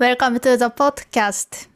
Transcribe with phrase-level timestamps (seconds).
[0.00, 1.68] Welcome to the podcast.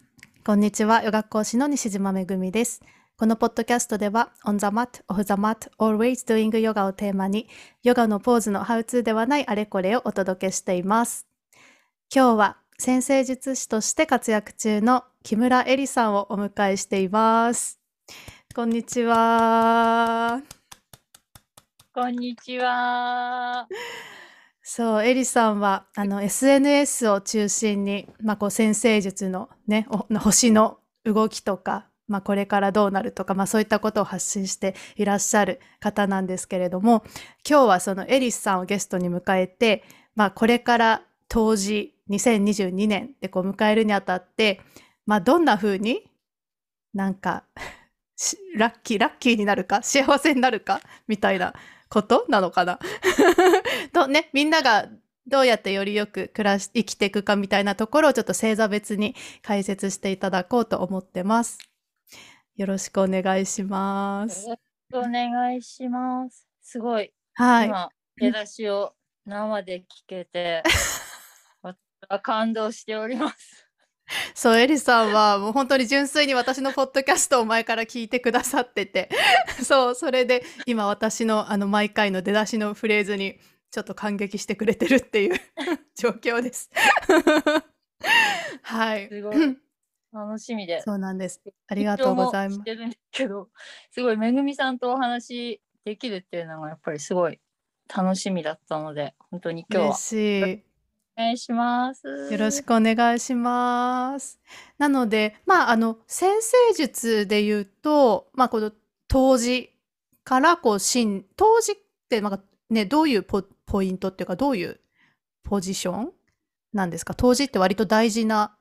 [0.46, 2.80] こんにちは、ヨガ講師の西島めぐみです。
[3.18, 7.50] このポッドキャストでは、on the mat, off the mat, always doing yoga をテーマに、
[7.82, 11.26] ヨガのポーズのハウツーではないあれこれをお届けしています。
[12.10, 17.78] 今日は、先生術師として活躍中の木村恵里さんをお迎えしています。
[18.54, 20.40] こんにちは。
[21.92, 23.68] こんにちは。
[24.66, 37.04] そう、エリさんは、あの、SNS を中心に、まあ、こう、先生術のね、お 星の動きとか、まあ、これからどうなるとか、まあ、そういったことを発信していらっしゃる方なんですけれども、
[37.46, 39.84] 今日はそのエリスさんをゲストに迎えて、
[40.16, 44.62] まあ、これから当時2022年でこう迎えるにあたって、
[45.04, 46.10] まあ、どんな風に
[46.94, 47.44] なんか、
[48.16, 51.52] しラッキー、ラッキーになるか、幸せになるか、みたいな
[51.94, 52.80] ことなのかな？
[53.94, 54.88] とね、みんなが
[55.28, 61.58] どうやってよりよく暮らし、生きていくかみたいなところをちょっと星座別に解説していただこうと思ってます。
[62.56, 64.48] よろしくお願いします。
[64.48, 64.56] よ
[64.90, 66.48] ろしくお願いします。
[66.62, 67.68] すごい、はい。
[67.68, 70.64] 今、出だしを生で聞けて、
[71.62, 73.63] 私は感動しております。
[74.34, 79.08] そう、エリさんはもう本当に純粋に私のポッドキャストを前から聞いてくださってて、
[79.62, 83.38] そう、それで今私のあの毎回の出だしのフレーズに
[83.70, 85.40] ちょっと感激してくれてるっていう
[85.96, 86.70] 状況です。
[88.62, 89.08] はい。
[89.08, 89.58] すごい
[90.12, 90.82] 楽しみで。
[90.82, 91.40] そうなんです。
[91.66, 93.48] ありがとうございますしてるんですけど、
[93.90, 97.40] すごいめぐみさんとお話できるっていうのがやっぱりすごい
[97.94, 100.73] 楽しみだったので、本当に今日は嬉しい。
[101.16, 102.06] お願いします。
[102.08, 104.40] よろしくお願いします。
[104.78, 108.72] なので、まあ、あの、先生術で言うと、まあ、この、
[109.06, 109.70] 当時
[110.24, 111.76] から、こう、新、当時っ
[112.08, 114.80] て、なんか、ね、どういうポ、ポイントっていうか、どういう
[115.44, 116.12] ポジション
[116.72, 117.14] なんですか？
[117.14, 118.56] 当時って割と大事な、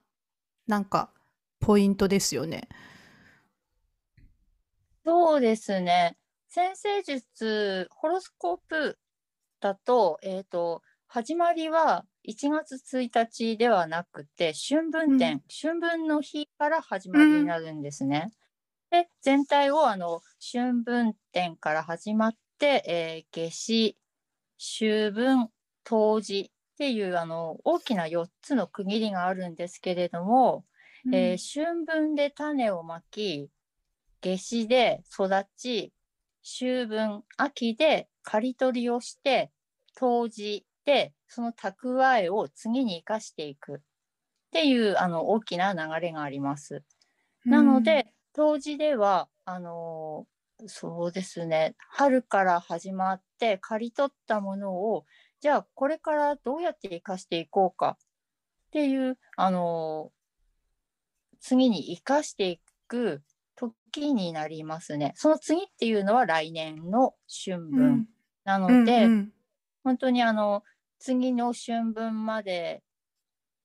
[0.67, 1.09] なんか、
[1.59, 2.69] ポイントですよね。
[5.05, 6.17] そうですね。
[6.49, 8.99] 先生術、ホロスコープ
[9.59, 15.41] だと、えっ、と、始まりは1月1日ではなくて、春分点、うん。
[15.49, 18.31] 春分の日から始まりになるんですね。
[18.89, 23.97] で、全体をあの春分点から始まって、えー夏至、
[24.57, 25.49] 秋分、
[25.83, 30.65] 冬至っていうあの大きな4つの区切りがあるんですけれども、
[31.11, 33.49] えー春分で種をまき、
[34.21, 35.91] 夏至で育ち、
[36.41, 39.51] 秋分、秋で刈り取りをして、
[39.95, 43.75] 冬至でその蓄えを次に生かしていく。
[43.75, 43.79] っ
[44.51, 46.83] ていうあの大きな流れがあります。
[47.43, 50.33] なので、冬至では、あのー
[50.67, 55.05] そうですね、春から始まって刈り取ったものを、
[55.41, 57.97] じゃあこれからどうやって生かしていこうか。
[58.67, 60.23] っていう、あのー
[61.45, 63.21] 次に生かしていく
[63.55, 65.13] 時になりますね。
[65.17, 68.07] その次っていうのは来年の春うん、分
[68.45, 69.33] なうんので、うんうん。
[69.83, 70.63] 本当にあの
[71.03, 72.81] 次の春分まで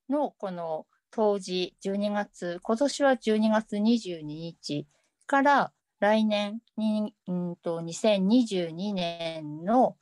[0.09, 4.85] のこの冬至12月今年は12月22日
[5.25, 9.95] から来年にうんと2022年の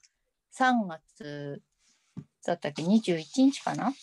[0.57, 1.61] 3月
[2.43, 3.93] だったっけ21日かな？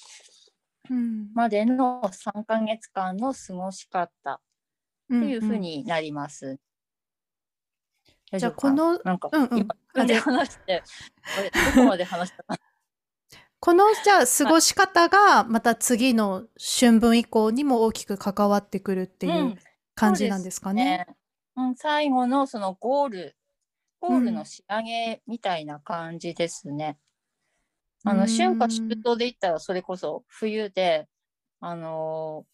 [0.89, 1.33] うん。
[1.35, 4.39] までの3ヶ月間の過ごし方っ
[5.09, 6.61] ていうふうになります。
[8.31, 8.77] 大じゃあ丈夫かな？
[8.77, 9.59] このなんか、うんうん。
[9.59, 10.85] 今自分で話して
[11.75, 12.74] どこまで話したかな？
[13.65, 16.45] このじゃあ過ごし方がまた次の
[16.77, 19.59] 春分以降にも大きく関わってくるっていううん。
[19.95, 21.07] 感じなんですかね？
[21.57, 23.37] うん、最後のそのゴール、
[24.01, 26.99] ゴールうんの仕上げみたいな感じですね。
[28.05, 28.29] あの、うん。
[28.29, 31.09] 春夏秋冬で言ったらそれこそ冬で、
[31.61, 32.45] あの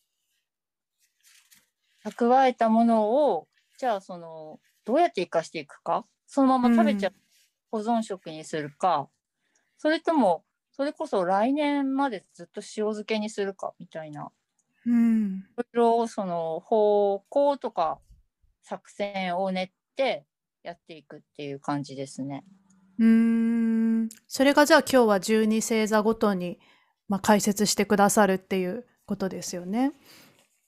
[2.07, 7.13] ー蓄えたものを、じゃあその、どうやって生かしていくか、そのまま食べちゃう、
[7.73, 9.09] 保存食にするか、
[9.77, 10.45] それとも、
[10.81, 14.31] それこそ来年までずっと塩漬けにするかみたいな。
[14.87, 17.99] うんいろいろその方向とか
[18.63, 20.25] 作戦を練って
[20.63, 22.45] やっていくっていう感じですね。
[22.99, 26.59] うーんそれがじゃあ今日は12星座ごとに、
[27.09, 29.93] まあ、解説してくださるっていうことですよね。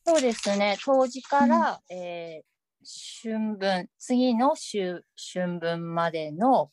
[0.06, 0.76] そうですね。
[0.84, 2.44] 冬至から、えー
[3.24, 6.68] 春分、次の春春分までの、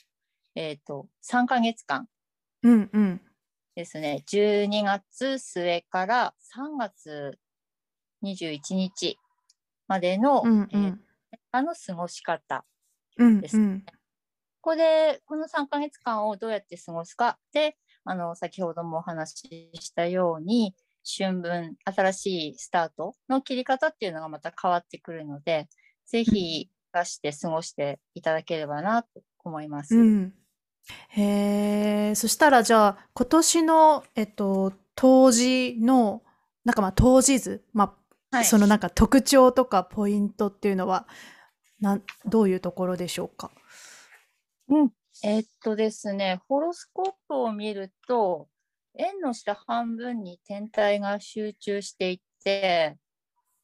[0.56, 2.10] えっ、と、3ヶ月間
[2.64, 3.22] うんうん。
[3.80, 4.26] ですね。
[4.28, 7.40] 12月末から3月
[8.26, 9.18] 21日
[9.88, 11.02] までの、うんうえーん。
[11.54, 12.66] あの過ごし方
[13.18, 13.86] うんですうん。
[14.62, 20.76] ここで、この3ヶ月間をどうやって過ごすかで、あの、先ほどもお話ししたように、
[21.18, 25.70] 春分、新しいスタートの切り方っていうのがまた変わってくるので、
[26.06, 29.10] ぜひ出して過ごしていただければなと
[29.46, 29.96] 思います。
[29.96, 30.34] うん。
[31.10, 36.24] へえ、そしたらじゃあ、今年の、えっと、冬至の、
[36.66, 37.96] なんかまあ冬至図、ま
[38.32, 41.08] あ、はい、そのなんか特徴とかポイントっていうのは、
[41.80, 43.52] なんどういうところでしょうか？
[44.68, 44.92] うん。
[45.24, 48.48] えー、っとですね、ホロスコープを見ると、
[48.96, 52.98] 円の下半分に天体が集中していって、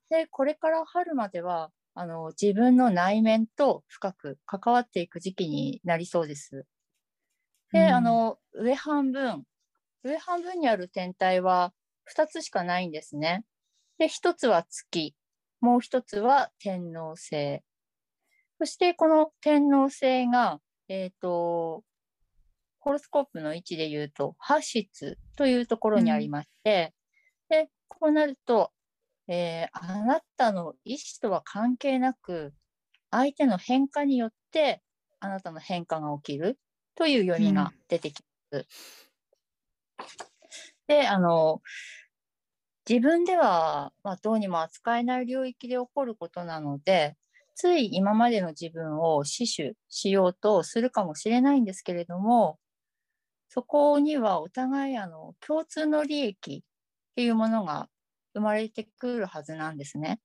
[0.10, 6.66] で、これから春までは、あの、自分の内面と深く関わっていく時期になりそうです。
[7.76, 9.44] で、うん、あの、上半分、
[10.06, 11.74] 上半分にある天体は
[12.16, 13.44] 2つしかないんですね。
[13.98, 15.14] で、1つは月、
[15.60, 17.60] もう1つは天王星。
[18.60, 21.84] そしてこの天王星が、えっ、ー、と、
[22.80, 26.94] ホロスコープの位置で言うと、8室というところにありまして、
[27.50, 28.72] うん、で、こうなると、
[29.28, 32.54] えー、あなたの意思とは関係なく、
[33.12, 34.82] 相手の変化によって、
[35.20, 36.58] あなたの変化が起きる
[36.96, 38.68] という読みが出てきます。
[40.00, 40.06] うん、
[40.88, 41.62] で、あの、
[42.88, 47.18] 自分では、まあ、どうにも扱えない領域で起こることなので、
[47.56, 52.60] つい今までの自分を死守しようとするかもしれないんですけれども、
[53.50, 57.88] そこにはお互いあの共通の利益っていうものが
[58.34, 60.20] 生まれてくるはずなんですね。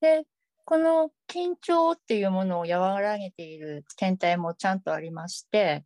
[0.00, 0.24] で、
[0.66, 5.84] この緊張っていうものを和らげている天体もちゃんとありまして、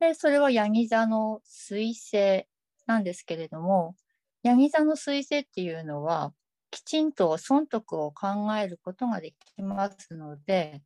[0.00, 2.46] でそれはヤギ座の彗星
[2.86, 3.96] なんですけれども、
[4.44, 6.32] ヤギ座の彗星っていうのは、
[6.70, 10.82] きちんと損得を考えることができますので、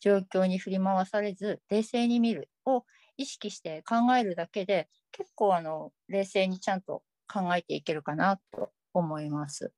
[0.00, 2.84] 状況に振り回されず、冷静に見るを
[3.16, 9.72] 意識して考えるだけで、結構あの冷静にちゃんと考えていけるかなと思います。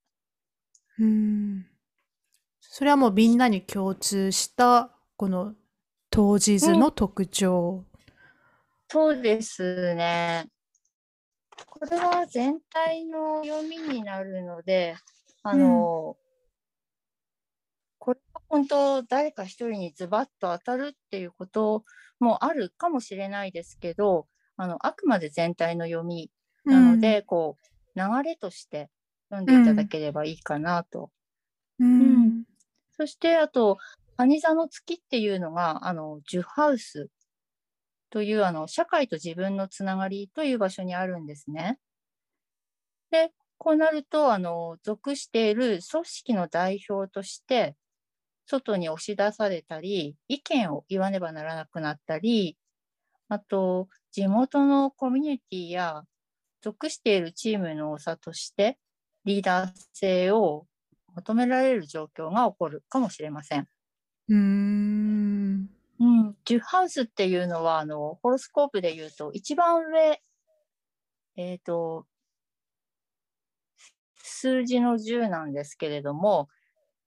[0.99, 1.80] うん。
[2.61, 5.55] それはもうみんなに共通したこの
[6.11, 7.99] 当日の特徴、うん、
[8.89, 10.49] そうですね。
[11.67, 14.97] これは全体の読みになるので、
[15.43, 16.15] あの、うん、
[17.99, 21.85] これは本当誰か一人にズバッと当たるっていうこと
[22.19, 26.31] もあるかもしれないですけど、あのあくまで全体の読み
[26.65, 28.91] なので、うん、こう流れとして
[29.31, 31.11] 読んでいただければいいかなと。
[33.00, 33.79] そしてあと
[34.19, 37.08] 蟹座の月っていうのがあのジュハウス
[38.11, 41.79] というあの社会と自分のつながりという場所にあるんですね。
[43.11, 43.32] で
[43.62, 47.76] こうなると、あの、属している組織の代表として、
[48.47, 52.56] 外に押し出されたり、意見を言わねばならなくなったり、
[53.29, 56.05] あと、地元のコミュニティや、
[56.62, 58.79] 属しているチームの長として、
[59.26, 60.67] リーダー性を
[61.17, 63.69] 求められる状況が起こるかもしれません。
[64.29, 65.71] うーん。
[66.01, 70.23] うん、ジュハウスっていうのは、あの、ホロスコープで言うと、一番上、
[71.37, 72.07] えっ、ー、と、
[74.23, 76.49] 数字の10なんですけれども、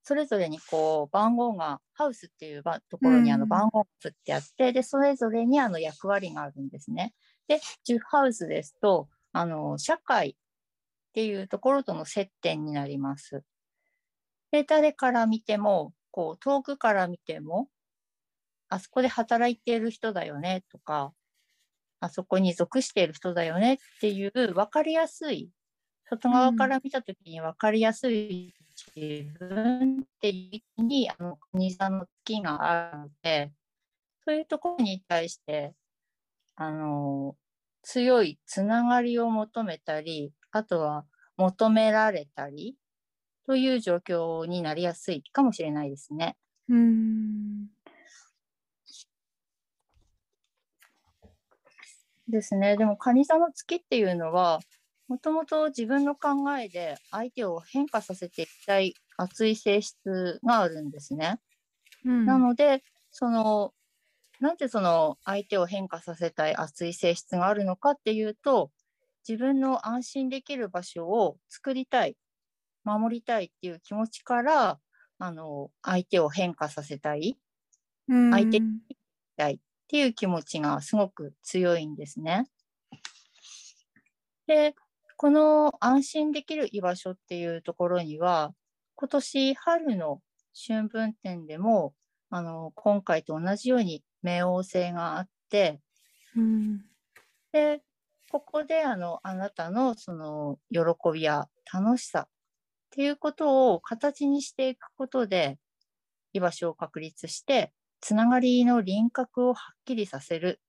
[0.04, 7.14] それぞれにこう番号が、ハウスっていうところにあの番号が振ってあって、うん、で、それぞれにあの役割があるんですね。
[7.48, 10.36] で、10ハウスですと、あの、社会っ
[11.14, 13.44] ていうところとの接点になります。
[14.54, 17.70] で、誰から見ても、こう、遠くから見ても、
[18.70, 21.12] あそこで働いている人だよねとか、
[22.00, 25.50] あそこに属している人だよねっていう分かりやすい
[26.06, 28.54] 外側から見たときに分かりやすい
[28.96, 33.52] 自分っていうに、あの、国さんの月があるので、
[34.28, 35.74] そういうところに対して、
[36.56, 37.36] あの、
[37.82, 41.08] 強いつながりを求めたり、あとは
[41.38, 42.78] 求められたり、
[43.46, 46.36] という状況になりやすいかもしれないですね。
[46.70, 47.68] うん
[52.28, 52.78] ですね。
[52.78, 54.60] でも、蟹座の月っていうのは、
[55.08, 61.40] もともと自分の考えで相手を変化させていきたい熱い性質があるんですね。
[62.06, 63.74] うん、なのでその
[64.40, 68.72] なんでその相手を変化させたい熱い性質があるのかっていうと
[69.28, 72.18] 自分の安心できる場所を作りたい
[72.84, 74.80] 守りたいっていう気持ちから
[75.20, 77.38] あの相手を変化させたい、
[78.08, 78.68] うん、相手に
[79.38, 82.48] たいっていう気持ちがすごく強いんですね。
[84.48, 84.76] で
[85.24, 88.54] この安心できる居場所っていうところには、
[88.96, 90.22] 今年春の
[90.68, 91.94] 春分展でも、
[92.30, 95.80] あの、今回と同じように冥王星があって、
[96.36, 96.82] うん、
[97.54, 97.82] で、
[98.32, 100.82] ここであのあなたのその喜
[101.14, 102.28] びや楽しさ
[102.94, 105.58] っていうことを形にしていくことで
[106.32, 110.62] 居場所を確立してつながりの輪郭をはっきりさせる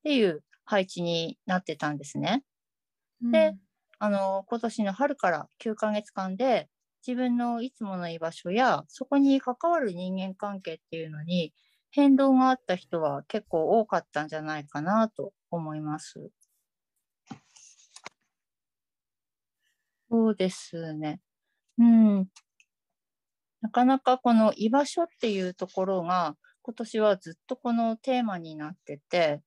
[0.00, 2.42] っていう配置になってたんですね。
[3.30, 3.54] で、
[4.00, 6.68] あの今年の春から9ヶ月間で
[7.06, 11.54] 自分のいつもの居場所やそこに関わる人間関係っていうのに
[11.92, 16.30] 変動があった人は結構多かったんじゃないかなと思います。
[20.10, 21.20] そうですね。
[21.82, 22.28] うん。
[23.60, 29.40] なかなかこの居場所っていうところが今年はずっとこのテーマになってて、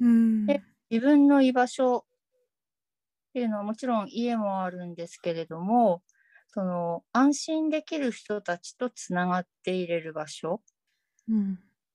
[0.00, 2.02] うん、で自分の居場所っ
[3.34, 6.02] ていうのはもちろん家もあるんですけれども
[6.48, 10.60] その安心できる人たちとつながっていれる場所
[11.28, 11.38] っ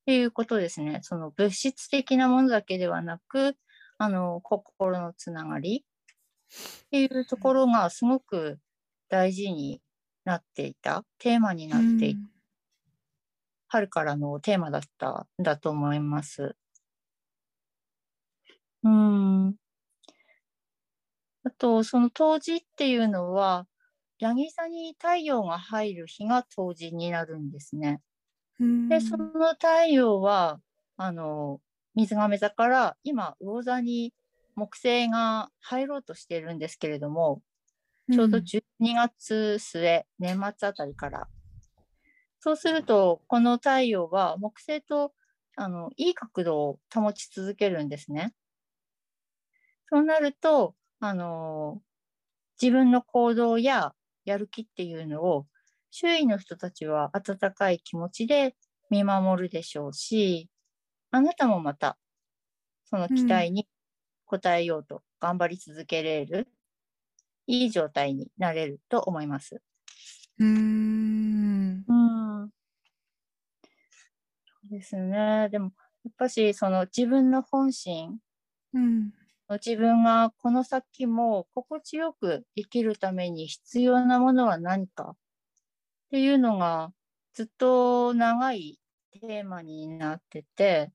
[0.05, 0.99] ていうことですね。
[1.01, 3.57] その物質的なものだけではなく
[3.97, 5.85] あの心のつながり
[6.85, 8.59] っていうところがすごく
[9.09, 9.81] 大事に
[10.25, 12.21] なっていた、テーマになっていた、
[13.67, 16.55] 春からのテーマだったんだと思います。
[18.83, 19.55] うん。
[21.43, 23.67] あと、その冬至っていうのは、
[24.19, 28.01] ヤギ座に太陽が入る日が冬至になるんですね。
[28.89, 30.61] で、その太陽は、
[30.97, 31.61] あの、
[31.95, 34.13] 水亀座から今、魚座に
[34.55, 37.41] 木星が入ろうとしているんですけれども、
[38.11, 41.27] ちょうど12月末、うん、年末あたりから。
[42.39, 45.13] そうすると、この太陽は木星と
[45.55, 48.33] あのいい角度を保ち続けるんですね。
[49.89, 51.81] そうなると、あの
[52.61, 53.93] 自分の行動や
[54.25, 55.47] やる気っていうのを
[55.91, 58.55] 周囲の人たちは温かい気持ちで
[58.89, 60.49] 見守るでしょうし、
[61.11, 61.97] あなたもまた
[62.85, 63.67] その期待に
[64.27, 66.47] 応えようと頑張り続けれる、
[67.47, 69.61] いい状態になれると思います。
[70.39, 71.85] うーん。
[71.87, 72.51] うん。
[74.47, 75.49] そうですね。
[75.51, 75.71] でも、
[76.03, 78.19] やっぱし、その自分の本心、
[78.73, 79.11] うん、
[79.65, 85.17] 自分がこの先も心地よく生きるために必要なものは何かっ
[86.11, 86.93] ていうのが
[87.33, 88.79] ずっと長い
[89.21, 90.91] テーマになってて、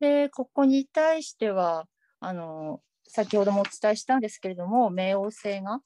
[0.00, 1.86] で、ここに対しては、
[2.20, 2.82] あの、
[3.12, 5.80] 先ほどもお伝えしたんですけれども、冥王星が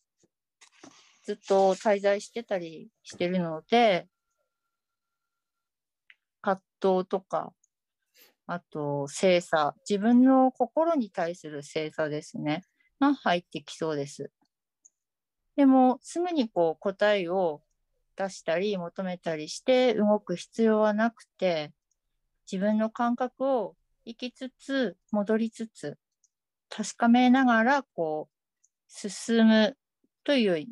[1.25, 4.07] ずっと滞在してたりしてるので、
[6.43, 7.55] 葛藤とか、
[8.47, 12.63] あと、精査、自分の心に対する精査ですね、
[13.01, 14.31] が入ってきそうです。
[15.57, 17.63] でも、すぐにこう答えを
[18.17, 21.73] 出したり求めたりして動く必要はなくて、
[22.53, 25.97] 自分の感覚を生きつつ、戻りつつ、
[26.77, 28.35] 確かめながら、こう、
[28.89, 29.77] 進む
[30.25, 30.69] というより、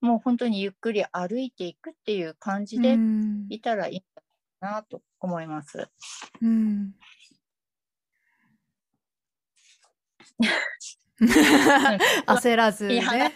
[0.00, 2.98] もう本当にゆっくり歩いていくっていう感じで
[3.48, 4.06] いたらいいか
[4.60, 5.88] なと思います。
[6.42, 6.92] うん。
[12.26, 13.32] 焦らずね。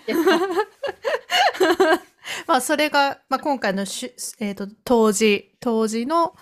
[2.49, 6.35] まあそれが、まあ、今回のし、えーと、当時当時の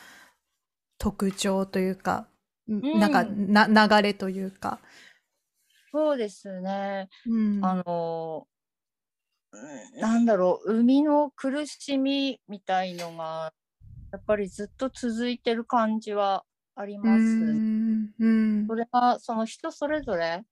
[0.98, 2.28] 特徴というか、
[2.68, 4.80] うん、なんかな流れというか。
[5.92, 7.08] そうですね。
[7.26, 8.46] うん、あの、
[9.98, 13.52] なんだろう、生みの苦しみみたいのが、
[14.12, 16.44] やっぱりずっと続いてる感じは
[16.76, 17.22] あります。
[17.22, 20.44] うん、それが、その人それぞれ、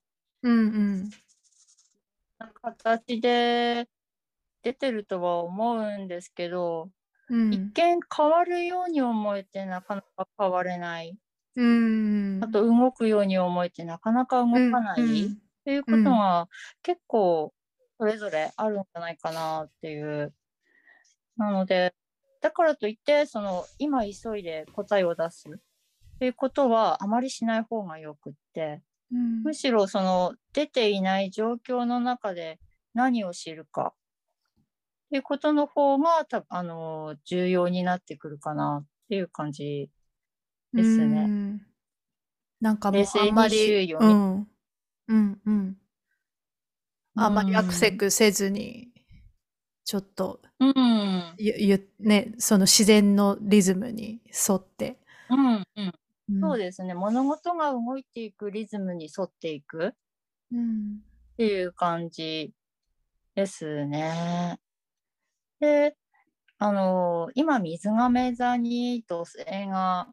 [0.42, 0.64] うんう
[1.04, 1.10] ん、
[2.62, 3.88] 形で
[4.62, 6.90] 出てるとは思うんですけど、
[7.28, 11.16] うん、一見変わるように思えてなかなか変われない。
[11.58, 15.28] うん、あと動くように思えてなかなか動かない、っ
[15.64, 16.48] ていうことが
[16.84, 17.52] 結構
[17.98, 20.32] それぞれあるんじゃないかなっていう。
[21.36, 21.94] なので
[22.40, 25.52] だからといってその今急いで答えを出すっ
[26.20, 32.60] ていうことはあまりしない方がよくって、うん、むしろその出ていない状況の中で
[32.94, 33.94] 何を知るかっ
[35.10, 39.90] ていうことの方がたあの重要になってくるかなっていう感じ
[40.78, 41.24] ですね。
[41.24, 41.66] うん。
[42.60, 44.48] なんかもうあんまり、うん、
[45.08, 45.76] うんうん。
[47.14, 48.88] あんまりアクセクせずに、
[49.84, 51.34] ちょっと、うん、
[52.00, 54.98] ね、その自然のリズムに沿って。
[55.30, 55.82] うんう
[56.32, 56.94] ん、そうですね。
[56.94, 59.94] 物事が動いていくリズムに沿っていく。
[60.50, 62.52] っていう感じ
[63.34, 64.58] ですね。
[65.60, 65.94] で
[66.58, 70.08] あの今水亀座に土星が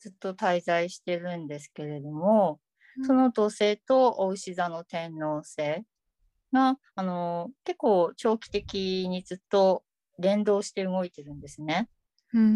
[0.00, 2.60] ずっと滞在してるんですけれども、
[3.06, 5.84] その土星とお牛座の天王星
[6.52, 9.84] が、あの結構長期的にずっと
[10.18, 11.88] 連動して動いてるんですね。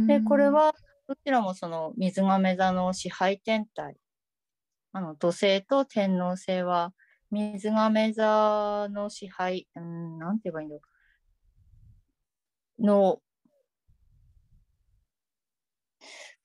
[0.07, 0.75] でこれは
[1.09, 3.97] どちらもその水亀座の支配天体
[4.93, 6.93] あの土星と天王星は
[7.31, 10.81] 水亀座の支配、うん、なんて言えばいいんだろ
[12.79, 12.85] う。
[12.85, 13.23] の、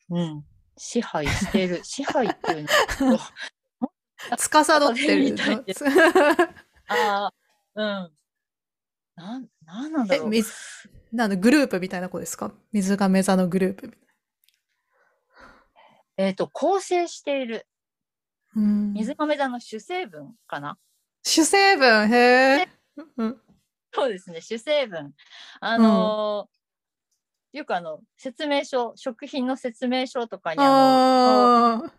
[0.10, 0.46] うん、
[0.78, 1.82] 支配してる。
[1.84, 3.20] 支配っていうの
[4.38, 5.36] 司ってる。
[6.88, 7.34] ああ、
[7.76, 8.12] うん。
[9.16, 10.36] なん、なんなんだろう。
[10.36, 10.42] え、
[11.12, 12.52] なんグループみたいな子ですか？
[12.72, 13.98] 水亀座のグループ
[16.18, 17.68] えっ、ー、と、構成している。
[18.56, 20.78] 水亀座の主成分かな？
[21.24, 22.10] 主成分？
[22.10, 22.70] へえ。
[23.94, 25.14] そうですね、主成分。
[25.60, 26.57] あのー、
[27.54, 31.89] よくあの、説明書、食品の説明書とかにあの、と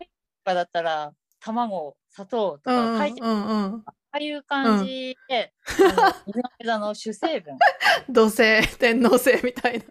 [0.44, 3.26] かだったら、卵、砂糖とか書いてる。
[3.26, 5.86] ああいう感じで、うん、
[6.26, 7.58] 水亀座の主成分。
[8.08, 9.84] 土星、天王星みたいな。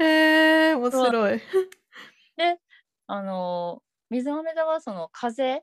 [0.00, 1.40] へえ、面白い。
[2.36, 2.60] で、
[3.06, 5.62] あの水亀座はその風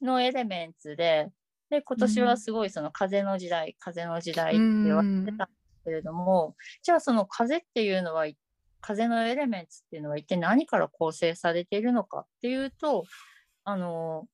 [0.00, 1.30] のエレメンツで、
[1.68, 5.48] で、今年はすごいその風の時代、うん、風の時代って言われてたん
[5.84, 8.26] けれども、じゃあその風っていうのは、
[8.80, 13.04] 風のエレメンツっていうのは一体何から構成されているのかっていうと、
[13.64, 14.26] あの、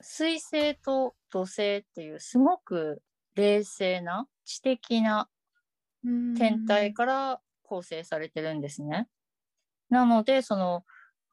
[0.00, 3.02] 水星と土星っていうすごく
[3.34, 5.28] 冷静な知的な
[6.36, 9.08] 天体から構成されてるんですね。
[9.90, 10.84] なので、その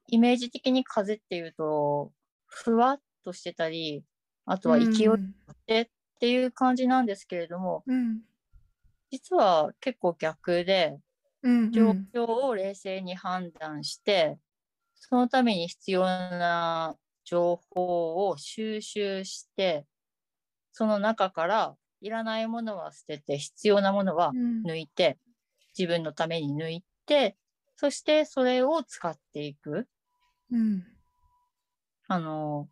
[0.07, 2.11] イメージ的に風っていうと、
[2.45, 4.03] ふわっとしてたり、
[4.45, 5.19] あとは勢いっ
[5.65, 5.87] てっ
[6.19, 8.21] ていう感じなんですけれども、うん、
[9.15, 10.99] 実は結構逆で、
[11.71, 14.37] 状況を冷静に判断して、
[14.95, 19.85] そのために必要な情報を収集して、
[20.73, 24.33] その中からいらないものは捨てて、必要なものは
[24.65, 25.33] 抜いて、うん、
[25.77, 27.37] 自分のために抜いて、
[27.77, 29.87] そしてそれを使っていく。
[30.51, 30.83] うん、
[32.09, 32.67] あの、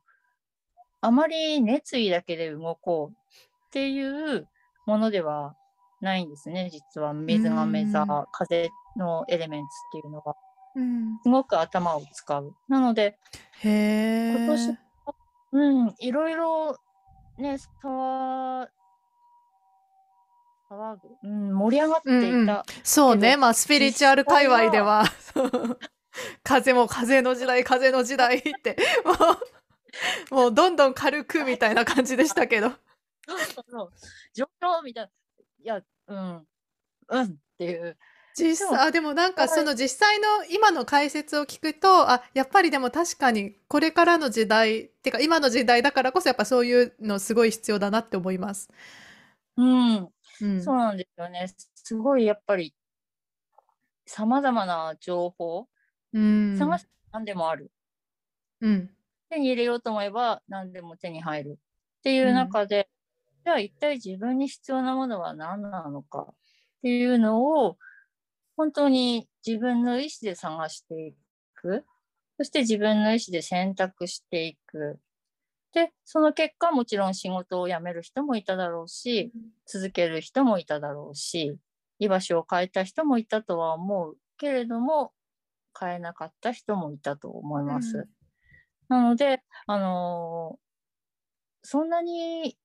[1.00, 3.16] あまり熱意だけで動こう
[3.68, 4.46] っていう
[4.86, 5.56] ものでは
[6.04, 10.36] ないんですね、実は水亀座、風のエレメンツっていうのは。
[10.76, 12.56] うん、すごく頭を使う。
[12.68, 13.18] なので、
[13.64, 14.78] 今年、
[15.52, 16.78] うん、いろいろ
[17.38, 18.68] ね、騒
[20.70, 25.04] 騒ぐ、うん、盛り上がっていた、うんうん、そうね、まあ、スピリチュアル界隈では、
[26.44, 29.14] 風も風の時代、風の時代 って、も
[30.32, 32.70] う、もうどんどん軽くみたいな感じでしたけど。
[33.28, 33.92] そうそうそう。
[34.34, 35.10] 状況みたいな。
[35.60, 36.48] いや、うん、
[37.10, 37.98] うんっていう。
[38.36, 48.70] 実際、あ、でもなんかその実際の今の解説を聞くと、あ、やっぱりでも確かにこれからの時代、ってか今の時代だからこそやっぱそういうのすごい必要だなって思います。
[49.56, 50.10] うん、
[50.42, 51.48] うん、そうなんですよね。
[51.76, 52.74] すごいやっぱり
[54.06, 55.68] 様々な情報、
[56.14, 57.72] うん、探して何でもある。
[58.62, 58.90] うん。
[59.30, 61.60] 手に入れようと思えば何でも手に入る
[62.00, 62.86] っていう中で、うん、
[63.44, 66.36] じゃあ一体自分に必要なものは何なのかっ
[66.82, 67.78] ていうのを
[68.56, 71.16] 本当に自分の意思で探してい
[71.56, 71.86] く。
[72.38, 75.00] そして自分の意思で選択していく。
[75.74, 79.32] で、その結果もちろん仕事を辞める人もいただろうし、
[79.66, 81.58] 続ける人もいただろうし、
[82.00, 85.14] 居場所を変えた人もいたとは思うけれども、
[85.80, 87.98] 変えなかった人もいたと思います。
[87.98, 88.06] うん、
[88.88, 92.58] なので、あのー、そんなに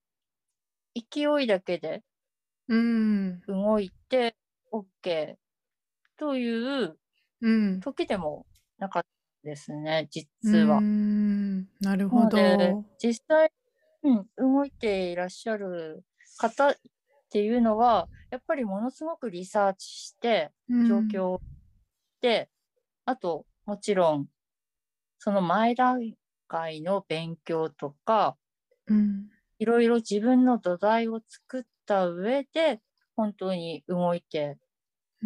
[0.95, 2.03] 勢いだけで
[3.47, 4.35] 動いて
[4.71, 5.35] OK
[6.17, 6.97] という
[7.81, 8.45] 時でも
[8.77, 9.09] なかった
[9.43, 10.81] ですね、実は。
[11.79, 12.37] なるほど。
[13.01, 13.51] 実際、
[14.03, 16.03] うん、動いていらっしゃる
[16.37, 16.75] 方っ
[17.29, 20.51] ていうのは、やっぱりものすごくリサーチして、
[20.87, 21.39] 状況
[22.21, 22.49] で、
[23.05, 24.27] あと、もちろん、
[25.19, 26.13] その前段
[26.47, 28.37] 階の勉強とか、
[29.59, 32.81] いろいろ自分の土台を作った上で、
[33.15, 34.57] 本当に動いて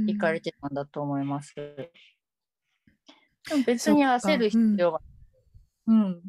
[0.08, 1.54] いかれてたんだと思います。
[1.56, 1.86] で
[3.56, 5.02] も別に焦る必要は、
[5.86, 6.22] うん、うん。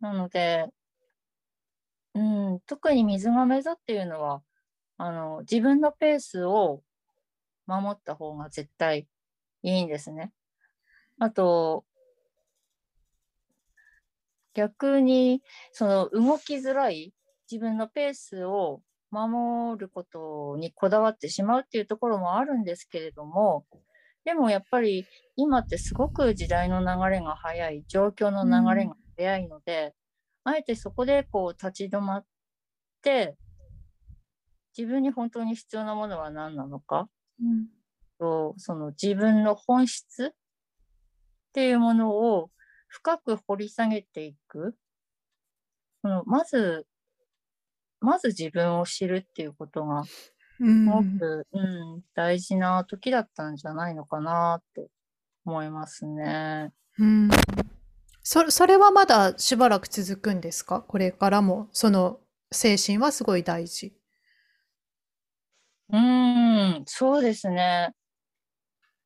[0.00, 0.66] なので、
[2.14, 4.42] うん、特に水亀座っていうのは、
[4.98, 6.82] あの、自分のペースを
[7.66, 9.08] 守った方が絶対
[9.62, 10.34] いいんですね。
[11.18, 11.85] あと、
[14.56, 15.42] 逆に、
[15.72, 17.12] その動きづらい
[17.50, 23.66] 自分のペースを守ることにこだわってしまうっていうところもあるんですけれども、
[24.24, 29.94] でもやっぱり今ってすごく時代の流れが早い、状況の流れが早いので、
[30.42, 32.24] あえてそこでこう立ち止まっ
[33.02, 33.36] て、
[34.76, 37.66] 自分に本当に必要なものは何なのか、うん。
[38.18, 40.30] とその自分の本質っ
[41.52, 42.50] ていうものを
[42.96, 44.74] 深く掘り下げていく。
[46.00, 46.86] そのまず、
[48.00, 50.04] まず自分を知るっていうことが
[50.60, 51.60] うんすごく、う
[51.98, 54.88] ん、大事な時だったんじゃないのかなって
[55.44, 56.72] 思いますね。
[56.98, 57.28] うん
[58.22, 60.80] そそれはまだしばらく続くんですか？
[60.80, 62.18] これからもその
[62.50, 63.92] 精神はすごい大事。
[65.92, 67.92] うん、そうですね。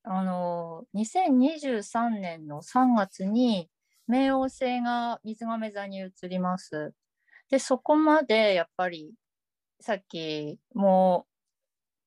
[0.03, 3.69] あの、2023年の3月に
[4.11, 6.93] 冥王星が水亀座に移ります。
[7.49, 9.15] で、そこまでやっぱり
[9.81, 11.27] さっきも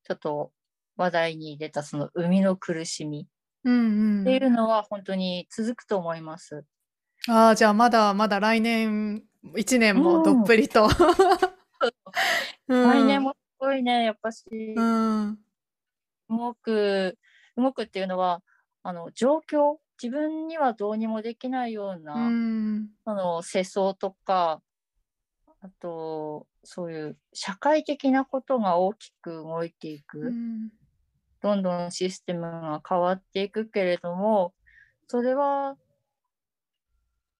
[0.03, 0.51] ちょっと
[0.97, 3.27] 話題に出たその生みの苦しみ
[3.63, 6.65] うんうんっていうのは本当に続くと思います。
[7.29, 9.23] ああ、じゃあまだまだ来年
[9.55, 10.87] 1年もどっぷりと。
[12.67, 15.39] 来年もすごいね、やっぱしうん。
[16.29, 17.17] 動く、
[17.57, 18.41] 動くっていうのは、
[18.83, 22.89] あの、状況、自分にはどうにもできないような、うん。
[23.05, 24.61] その世相とか、
[25.61, 30.19] あと、そういう社会的なことが大きく動いていく。
[30.19, 30.69] うん
[31.43, 34.53] どんどんシステムが変わっていくけれども、
[35.07, 35.75] それは、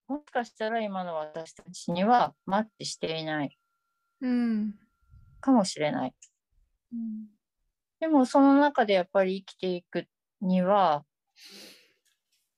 [0.10, 3.58] もしかしたら今の私たちにはマッチしていない
[4.20, 4.76] うん。
[5.40, 6.14] かもしれない。
[8.02, 10.06] でもその中でやっぱり生きていく
[10.42, 11.06] には、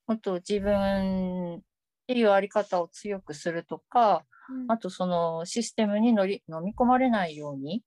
[0.08, 1.62] もっと自分っ
[2.08, 4.26] ていうあり方を強くするとか、
[4.68, 7.84] あとそのシステムに乗り飲み込まれないように、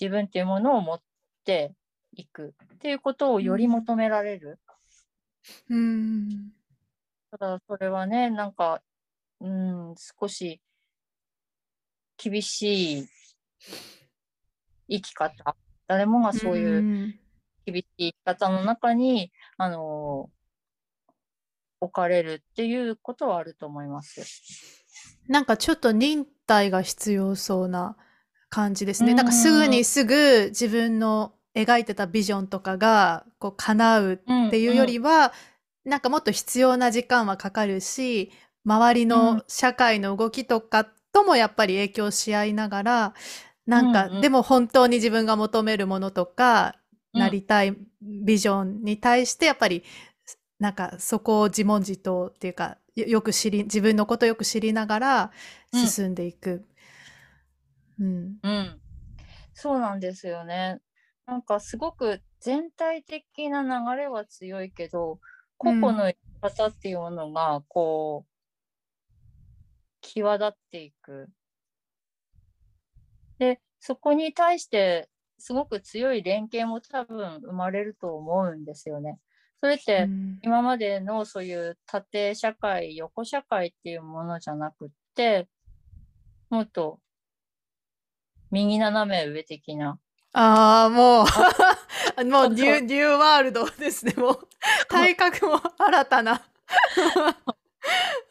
[0.00, 1.00] 自分っていうものを持っ
[1.44, 1.74] て
[2.12, 4.60] いくっていうことをより求められる。
[5.68, 6.52] うん。
[7.30, 8.82] ただそれはね、なんか、
[9.40, 10.60] うん、少し
[12.16, 13.08] 厳しい
[14.88, 15.56] 生き方。
[15.88, 17.20] 誰もがそういううん
[17.64, 20.30] 厳しい生き方の中に、あの
[21.80, 24.22] 置かれるっていうことはあると思います。
[25.28, 27.96] なんかちょっと忍耐が必要そうな
[28.48, 29.10] 感じですね。
[29.10, 29.16] うん。
[29.16, 35.32] なんかすぐにすぐ自分の描いてたビジョンとかがこう叶うっていうよりは、
[35.84, 38.30] なんかもっと必要な時間はかかるし、
[38.64, 39.44] 周りうのん。
[39.48, 43.14] 社会の動きとかともやっぱり影響し合いながら、
[43.66, 44.20] なんか、うんうん。
[44.20, 46.76] でも本当に自分が求めるものとか、
[47.14, 47.20] うん。
[47.20, 49.82] なりたいビジョンに対してやっぱり
[50.58, 55.32] なんかそこを自問自答っていうかよよく知り自分のことをよく知りながら
[55.72, 56.64] うん進んでいく。
[57.98, 58.36] うん。
[58.42, 58.80] うん、
[59.54, 60.80] そうなんですよね。
[61.26, 65.20] なんかすごく全体的な流れは強いけど、
[65.58, 68.30] 個々の生き方っていうものが、こう、
[70.00, 71.28] 際立っていく。
[73.38, 79.18] で、そこに対して、すごく強い連携も多分生まれると思うんですよね。
[79.60, 85.48] それって、うん今までのそういう縦社会、横社会っていうものじゃなくって、
[86.50, 87.00] もっと
[88.50, 89.98] 右斜め上的な。
[90.32, 94.14] ああ、もう、もうニュー、そうニューワールドですね。
[94.16, 94.48] もう、
[94.88, 96.42] 体格も新たな。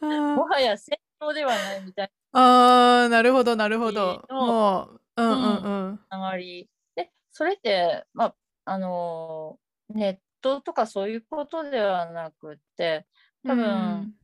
[0.00, 4.24] もはや戦争ではないみたいああ、なるほど、なるほど。
[4.30, 4.82] のも
[5.16, 6.00] う、うんうんうん。
[6.10, 6.68] ながり。
[6.94, 8.34] で、それって、まあ、
[8.66, 13.06] あのーネットとかそういうことではなくって、
[13.44, 14.14] 多分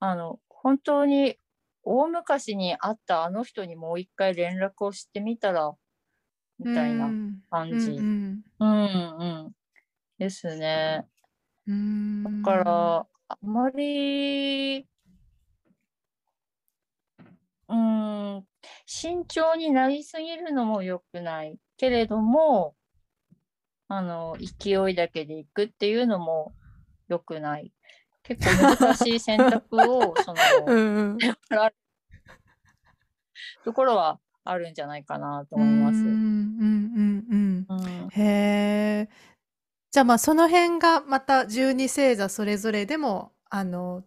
[0.00, 1.36] あの、本当に
[1.82, 5.72] 大昔に会ったあの人にもう一回連絡をしてみたら、
[6.58, 7.10] みたいな
[7.50, 7.90] 感じ。
[7.90, 9.52] うんうんうん。
[10.18, 11.06] ですね。
[11.66, 12.24] うん。
[12.24, 14.86] だから、あまり、
[17.68, 18.46] うん、
[18.86, 22.74] 慎重になりすぎるのも良くないけれども、
[23.92, 26.54] あの、勢いだけでいくっていうのも
[27.08, 27.72] 良くない。
[28.22, 31.18] 結構難しい選択を、 その、うんうん。
[33.64, 35.98] ところはあるんじゃないかなと思います。
[35.98, 36.14] うんうんう
[37.00, 37.66] んうん。
[37.68, 37.74] う
[38.06, 39.08] んへえ。
[39.90, 44.04] じゃあまあその辺がまた十二星座それぞれでもあの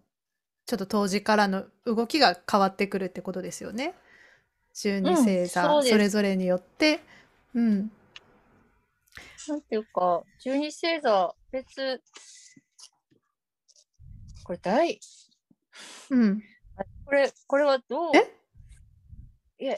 [0.66, 3.96] ちょっと当時からの動きが変わってくるってことですよね。
[4.74, 7.02] 十二星うん座それぞれによって。
[7.54, 7.92] うん。
[9.48, 12.02] なんていうか、十二星座別、
[14.44, 15.00] これ大、
[16.10, 16.42] うん。
[17.06, 18.12] これ、これはどう？
[18.16, 18.20] え？
[19.60, 19.78] いえ、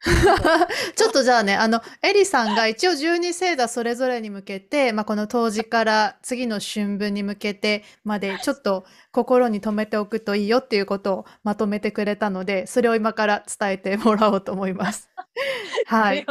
[0.94, 15.08] ちょっとじゃあね、あの、エリさんが一応12星座それぞれに向けて、まあ、この冬至から次の春分に向けてまで、ちょっと心に留めておくといいよっていうことをまとめてくれたので、それを今から伝えてもらおうと思います。
[15.86, 16.26] はい。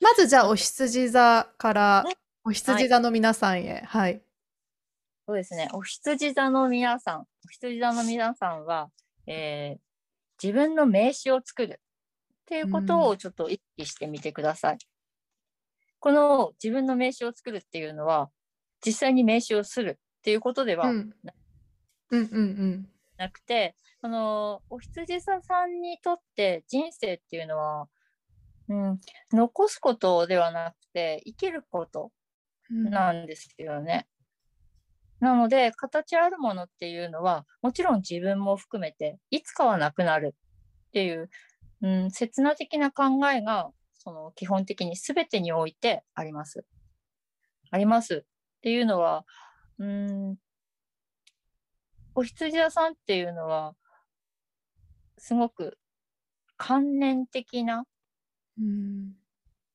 [0.00, 2.04] まずじゃあ、お羊座から、
[2.44, 3.82] お羊座の皆さんへ。
[3.86, 4.22] はい。
[5.26, 5.68] そうですね。
[5.72, 8.90] お羊座の皆さん、お羊座の皆さんは、
[9.26, 9.80] えー、
[10.42, 11.76] 自分の名刺を作るっ
[12.46, 14.72] ていうことをちょっと意識してみてください。
[14.72, 14.78] うん、
[16.00, 18.30] この自分の名刺を作るっていうのは、
[18.84, 20.90] 実際に名刺をするっていうことでは
[23.18, 27.86] なくて、あのお羊座さんにとって人生っていうのは、
[28.70, 29.00] うん、
[29.32, 32.12] 残すことではなくて生きること
[32.70, 34.06] なんですよね。
[35.18, 40.36] なので、形あるものっていうのは、もちろん自分も含めて、いつかはなくなる
[40.88, 41.28] っていう、
[41.82, 46.64] うん、刹那的な考えが、その基本的に全てにおいてあります。
[47.72, 49.26] ありますっていうのは、
[49.78, 50.36] うん、
[52.14, 53.74] お羊屋さんっていうのは、
[55.18, 55.76] すごく
[56.56, 57.84] 観念的な、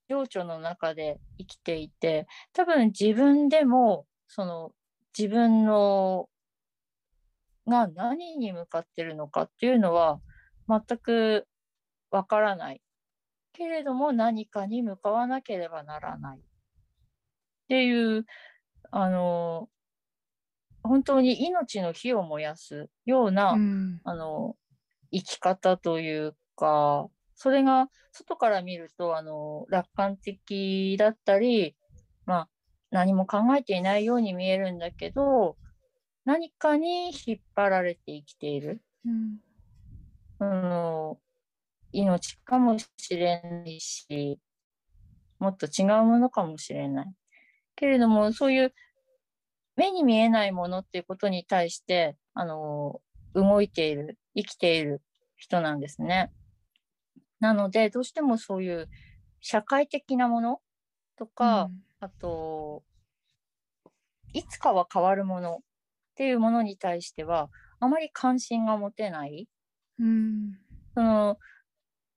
[0.09, 4.71] 情緒の中で生きていて、多分自分でも、その
[5.17, 6.29] 自分の
[7.67, 10.19] が何に向かってるのかっていうのは
[10.67, 11.47] 全く
[12.11, 12.81] わからない。
[13.53, 16.39] けれども何かに向かわなければならない。
[16.39, 16.41] っ
[17.69, 18.25] ていう、
[18.91, 19.69] あの、
[20.83, 24.55] 本当に命の火を燃やすような、うん、あの、
[25.11, 31.75] 生き方というか、それが外から見ると、あの、楽観的だったり、
[32.25, 32.49] まあ、
[32.95, 35.57] 何も考えていないように見えるんだけど
[36.23, 39.39] 何かに引っ張られて生きている、うん、
[40.39, 41.19] の
[41.91, 44.39] 命かもしれないし
[45.39, 47.05] もっと違うものかもしれない。
[47.75, 48.73] けれどもそういう
[49.75, 53.01] 目に見えないものっていうことに対してあの
[53.33, 55.01] 動いている生きている
[55.35, 56.31] 人なんですね。
[57.39, 58.89] なのでどうしてもそういう
[59.41, 60.59] 社会的なもの
[61.17, 62.83] とか、うん、あと、
[64.33, 65.59] いつかは変わるものっ
[66.15, 69.47] ていうものに対しては、あまり関心が持てない。
[69.99, 70.57] うん、
[70.93, 71.37] その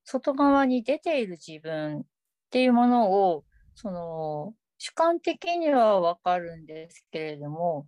[0.05, 2.05] 外側に出ている自分っ
[2.51, 7.87] ていうものを、その主観的にはわかるんですけれども、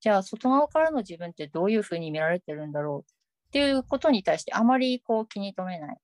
[0.00, 3.10] じゃあ外側からの自分ってどういうふうに見られてるんだろう
[3.48, 5.96] っていうことに対してあまりこう気に留めない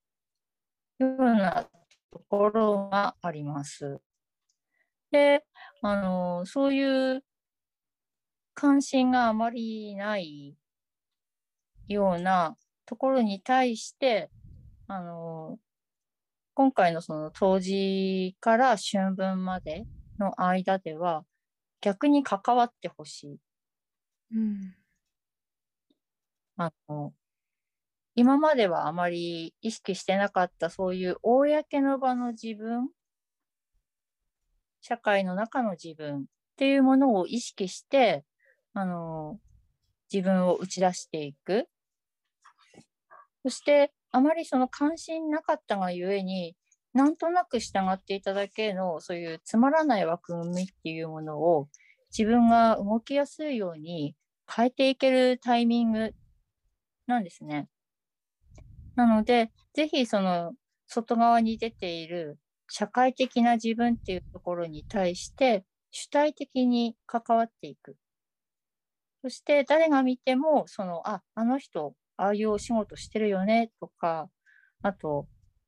[1.01, 1.67] ような
[2.11, 4.01] ところがあります。
[5.11, 5.45] で、
[5.83, 7.25] あの、そういう
[8.55, 10.57] 関心があまりない
[11.89, 14.31] ようなところに対して、
[14.87, 15.59] あの、
[16.55, 19.87] 今回のその冬至から春分まで
[20.19, 21.25] の間では
[21.81, 23.39] 逆に関わってほしい。
[24.35, 24.75] うん、
[26.57, 27.15] あの
[28.21, 32.91] 今まではあまり意識してなかったそういう公の場の自分
[34.83, 36.25] 社会の中の自分っ
[36.59, 38.27] ていうものを意識して、
[38.75, 39.41] あの、
[40.13, 41.67] 自分を打ち出していく。
[43.43, 46.55] そして、あまりその関心なかったがゆえに、
[46.93, 51.69] なんとなく従っていただけの、そういうつまらない枠組みっていうものを、
[52.15, 54.15] 自分が動きやすいように
[54.47, 56.13] 変えていけるタイミング
[57.07, 57.71] なんですね。
[58.97, 60.53] なので、ぜひその
[60.87, 67.97] 外側に出ている社会的な自分っていうところに対して主体的に関わっていく。
[69.23, 74.31] そして誰が見ても、その、あ、あの人、ああいうお仕事してるよねとか、
[74.83, 75.27] あと、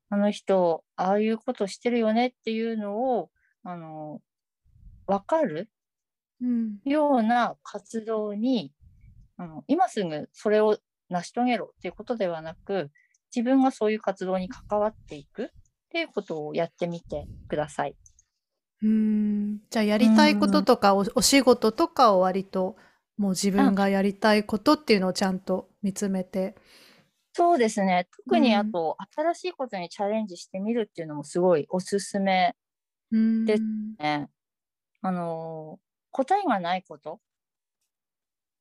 [0.09, 3.31] あの人、ああいうことしてるよねっていうのを、
[3.63, 4.21] あの、
[5.07, 5.71] わかる
[6.85, 8.73] ような活動に、
[9.39, 10.79] うん、あの今すぐそれを
[11.11, 12.91] 成し遂げろっていうことではなく、
[13.35, 15.45] 自分がそういう活動に関わっていく。
[15.45, 15.49] っ
[15.93, 17.95] ていうことをやってみてください。
[18.83, 22.77] うんじゃあやりたいこととかおお仕事とかを割と
[23.19, 26.57] もう自分がやりたいことっていうのをちゃんと見つめて。
[27.35, 32.55] そうですね特にあと、新しいことにチャレンジしてみるっていうのもすごいおすすめ
[33.11, 33.63] です
[33.99, 34.29] ね。
[35.03, 35.79] あの
[36.11, 37.19] 答えがないことっ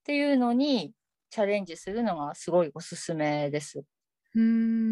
[0.03, 0.93] ていうのに
[1.29, 3.83] チャレンジするのがすごいおすすめです。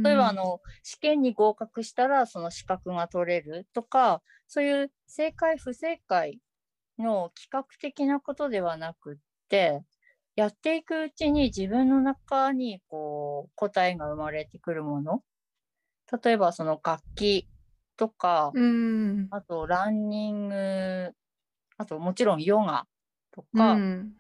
[0.04, 6.40] 例えばあの試験に合格したらその資格が取れるとかそういう正解不正解
[6.98, 9.18] の企画的なことではなくっ
[9.50, 9.84] て
[10.36, 15.22] やっていくうちに自分の中にこう答えが生まれてくるもの
[16.24, 17.48] 例えばその楽器
[17.96, 19.28] とか、うん。
[19.30, 21.12] あとランニング、
[21.78, 22.88] あともちろんヨガ
[23.32, 24.14] とうか、ん。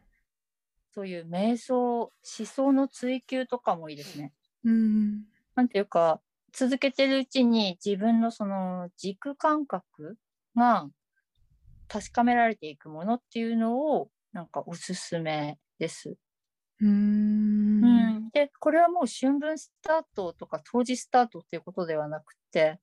[0.91, 4.34] そういう瞑想、思想の追求とかもいいですね。
[4.63, 5.24] うん。
[5.56, 10.17] なんていうか、続けてるうちに自分のその軸感覚
[10.56, 10.89] が
[11.88, 16.10] 確かめられていくものっていうのをなんかおすすめです。
[16.10, 16.17] う。
[16.82, 22.80] うんん、で、これはもう春分スタートとか当時スタートっていうことではなくて、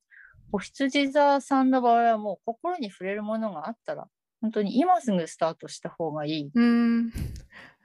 [0.51, 4.07] お羊座さんの場合はもう心に触れるものがあったら、
[4.41, 6.51] 本当に今すぐスタートした方がいい。
[6.53, 7.11] うん。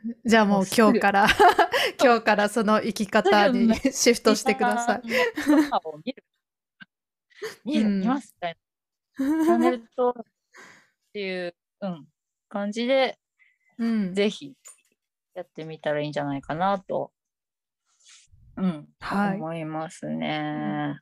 [0.24, 1.26] じゃあもう今日から
[2.02, 5.02] 今日からその生き方に シフトしてください。
[7.64, 7.88] 見る。
[7.88, 8.56] 見ますみたい
[9.18, 9.44] な。
[9.44, 10.24] チャンネルとっ
[11.12, 12.08] ていう、うん、
[12.48, 13.18] 感じで、
[13.78, 14.14] うん。
[14.14, 14.56] ぜひ
[15.34, 17.12] やってみたらいいんじゃないかなと、
[18.56, 20.98] うん、はい思いますね。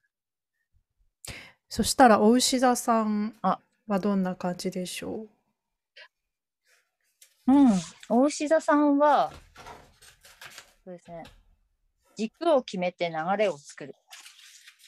[1.68, 5.39] そしたらお牛座さんあはどんな感じでしょう？
[7.52, 7.70] ん、
[8.08, 9.32] 大牛座さんは、
[10.84, 11.24] そうですね、
[12.16, 13.94] 軸を決めて流れを作る。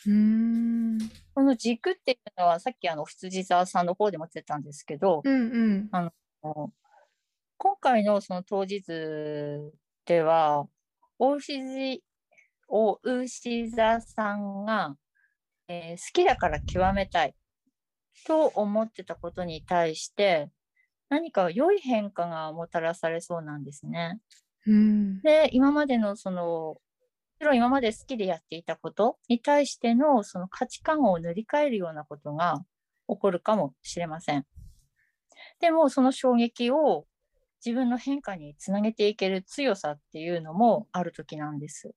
[0.07, 0.99] うん。
[1.35, 6.13] この軸っていうのは、さっきあの羊座さんの方でも言ってたんですけど、うんうん。
[7.57, 8.83] 今回のその当日
[10.05, 10.67] では、
[11.19, 12.03] 大牛
[12.69, 14.97] 大牛座さんが、
[15.69, 17.35] えー好きだから極めたい
[18.27, 20.51] と思ってたことに対して、
[21.13, 24.19] 何か良い変化がもたらされそうなんですね。
[24.67, 25.21] うん。
[25.21, 26.81] で、今までのその、も
[27.39, 32.65] ちろん今まで好きでやっていたことに対してのその価値観を塗り替えるようなことが
[33.09, 34.47] 起こるかもしれません。
[35.61, 37.05] でも、その衝撃を
[37.63, 41.95] 自分の変化につなげていける強さっていうのもある時なんです。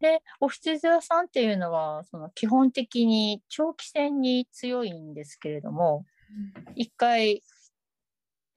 [0.00, 6.04] で、お羊座さんっていうのは、その基本的に長期戦に強いんですけれども、
[6.74, 7.42] 一回、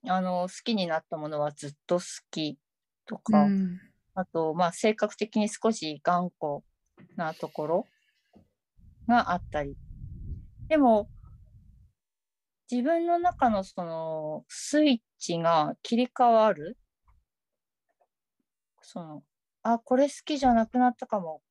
[0.08, 2.58] あの、好きになったものはずっと好き
[3.06, 3.80] とうか、ん。
[4.16, 6.64] あと、まあ、性格的に少し頑固
[7.16, 7.88] なところ
[9.08, 9.76] があったり。
[10.68, 11.10] でも、
[12.70, 16.78] 自分の中のそのスイッチが切り替わる。
[18.82, 19.24] その、
[19.64, 21.42] あ、これ好きじゃなくなったかも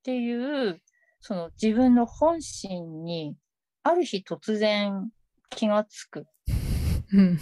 [0.00, 0.80] っていう、
[1.20, 3.36] その自分の本心に、
[3.82, 5.10] ある日突然
[5.56, 6.26] 気がつく。
[7.12, 7.38] うん。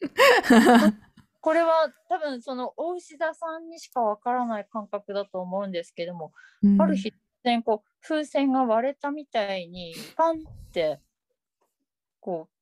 [1.40, 6.32] これは多分その大牛座さんにしかわからない感覚だと思うんですけども、
[6.78, 7.12] ある日突
[7.44, 11.00] 然こう風船が割れたみたいにパンって
[12.20, 12.54] こう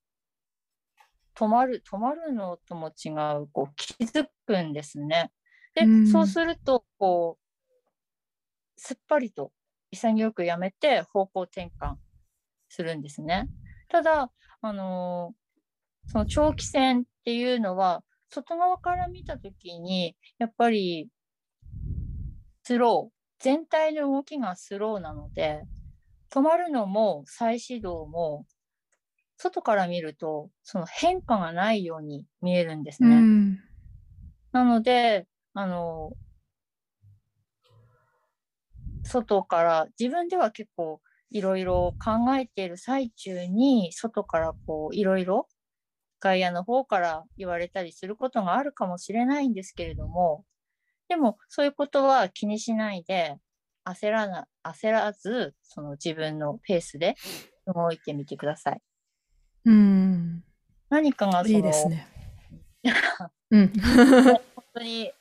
[1.35, 3.11] 止まる止まるのとも違
[3.43, 5.33] うこう気づくんですね。
[5.75, 9.53] で、うんそうするとこうすっぱりと
[9.91, 11.97] 潔くやめて方向転換
[12.69, 13.49] するんですね。
[13.89, 14.31] ただ
[14.63, 15.39] あのー
[16.11, 21.11] その長期戦っていうのは外側から見たときにやっぱり
[22.63, 25.65] スロー全体の動きがスローなので
[26.31, 28.47] 止まるのも再始動も
[29.37, 33.17] 外から見るとその変化がないように見えるんですうね。
[33.17, 33.59] ん。
[34.53, 36.13] なのであの
[39.05, 45.49] 外から自分では結構いろいろ考えている最中に外からこういろいろ
[46.21, 50.45] 外野の方から言われたりすることがあるかもしれないんですけれども
[51.09, 53.37] でもそういうことは気にしないで
[53.85, 57.17] 焦らな焦らずその自分のペースで
[57.67, 58.83] 動いてみてください。
[59.65, 60.43] うん。
[60.91, 62.07] 何かがそのいいですね。
[63.51, 63.69] うん。
[63.69, 64.41] 本
[64.75, 65.13] 当に、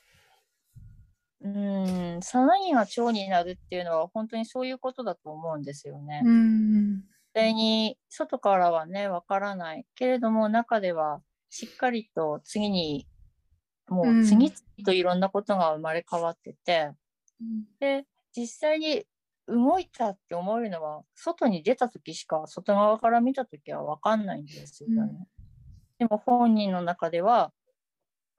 [1.40, 6.22] うーん、さなぎが蝶になるっていうのは本当にそういうことだと思うんですよね。
[6.24, 6.96] うん。
[6.96, 9.86] 絶対に外からはね、わからない。
[9.94, 11.20] けれども中では
[11.50, 13.06] しっかりと次に、
[13.88, 14.52] もうんう次々
[14.84, 16.90] といろんなことが生まれ変わってて、
[17.80, 19.04] で、実際に
[19.46, 24.96] 動いたって思えるのは、外に出た時しか、外側から見た時はわかんないんですよね。
[24.96, 25.26] うん
[25.98, 27.52] でも本人の中では、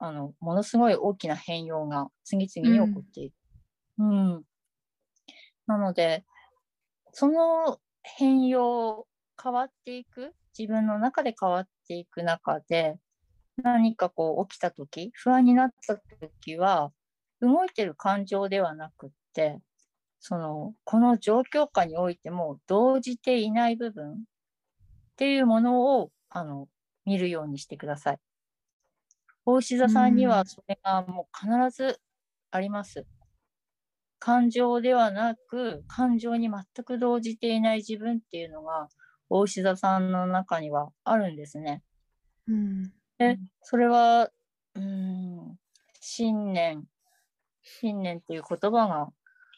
[0.00, 3.34] あの、ものすごい大きな変容が次々に起こっている。
[3.98, 4.44] うん。
[5.66, 6.24] なので、
[7.12, 9.06] その変容、
[9.42, 12.98] 変わっていく、自分の中で変わっていく中で、
[13.62, 16.92] 何かこう起きた時、不安になった時は、
[17.40, 19.60] 動いてる感情ではなくって、
[20.18, 24.16] その、この状況下においても動じていない部分っ
[25.16, 26.68] ていうものを、あの、
[27.04, 28.18] 見るようにしてください。
[29.52, 32.00] 大志座さんにうんはそれがもう必ず
[32.52, 33.04] あります。
[34.20, 38.88] 感情ではなく感情に全く動じていない自分っていうのが
[39.28, 41.82] 大志座さんの中にはあるんですね。
[42.46, 42.92] うん。
[43.18, 44.30] でそれは
[44.74, 45.56] うん
[46.00, 46.84] 信念
[47.62, 49.08] 信念っていう言葉が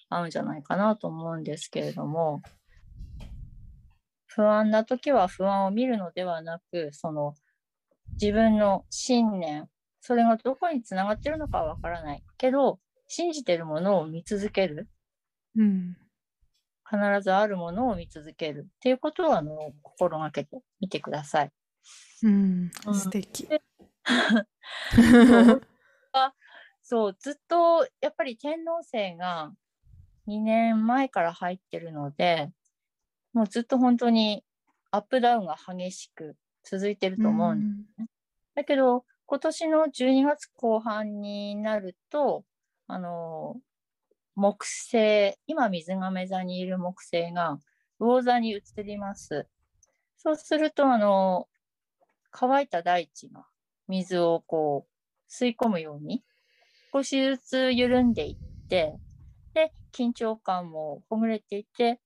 [0.09, 2.43] 合うんじゃないかなと思うんですけれども
[4.27, 7.35] 不安な時は不安を見るのではなくその
[8.13, 9.69] 自分の信念
[10.03, 14.89] それがどこにつながってるのかはわからないけど信じてるものを見続ける
[15.57, 15.97] うん。
[16.85, 21.53] 必ずあるものを見続けるっていうことをあの心がけてみてください。
[22.25, 22.95] うんうん。
[22.95, 23.49] 素敵。
[24.93, 25.63] そう
[26.83, 29.53] そうずっとやっぱり天皇星が
[30.27, 32.51] 2年前から入ってるので
[33.33, 34.45] もうずっと本当に
[34.91, 38.11] アップダウンが激しく続いてると思うんです
[38.57, 42.45] だけど今年の12月後半になると
[42.87, 43.57] あの
[44.35, 47.59] 木星今水亀座にいる木星が
[47.99, 49.47] 魚座に移ります
[50.19, 51.49] そうするとあの
[52.31, 53.47] 乾いた大地が
[53.89, 56.23] 水をこう吸い込むように
[56.93, 58.99] 少しずつ緩んでいって
[59.55, 62.01] で緊張感もほぐれていて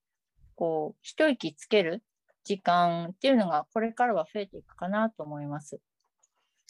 [0.54, 2.04] こう一息つける
[2.44, 5.80] 時間っていうのがこれからは増えていくかなと思います。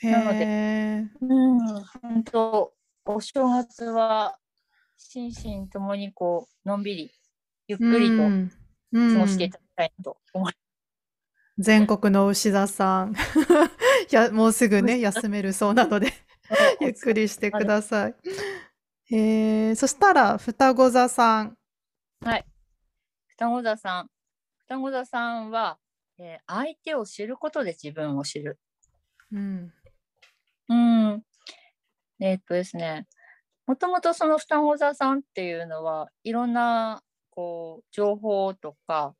[0.02, 1.04] なので。
[1.20, 1.58] うん、
[2.02, 2.72] 本当
[3.04, 4.38] お正月は
[4.96, 7.12] 心身ともにこうのんびり
[7.68, 8.50] ゆっくりとうん
[8.92, 10.52] 過ごしていただきたいなと思い
[11.58, 13.12] 全国の牛座さん。
[13.12, 13.16] い
[14.14, 16.12] や、もうすぐね、休めるそうなので、
[16.50, 16.78] ます。
[16.80, 18.14] ゆっくりしてください。
[19.10, 21.56] えー、そしたら、双子座さん。
[22.20, 22.44] はい。
[23.28, 24.10] 双子座さん。
[24.58, 25.78] 双子座さんは、
[26.18, 28.58] えー相手を知ることで自分を知る。
[29.32, 29.72] うん。
[30.68, 31.22] うん。
[32.20, 33.06] えーっとですね、
[33.66, 39.14] もともとその双子座さんっていうのは、いろんな、こう、情報とか、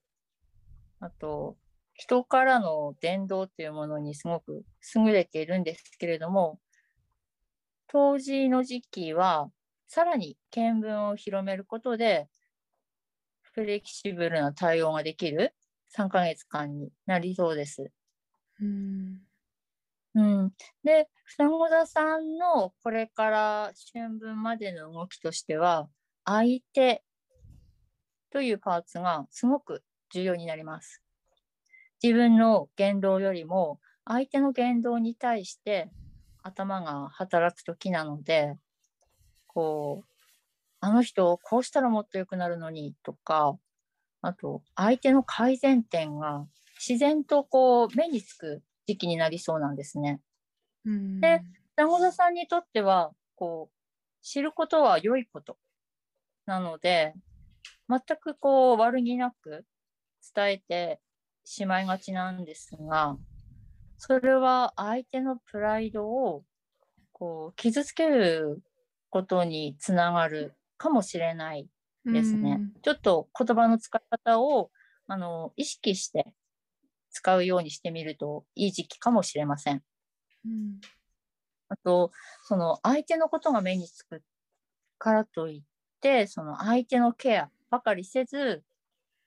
[1.00, 1.56] あと、
[1.94, 6.58] 人からの伝導っていうものにすごく優れているんですけれども、
[7.88, 9.50] 当時の時期は、
[9.88, 12.28] さらに見聞を広めることで、
[13.42, 15.54] フレキシブルな対応ができる
[15.88, 17.90] 3ヶ月間になりそうです。
[18.60, 19.25] うん。
[20.16, 20.52] うん、
[20.82, 25.90] で、双子座さんのこれから春分までの動きとしては、
[26.24, 27.04] 相手
[28.30, 31.02] というパーツがすごく重要になります。
[32.02, 35.90] 自分の言動よりも相手の言動に対して
[36.42, 38.56] 頭が働く時なので、
[39.46, 40.10] こう、
[40.80, 43.58] あの人こうしたらもっと良くなるのにとか、
[44.22, 46.46] あと相手の改善点が
[46.78, 50.20] 自然とこう目につく時期になりそうなんですね。
[50.84, 51.42] うんで
[51.76, 55.58] 双子座さんにとってはこう知ることは良いこと
[56.46, 57.14] なので
[57.88, 59.66] 全くこう悪気なく
[60.34, 61.00] 伝えて
[61.44, 63.16] しまいがちなんですが
[63.98, 66.44] それは相手のプライドを
[67.12, 68.62] こう傷つける
[69.10, 71.66] ことにつながるかもしれない
[72.04, 72.60] ですね。
[72.82, 74.70] ちょっと言葉の使い方を
[75.06, 76.26] あの意識して
[77.16, 79.82] 使うようにしてみるといい時期かもしれません。
[80.44, 80.80] うん
[81.68, 82.12] あと、
[82.44, 84.22] その相手のことが目につく
[84.98, 85.62] からといっ
[86.00, 88.62] て、その相手のケアばかりせず、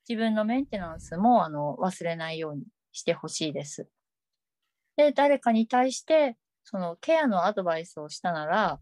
[0.08, 2.64] 自分のメンテナンスもあの忘れないように
[2.94, 3.90] してほしいです。
[4.96, 8.80] で、誰かに対して、そのケアのアドバイスをしたなら、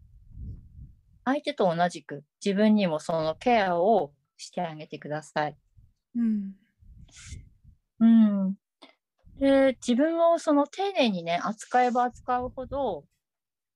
[1.24, 5.56] 相手と同じく自分にもそのケアをしてあげてください。
[6.14, 6.52] うん
[8.00, 8.54] うん。
[9.38, 13.04] で、自分をその丁寧にね、扱えば扱うほど、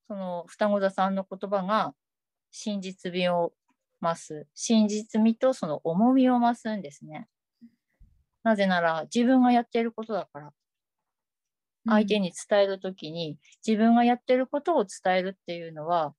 [0.08, 1.94] その双子座さんの言葉が
[2.50, 3.54] 真実味を
[4.02, 4.48] 増す。
[4.54, 7.28] 真実味とその重みを増すんですね。
[8.44, 10.52] なぜなら自分がやっていることだから。
[11.86, 16.14] 相手に伝えるときに自分がやってることを伝えるっていうのは、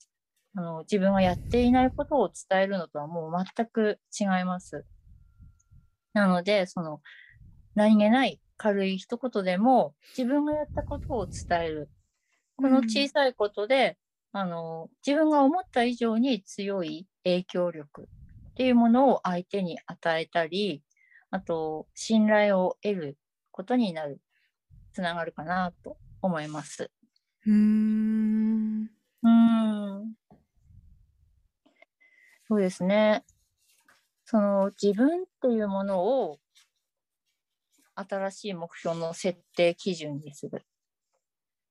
[0.56, 4.84] あの自分がやっていないことを伝えるのとはもう全く違います。
[6.12, 7.00] なので、その
[7.74, 11.90] 何気ない軽い一言でも自分がやったことを伝える。
[12.56, 13.98] この小さいことで、
[14.32, 18.06] あの自分が思った以上に強い影響力っ
[18.56, 20.82] ていうものを相手に与えたり、
[21.30, 23.18] あと信頼を得る
[23.50, 24.20] ことになる、
[24.92, 26.90] つながるかなと思います。
[27.46, 28.90] うーん
[29.22, 29.30] うー
[30.04, 30.14] ん。
[32.46, 33.24] そうですね。
[34.26, 36.40] その自分っていうものを
[37.94, 40.64] 新しい目標の設定基準にする。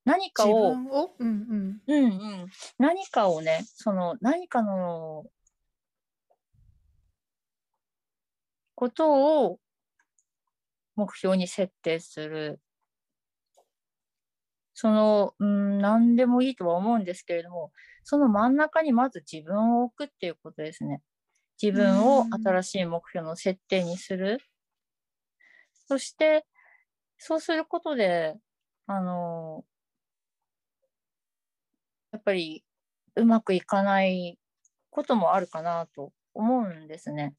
[0.06, 1.16] 何か自を、分を？
[1.18, 2.48] うんうんうん、
[2.78, 5.26] 何かをね、その何かの
[8.76, 9.60] ことを
[10.96, 12.60] 目標に設定する。
[14.74, 17.72] その、うん、何でもいいとは思うんですけれども、
[18.04, 21.02] その真ん中にまず自分を置くっていうことですね。
[21.62, 24.40] 自分を新しい目標の設定にする。
[25.86, 26.46] そして、
[27.18, 28.36] そうすることで、
[28.88, 29.66] あの、
[32.12, 32.64] やっぱり
[33.16, 34.38] うまくいかない
[34.90, 37.36] こともあるかなと思うんですね。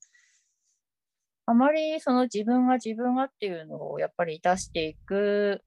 [1.46, 5.62] あまりその自分が自分がっていうのをやっぱり出していく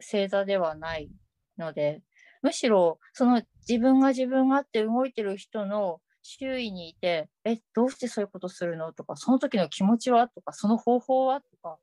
[0.00, 1.10] 星座ではない
[1.58, 2.02] ので、
[2.42, 8.92] むしろその自分が自分がって動いてる人の周囲にいて、え、どうしてそういうことするの？
[8.92, 10.28] とか、その時の気持ちは？
[10.28, 11.40] とか、その方法は？
[11.40, 11.78] とか、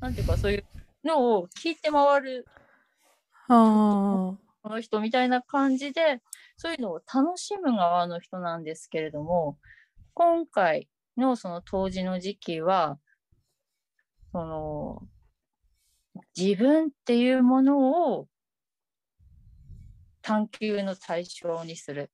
[0.00, 0.66] なんていうかそういう
[1.04, 2.48] のを聞いて回る
[3.48, 6.20] あこの人みたいな感じで、
[6.56, 9.58] そういうのを楽しむ側の人なんですけれども、
[10.14, 12.98] 今回のその当時の時期は、
[14.32, 15.08] その、
[16.36, 18.28] 自分っていうものを
[20.22, 22.10] 探求の対象にする。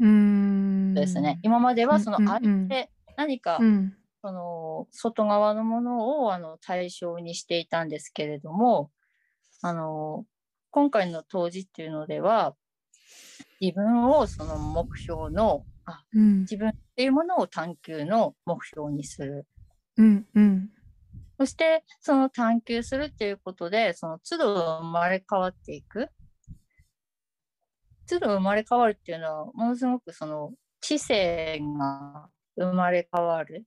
[0.00, 0.55] ーうん。
[1.00, 1.38] ですね。
[1.42, 3.96] 今まではその相手、何かうん。
[4.22, 8.90] その外側のものをあの対象にしていたんですけれども、
[9.62, 10.24] あの
[10.70, 12.56] 今回の当時っていうのでは
[13.60, 16.40] 自分をその目標のあうん。
[16.40, 19.46] 自分っていうものを探求の目標にする。
[19.96, 20.26] うん。
[20.34, 20.70] うん。
[21.38, 26.08] そしてその探求するっていうことでその都度生まれ変わっていく。
[28.08, 30.52] 都度生まれ変わるっていうのはものすごくその
[30.88, 33.64] 知性が生まれ変わる？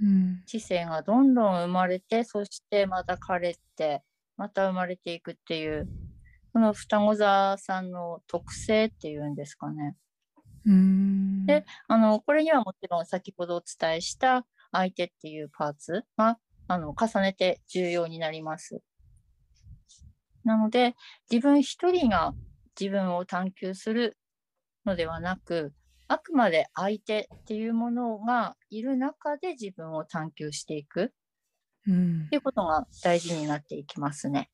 [0.00, 0.44] うん。
[0.46, 4.04] 知性がどんどん生まれて、そしてまた枯れて、
[4.36, 5.88] また生まれていくっていう、
[6.52, 9.96] その双子座さんの特性っていうんですかね。
[10.66, 11.46] うん。
[11.46, 18.82] であの、これにはもちろん先ほどお伝えした相手っていうパーツが、あの、重ねて重要になります。
[20.44, 20.94] なので、
[21.28, 22.34] 自分一人が
[22.80, 24.16] 自分を探求する
[24.86, 25.72] のではなく、
[26.10, 31.12] あくまで相手っていうものがいる中で自分を探求していく。
[31.86, 34.50] うんっていうことが大事になっていきますね。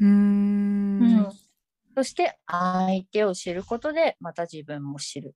[0.00, 1.28] うーうんん。
[1.94, 5.34] そして相手を知ることでまた自分も知る。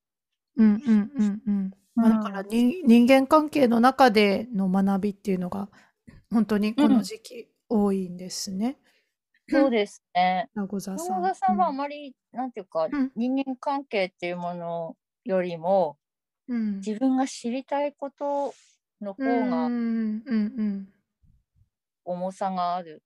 [0.57, 1.71] うんうんうんうん。
[1.95, 5.69] まあ、だから人人間関係の中での学びっていうのが
[6.31, 8.79] 本当にこの時期多いんですね。
[9.49, 10.49] そうですね。
[10.55, 11.21] 名古座さん。
[11.21, 15.99] はあうんまり、なんていうか、うん人間関係っていうものよりも
[16.49, 16.87] うん。
[16.87, 18.55] 自分が知りたいこと
[19.01, 19.73] の方うんが
[20.27, 20.93] うんうん
[22.05, 23.03] 重さがある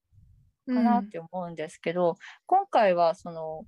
[0.66, 3.66] うんかなって思うんですけど、今回はその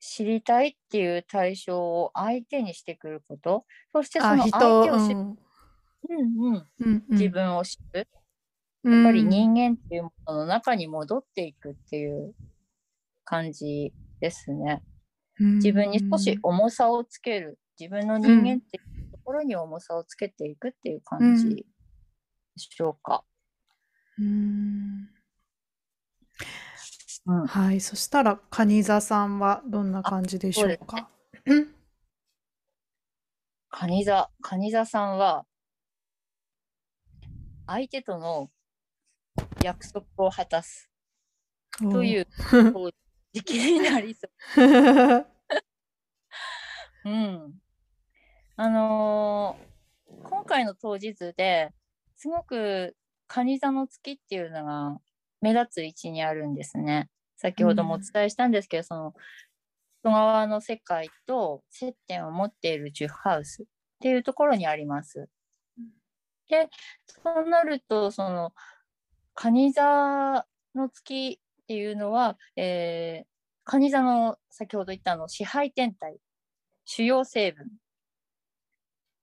[0.00, 5.38] 知りたいっていう対象を相手にしてくることそしてそあの人相手を知る、うん。
[6.08, 7.18] うんうん、うんうん。
[7.18, 8.04] 自分を知る、や
[8.90, 12.34] やっぱり人間っていうものの中に戻っていくっていう
[13.24, 14.82] 感じですね。
[15.38, 17.58] 自分に少し重さをつける。
[17.78, 21.64] 自分の人間っていうところに重さをつけていくっていう感じで
[22.56, 23.24] しょうか。
[24.18, 25.08] うん
[27.26, 31.08] うんはい、そしたら蟹座さんはどんな感じでしょうか？
[31.46, 31.74] うん
[33.76, 35.44] 蟹座、蟹座さんは、
[37.66, 38.50] 相手との
[39.64, 40.88] 約束を果たす
[41.80, 42.28] という
[43.34, 44.30] 時期になりそう。
[47.04, 47.60] うん。
[48.56, 49.74] あのー
[50.22, 51.72] 今回の当日で
[52.14, 54.98] すごく蟹座の月っていうのが
[55.40, 57.08] 目立つ位置にあるんですね。
[57.36, 59.14] 先ほどもお伝えしたんですけど、その
[60.04, 63.66] 外側の世界と接点を持っている10ハウスっ
[64.00, 65.28] ていうところにあります。
[66.48, 66.68] で、
[67.06, 68.54] そうなると、その
[69.34, 73.26] 蟹座の月っていうのは、えー、
[73.64, 76.18] 蟹座の先ほど言ったあの支配天体、
[76.84, 77.70] 主要成分、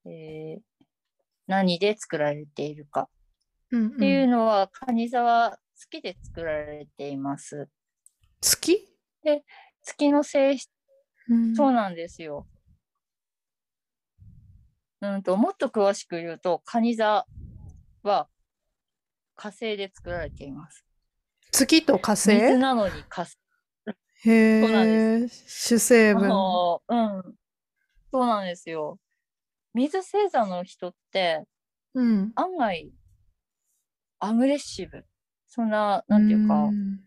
[0.06, 0.62] えー
[1.48, 3.10] 何で作られているか
[3.72, 7.68] うんっていううんのは、蟹座は月で作られています。
[8.40, 8.88] 月、
[9.84, 10.72] 月の性質、
[11.30, 12.48] うんそうなんですよ。
[15.02, 17.26] うんと、もっと詳しく言うと、蟹座
[18.04, 18.30] は
[19.36, 20.86] 火星で作られています。
[21.52, 22.32] 月と火星？
[22.34, 23.38] 水なのに火星。
[24.24, 26.30] へえ、主成分。
[26.30, 27.36] もううん。
[28.12, 29.00] そうなんですよ。
[29.74, 31.44] 水星座の人って
[31.94, 32.32] うん。
[32.36, 32.92] 案外
[34.20, 35.06] アグレッシブ。
[35.48, 37.00] そんな、なんていうか、ん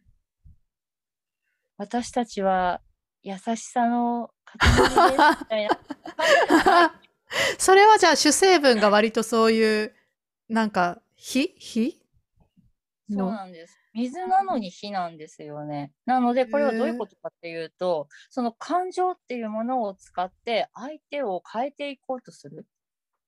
[1.78, 2.80] 私たちは
[3.22, 5.00] 優しさの塊です
[5.40, 6.94] みたいな
[7.58, 9.94] それはじゃあ主成分が割とそういう、
[10.48, 11.54] なんか、火？
[11.58, 12.00] 火？
[13.10, 13.30] そうの。
[13.30, 13.78] なんです。
[13.94, 15.92] 水なのに火なんですよね。
[16.04, 22.66] なのでこれはどういうことかっていうと、その感情っていうものを使って相手を変えていこうとする。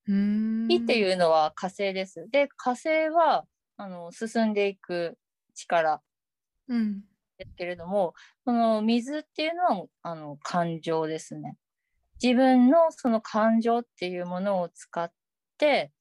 [0.06, 2.28] 火っていうのは火星です。
[2.30, 3.44] で、火星は
[3.76, 5.16] あの進んでいく
[5.54, 6.02] 力
[6.68, 7.02] うん。
[7.38, 8.14] ですけれども、
[8.44, 11.56] その水っていうのはあの感情ですね。
[12.22, 15.12] 自分のその感情っていうものを使っ
[15.58, 15.92] て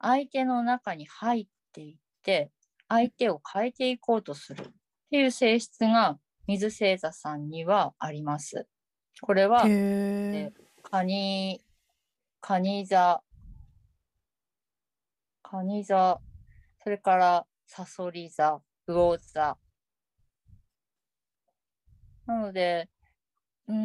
[0.00, 2.50] 相手の中に入っていって
[2.90, 4.64] 相手を変えていこうとするっ
[5.10, 6.18] ていう性質が
[6.48, 8.66] 水星座さんにはあります。
[9.20, 9.62] これは。
[10.82, 11.62] カニ、
[12.40, 13.22] カニ座、
[15.42, 16.20] カニ座、
[16.82, 19.56] それからサソリ座、魚座。
[22.26, 22.88] なので、
[23.68, 23.76] うー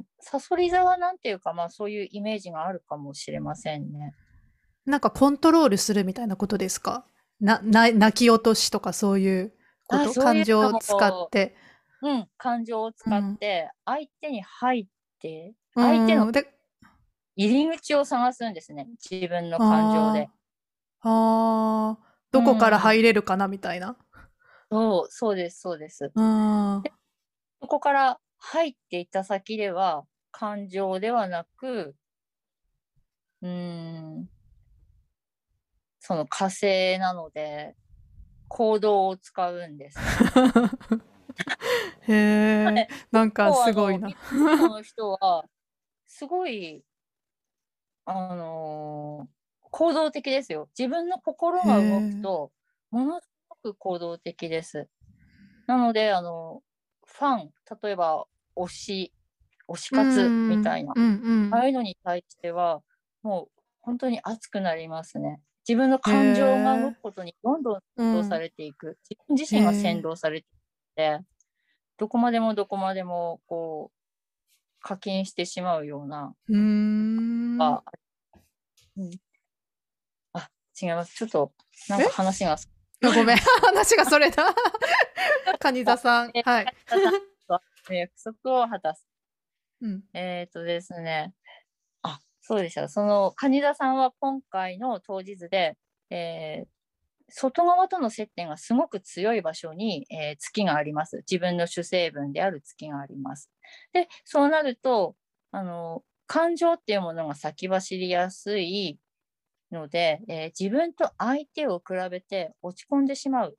[0.00, 4.14] ん、サソリ座はなんていうか、まあそういうイメージがあるかもしれませんね。
[4.84, 7.06] なんかコントロールするみたいなことですか？
[7.42, 9.52] な、な、泣き落としとかそういう
[9.86, 10.14] こと？
[10.14, 11.56] 感情を使って。
[12.00, 14.86] うん、感情を使って、相手に入っ
[15.20, 16.54] て、うん相手ので、
[17.36, 18.88] 入り口を探すんですね。
[19.10, 20.28] 自分の感情で。
[21.00, 23.96] あーあー、どこから入れるかなみたいな。
[24.70, 26.12] そう、そうです、そうです。
[27.60, 31.94] そこから入っていった先では、感情ではなく、
[33.42, 34.28] うーん、
[36.04, 37.76] その火星なので、
[38.48, 39.98] 行動を使うんです。
[42.08, 44.10] へえ、なんかすごいな。
[44.10, 44.16] こ
[44.68, 45.44] の人は、
[46.08, 46.82] すごい、
[48.04, 49.32] あのー
[49.74, 50.68] 行動的ですよ。
[50.76, 52.52] 自分の心が動くと、
[52.90, 54.86] ものすごく行動的です。
[55.66, 56.62] なので、あの、
[57.06, 57.50] ファン、
[57.82, 59.12] 例えば推し、
[59.68, 61.08] 推し活みたいな、うんう
[61.48, 62.82] んああいうのに対しては、
[63.22, 63.48] もう
[63.80, 65.40] 本当に熱くなりますね。
[65.68, 68.98] 自分の感情が動くことにどんどんうん導されていく。
[69.08, 71.20] 自分自身が先導されていって、
[71.98, 77.62] どこまでもどこまでもこう課金してしまうような、うーん。
[77.62, 77.82] あ、
[78.96, 79.10] うん、
[80.32, 80.48] あ
[80.80, 81.14] 違います。
[81.14, 81.52] ちょっと
[81.88, 82.56] なんか話があ
[83.14, 84.54] ごめん、話がそれだ。
[85.58, 86.32] カニ座さん。
[86.44, 86.66] はい。
[87.90, 89.06] 約束を果たす。
[89.80, 90.02] うん。
[90.14, 91.34] えっ、とですね。
[92.52, 92.88] あ、そうでした。
[92.88, 95.76] その、蟹田さんは今回の当日で、
[96.10, 96.68] えー
[97.34, 101.18] 外側との接点がすごく強い場所に、えー月があります。
[101.30, 103.50] 自分の主成分である月があります。
[103.94, 105.16] で、そうなると、
[105.50, 108.98] あの、感情っていうものが先走りやすい
[109.70, 113.56] ので、えー自分と相手を比べて落ち込んでしまうっ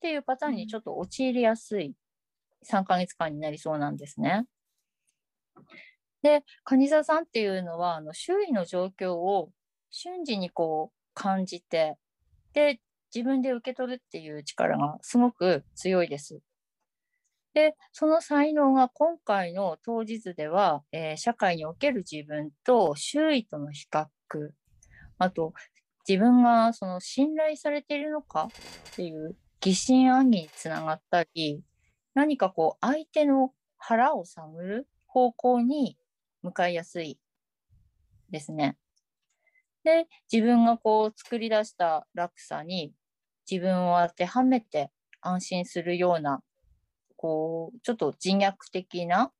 [0.00, 1.94] ていうパターンにちょっと陥りやすい
[2.62, 4.46] 3ヶ月間になりそうなんですね。
[6.26, 9.52] で、蟹座さんっていうのは、あの周囲の状況を
[9.90, 11.98] 瞬時にこう感じて、
[12.52, 12.80] で、
[13.14, 16.40] 自分で受け取るっていう力がすごく強いです。
[17.54, 24.06] で、その才能が今回の当日では、えー社会における自分と周囲との比較、
[25.18, 25.54] あと、
[26.08, 28.48] 自分がその信頼されているのか
[28.90, 31.62] っていう疑心暗鬼につながったり、
[32.14, 35.96] 何かこう相手の腹を探る方向に
[36.46, 37.18] 向かいやすい
[38.30, 38.76] ですね。
[39.82, 42.92] で、自分がこう作り出した落差に
[43.50, 44.90] 自分を当てはめて
[45.20, 46.42] 安心するような、
[47.16, 49.32] こう、ちょっと自虐的な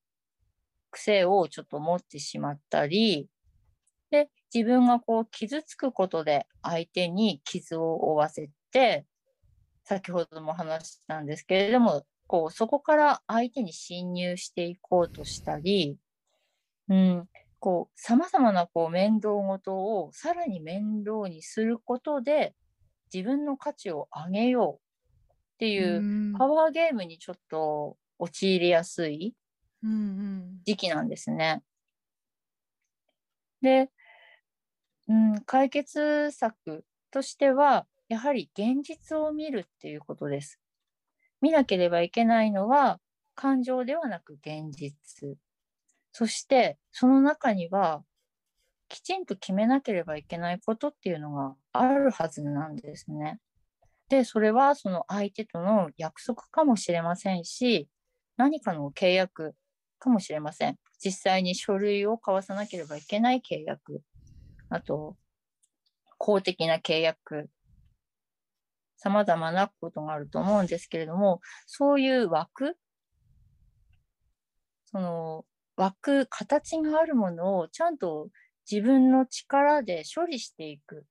[0.91, 3.29] 癖をちょっと持ってしまったり、
[4.11, 9.07] で、自分がこう傷つくことで相手に傷を負わせて、
[9.85, 15.97] 先ほども話したんですけれども、こうそこから相手に侵入していこうとしたり、
[16.89, 17.29] うん、
[17.59, 22.55] こう様々なこう面倒事をさらに面倒にすることで
[23.13, 29.35] 自分の価値を上げようっていううんパワーゲームにちょっと陥りやすい
[29.83, 31.63] うんうん時期なんですね。
[33.63, 33.91] で、
[35.09, 40.61] うん、解決策としては、やはり現実を見るっていうことです。
[41.41, 43.01] 見なければいけないのは、
[43.35, 45.37] 感情ではなく現実。
[46.19, 48.03] そして、その中には、
[48.89, 53.39] きちんと決めなければいけないことっていうのがあるはずなんですね。
[54.09, 57.91] で、それはその相手との約束かもしれませんし、
[58.39, 59.55] 何かの契約
[59.99, 60.79] かもしれません。
[61.05, 64.01] 実際に書類を交わさなければいけない契約、
[64.71, 65.19] あと、
[66.17, 67.51] 公的な契約、
[68.97, 72.79] 様々なことがあると思うんですけれども、そういう枠、
[74.87, 75.45] その
[75.77, 78.29] 枠、形があるものをちゃんと
[78.71, 81.03] 自分の力で処理していくっ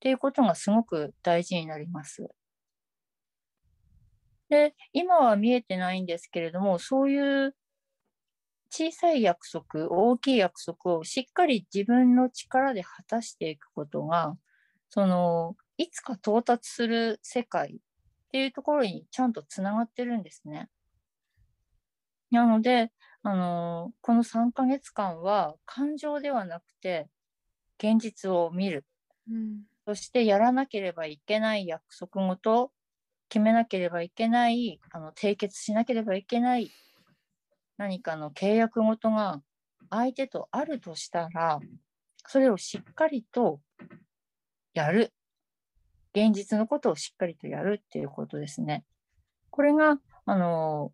[0.00, 2.28] ていうことがすごく大事になります。
[4.48, 7.54] で、今は見えてないんですけれども、そういう
[8.70, 14.34] 小さい約束、大きい約束をしっかり自分の力で果たしていくことが、
[14.88, 17.78] その、いつか到達する世界っ
[18.30, 20.68] ていうところにちゃんとつながってるんですね。
[22.30, 22.90] なので、
[23.24, 27.08] あのこの3ヶ月間は感情ではなくて
[27.78, 28.84] 現実を見る、
[29.30, 29.62] うん。
[29.86, 32.72] そしてやらなければいけない約束事
[33.28, 36.70] 決めなければいけないあの締結しなければいけない
[37.78, 39.40] 何かの契約事が
[39.90, 41.58] 相手とあるとしたら
[42.26, 43.60] それをしっかりと
[44.74, 45.12] やる。
[46.14, 48.84] 現実のことをしっかりとやるっていうことですね。
[49.50, 50.92] これがあの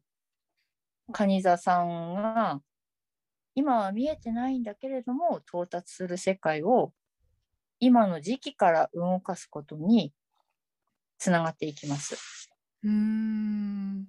[1.12, 2.60] 蟹座さんが
[3.54, 6.92] 今は見えてないんだけれども到達する世界を
[7.80, 10.12] 今の時期から動かすことに
[11.18, 12.16] つながっていきます。
[12.84, 14.08] うーん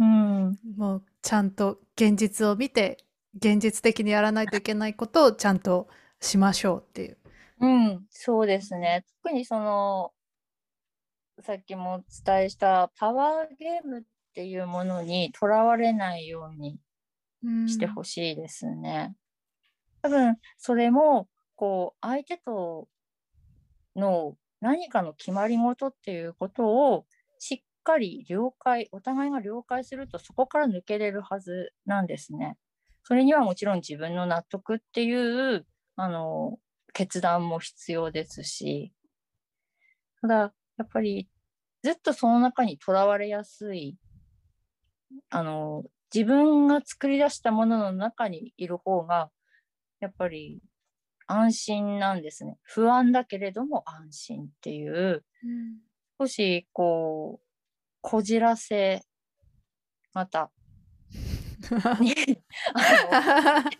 [0.00, 2.98] うん、もうちゃんと現実を見て
[3.34, 5.88] 現実的にやらないといけないことをちゃんと
[6.20, 7.18] しましょうっていう。
[7.60, 9.04] うん、そうですね。
[9.22, 10.12] 特にその
[11.40, 14.02] さっきもお伝えしたパワーゲームっ
[14.38, 16.78] ていうものにとらわれないように
[17.66, 19.16] してほしいですね。
[20.00, 22.86] 多分それもこう相手と
[23.96, 27.04] の何かの決まり事っていうことを
[27.40, 32.56] しっかり了解お互いが了解するとそこから抜けれるはずなんですね。
[33.02, 35.66] それにはもちろん自分の納得っていう
[35.96, 36.60] あの
[36.92, 38.92] 決断も必要ですし
[40.22, 41.28] ただやっぱり
[41.82, 43.96] ずっとその中にとらわれやすい
[45.30, 45.84] あの
[46.14, 49.30] 自分が作り出したものの中にいる方が
[50.00, 50.60] やっぱり
[51.26, 52.58] 安心なんですね。
[52.62, 55.24] 不安だけれども安心っていう。
[55.44, 55.78] うん。
[56.20, 57.46] 少しこう
[58.00, 59.02] こじらせ
[60.12, 60.50] 方
[62.00, 62.14] に
[62.74, 63.70] あの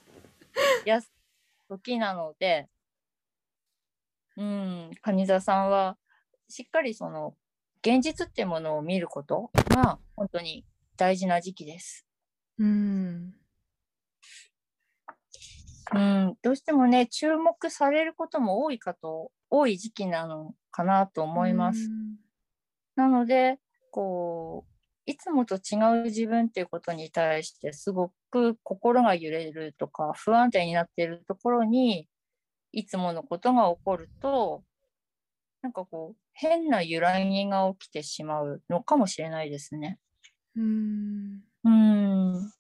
[0.85, 1.11] やす
[1.69, 2.69] 時なので。
[4.39, 5.99] うん蟹座さんは
[6.49, 7.35] しっかりその
[7.83, 10.65] 現実っていうものを見ることが本当に
[10.99, 12.05] 大事な時期です。
[12.59, 13.35] うん
[15.95, 21.89] うん、どうしてもね注目されることも多いかと多い時期なのかなと思います。
[22.97, 23.59] なので
[23.91, 24.73] こう
[25.11, 32.07] いつもと違う自分っていうことに対してすごく心が揺れるとか不安定になっているところに
[32.73, 34.63] いつものことが起こると
[35.63, 39.99] なんかこう変な揺らぎが起きてしまうのかもしれないですね。
[40.59, 42.53] うんうん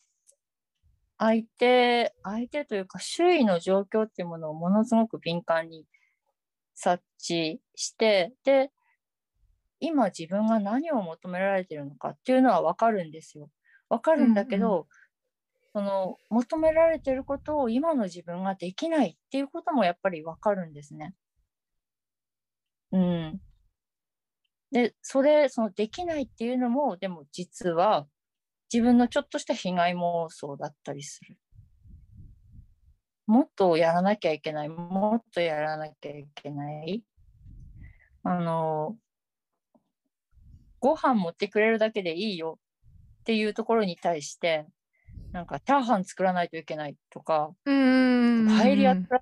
[1.19, 5.85] 相手相手というか周囲の状況っていうものをものすごく敏感に
[6.77, 8.71] 察知してで
[9.81, 13.51] 今自分が何を求められてるのかっていうのは分かるんですよ。
[13.89, 14.87] 分かるんだけど、
[15.73, 21.15] その求められてることを今の自分ができないっていうこともやっぱり分かるんですね。
[22.93, 23.41] うん。
[24.71, 28.07] でそれそのできないっていうのもでも実は
[28.73, 31.37] 自分のちょっとした被害妄想だったりする。
[33.27, 37.03] もっとやらなきゃいけない、もっとやらなきゃいけない。
[38.23, 38.97] あの、
[40.81, 42.59] ご飯持ってくれるだけでいいよ
[43.21, 44.67] っていうところに対して、
[45.33, 49.21] なんかチャーハン作らないといけないとか、うんパエリア作ら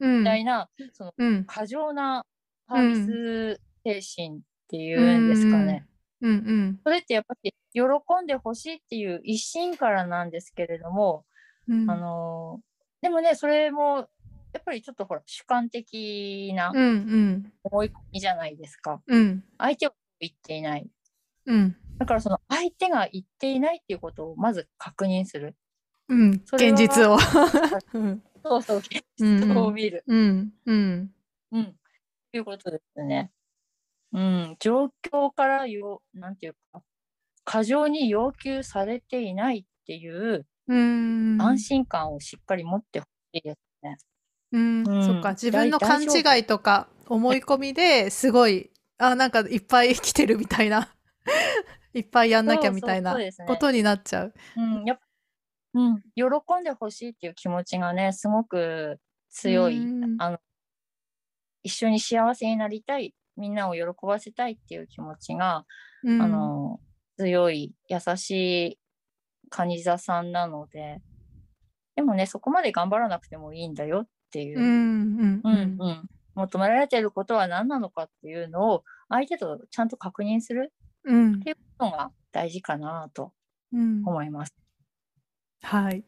[0.00, 2.24] うんみたいな、そのうん過剰な
[2.68, 2.94] サービ
[4.00, 4.40] ス精神
[4.70, 5.84] っていうんですかね。
[6.20, 7.82] うんうんそれってやっぱり喜
[8.22, 11.24] んでほしいっていう一心からなんですけれども、
[11.68, 12.60] うんあの
[13.00, 14.08] でもねそれも
[14.52, 19.02] やっぱりちょっとほら主観的なうんうん思い込みじゃないですか。
[19.06, 20.88] うん相手は言っていない。
[21.46, 25.56] うんだからその相手が言っていないっていうことをまず確認する。
[26.08, 27.16] うん現実を
[27.94, 30.04] うんそうそう、現うん実を見る。
[30.06, 31.14] うんうん
[31.52, 31.74] うん。
[32.30, 33.30] ということですね。
[34.12, 34.56] うん。
[34.58, 36.82] 状況からよ、なんていうか、
[37.44, 43.96] 過剰に要求されていないっていううん安心感をしっかり持ってほしいですね。
[44.52, 50.94] うん、うんそっか自分の勘違いとか思い込みですごいあなんかいっぱい来てるみたいな
[51.92, 53.16] いっぱいやんなきゃみたいな
[53.48, 54.34] ことになっちゃう。
[54.56, 55.02] うん、やっぱ、
[55.74, 59.00] うん、喜んでほしいっていう気持ちがね、すごく
[59.30, 59.78] 強い。
[59.78, 60.38] うんあの、
[61.64, 65.64] 一緒に幸せになりたい、みんなを喜ばせたいっていう気持ちが、
[66.04, 66.80] うんあの、
[67.16, 68.30] 強い、優し
[68.72, 68.78] い
[69.50, 71.00] 蟹座さんなので、
[71.96, 80.72] でもね、そこまで頑張らなくてもいいんだよっっていうう、んうんうんうん求められていることは何なのかっていうのを相手とちゃんと確認する
[81.04, 83.32] うんっていうことが大事かなと
[83.72, 84.54] うん思います。
[85.62, 86.04] はい。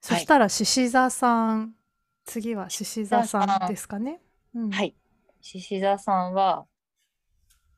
[0.00, 1.74] そしたら獅子座さん、
[2.24, 4.20] 次は獅子座さんですかね。
[4.54, 4.96] うんはい。
[5.42, 6.66] 獅子座さんは、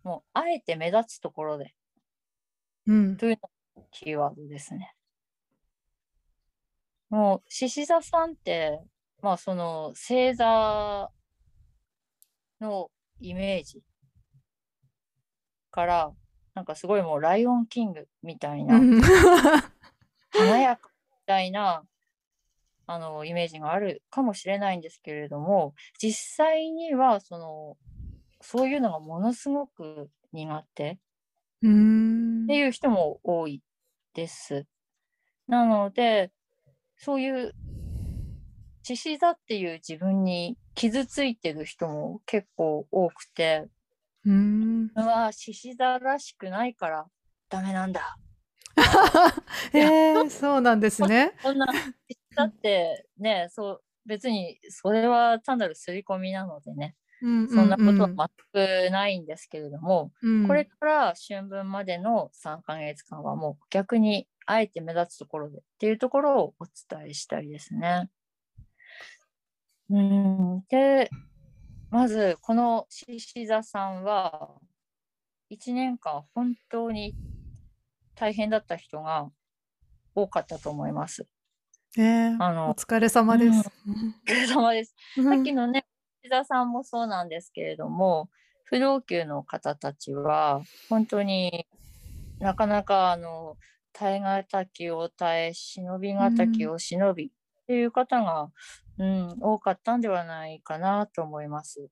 [0.02, 1.74] もう、あえて目立つところで
[2.86, 3.38] うんという
[3.76, 4.94] のがキーワードですね。
[7.08, 8.80] もう、獅子座さんって、
[9.22, 11.10] まあ、その、星座
[12.60, 12.90] の
[13.20, 13.82] イメージ
[15.70, 16.12] から、
[16.54, 19.00] なんかすごいもう、ライオンキングみたいな、うん
[20.30, 21.84] 華やかみたいな、
[22.86, 27.76] あの、イメージがあるかもしれないんですけれども、実際には、その、
[28.40, 30.98] そういうのがものすごく苦手。
[31.62, 33.62] うんっていう人も多い
[34.14, 34.66] です。
[35.48, 36.30] なので、
[36.96, 37.54] そういう
[38.82, 43.66] 獅子座っていう自分に傷ついてる人も結構多くて、
[44.26, 47.06] うんうわ、獅子座らしくないから
[47.48, 48.18] ダメなんだ。
[49.72, 49.78] へ
[50.20, 51.32] えそうなんですね。
[51.40, 51.66] そんな、
[52.34, 68.10] 獅子座ってね、そう、別にそれは単なる刷り込みなのでね、うんそんなことは全くないんですけれども、うんこれから春分までの3ヶ月間はもう逆にあえて目立つところでっていうところをお伝えしたいですね。
[69.88, 71.08] うんで
[71.90, 74.50] まずこの獅子座さんは
[75.50, 77.14] 1年間本当に
[78.14, 79.30] 大変だった人が
[80.14, 81.26] 多かったと思います。
[81.96, 83.70] ええあのお疲れ様です。
[83.86, 84.96] お疲れ様です。
[85.16, 85.86] うんさっきのね、
[86.24, 88.30] 石田さんもそうなんですけれども、
[88.64, 91.68] 不老級の方たちは、本当に
[92.40, 93.56] なかなかあの
[93.92, 97.30] 耐え難きを耐え、忍び難きを忍びっ
[97.68, 98.50] ていう方が、
[98.98, 101.90] うん、多かったんではないかなと思います。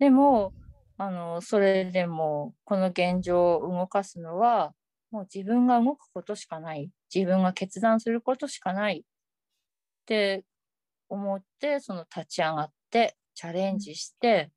[0.00, 0.54] でも、
[0.98, 4.74] あのそれでもこの現状を動かすのは、
[5.12, 9.04] もう自分が動くことしかない、自分が決断することしかない
[10.06, 10.44] って
[11.08, 14.52] 思ってその立ち上がってチャレンジして、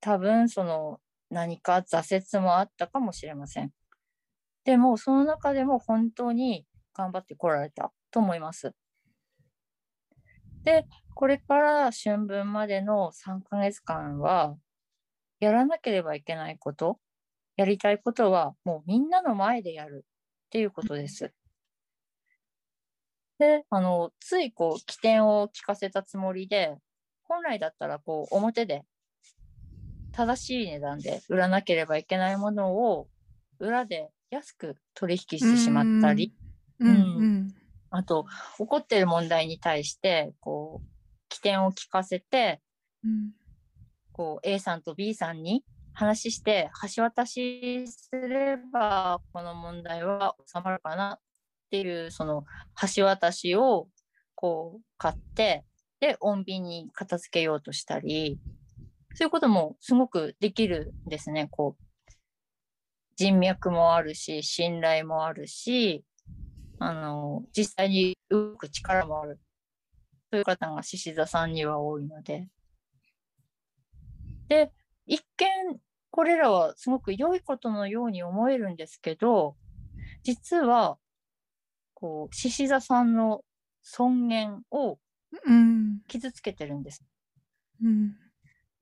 [0.00, 1.00] 多分その
[1.30, 3.70] 何か挫折もあったかもしれません。
[4.64, 8.72] でもその中でも本当に頑張ってこられたと思います。
[10.62, 14.56] で、これから春分までの3ヶ月間は
[15.40, 16.98] やらなければいけないこと、
[17.56, 21.34] やりたいことはもうみんなの前でやるっていうことです。
[23.38, 26.76] で、あの、ついこう、起点を聞かせたつもりで、
[27.24, 28.84] 本来だったらこう、表で、
[30.12, 33.08] 正しい値段で売らなければいけないものを、
[33.58, 36.32] 裏で安く取引してしまったり、
[36.78, 36.90] うん。
[36.90, 37.54] うん
[37.96, 38.26] あと、
[38.58, 40.86] 起こっている問題に対して、こう、
[41.28, 42.60] 起点を聞かせて、
[43.04, 43.30] うん。
[44.14, 51.18] こう A さんと B さんに話して橋渡しすればこの問題は収まるかな
[51.74, 52.44] っていうその
[52.94, 53.88] 橋渡しを
[54.36, 55.64] こう買って
[55.98, 58.38] で穏便に片付けようとしたり
[59.14, 62.12] そういうこともすごくできるんですねこう
[63.16, 66.04] 人脈もあるし信頼もあるし
[66.78, 69.40] あの実際に動く力もある
[70.30, 72.48] そういう方が獅子座さんには多いので。
[74.48, 74.72] で、
[75.06, 75.46] 一見
[76.10, 79.54] これらはすごく良いことのように思えるんですけど、
[80.24, 80.98] 実は、
[82.04, 83.42] こう、獅子座さんの
[83.80, 84.98] 尊厳を
[85.46, 87.02] うん傷つけてるんです。
[87.82, 88.14] うん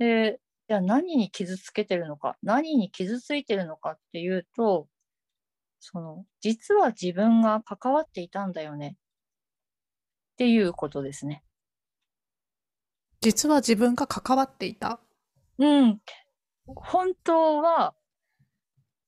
[0.00, 4.88] で、じゃあ何に傷つけてるのか、何に傷ついてるのかっていうと、
[5.78, 11.44] その、実は自分が関わっていたんだよねっていうことですね。
[13.20, 14.98] 実は自分が関わっていた？
[15.58, 16.00] うん。
[16.66, 17.94] 本当は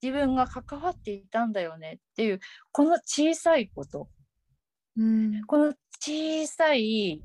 [0.04, 2.40] 自分が関わっていたんだよねっていう、
[2.72, 4.10] この小さいこと、
[4.98, 5.42] うん。
[5.46, 7.22] この小さい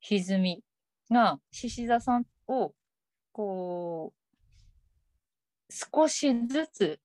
[0.00, 0.64] 歪み
[1.08, 2.74] が獅子座さんを
[3.30, 7.00] こう少しずつ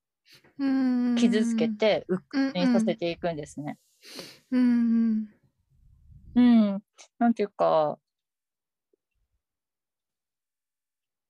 [0.58, 1.14] うん。
[1.14, 2.52] 傷つけてうっうん。
[2.52, 3.78] くにさせていくんですね。
[4.50, 5.28] うん。
[6.34, 6.82] うん、
[7.20, 7.98] なんていうか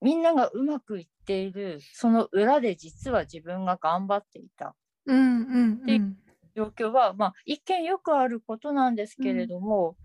[0.03, 4.75] みんながうまくいっているその裏で実は自分が頑張っていた。
[5.07, 6.17] うんうんうん。
[6.55, 9.97] 状況は、まあ、一見よくあることなんですけれども、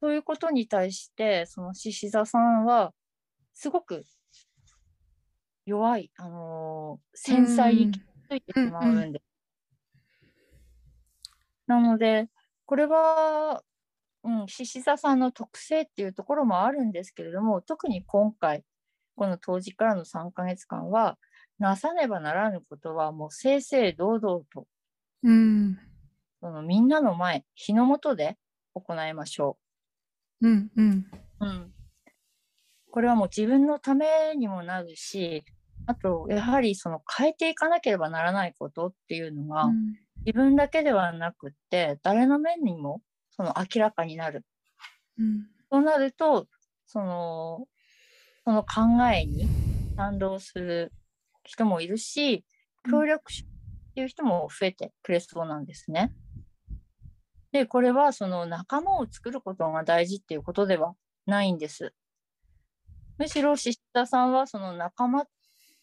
[0.00, 2.92] そういうことに対してその獅子座さんは
[3.54, 4.04] すごく
[5.64, 9.24] 弱い、あのー繊細に傷ついてしまうんです。
[11.66, 12.28] なので
[12.66, 13.62] これは
[14.24, 18.64] うん、獅子座さんの特性っていうところもあるんですけれども、特に今回、
[19.16, 21.18] この当時からの3ヶ月間は、
[21.58, 24.66] なさねばならぬことはもう正々堂々と、
[25.22, 25.78] うん。
[26.40, 28.36] そのみんなの前、日の下で
[28.74, 29.56] 行いましょ
[30.42, 30.70] うん。
[30.76, 31.06] うん。
[31.40, 31.46] う。
[31.46, 31.74] うん。
[32.90, 35.44] これはもう自分のためにもなるし、
[35.86, 39.70] あと、やはりその変えていかなければならないことっていうのが、
[40.24, 44.44] 自分だけではなくって、誰の目にもその明らかになる。
[45.18, 45.46] うん。
[45.70, 46.46] そうなると、
[46.86, 47.66] その、
[48.44, 49.46] その考えに
[49.96, 50.92] 賛同する
[51.44, 52.44] 人もいるし、
[52.90, 56.12] 協力しっていう人も増えてくれそうなんですね。
[57.52, 60.94] で、これはその仲間を作ることが大事っていうことでは
[61.26, 61.94] ないんです。
[63.16, 65.24] むしろ獅子座さんはその仲間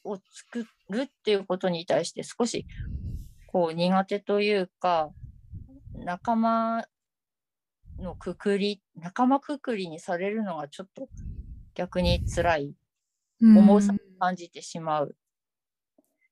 [0.03, 2.65] を作るっていうことに対して少し
[3.47, 5.11] こう苦手というか、
[5.95, 6.85] 仲間
[7.99, 11.07] のくくり、仲間くくりにされるのがちょっと
[11.75, 12.75] 逆に辛い
[13.41, 13.57] うん。
[13.57, 15.15] 重さを感じてしまう。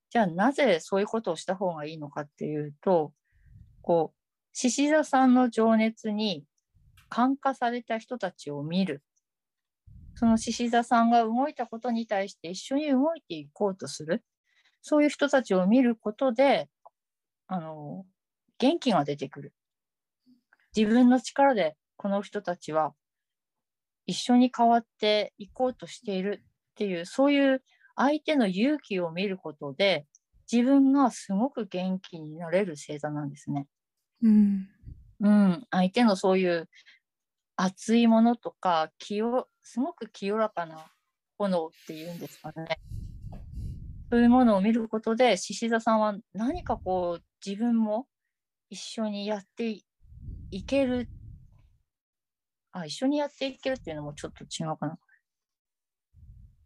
[0.09, 3.13] じゃあなぜそういうことをした方がいいのかっていうと、
[3.81, 4.19] こう、
[4.53, 6.45] 獅子座さんの情熱に
[7.09, 9.03] 感化された人たちを見る。
[10.15, 14.23] その獅子座さんが動いたことに対して一緒に動いていこうとする。
[14.81, 16.69] そういう人たちを見ることで、
[17.47, 18.05] あの、
[18.57, 19.53] 元気が出てくる。
[20.75, 22.93] 自分の力でこの人たちは
[24.09, 27.61] 一緒に変わっていこうとしているっていう、そういう
[27.95, 30.07] 相手の勇気を見ることで、
[30.51, 33.67] 自分がすごく元気になれる星座なんですね。
[34.23, 34.67] うん。
[35.19, 36.67] うん、相手のそういう
[37.55, 40.91] 熱いものとか、清すごく清らかな
[41.37, 42.79] 炎っていうんですかね。
[44.11, 48.07] そういうものを見ることで、獅子座さんは何かこう、自分も
[48.71, 49.69] 一緒にやって
[50.49, 51.07] いける。
[52.79, 54.97] あ、一緒にやっていけるっていうのもちょっと違うかな。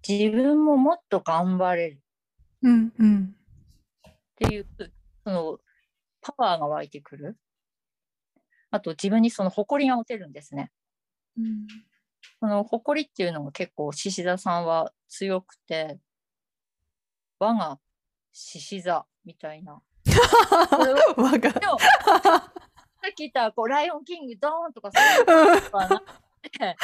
[0.08, 2.02] 自分ももっと頑張れる
[2.62, 2.94] うん。
[2.98, 3.36] うん。
[4.08, 4.68] っていう、
[5.24, 5.58] その、
[6.22, 7.38] パワーが湧いてくる。
[8.72, 10.72] あと、自分にその誇りが持てるんですね。
[11.38, 11.68] うん。
[12.40, 16.00] この誇りっていうのが結構獅子座さんは強くて、
[17.40, 17.80] 我が
[18.32, 19.82] 獅子座みたいな。
[20.70, 21.52] これはわが。
[21.52, 21.78] でも
[23.04, 26.76] さっき言ったこうライオンキングドーンとかそういうのはなくて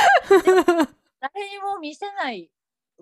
[1.22, 2.52] 誰にも見せない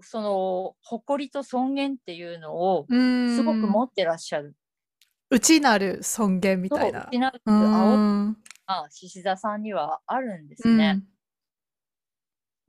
[0.01, 3.35] その誇りと尊厳っていうのをうん。
[3.35, 4.55] すごく持ってらっしゃる。
[5.29, 7.09] 内なる尊厳みたいなそう。
[7.11, 8.37] 失うう青ん。
[8.67, 11.03] が獅子座さんにはあるんですね。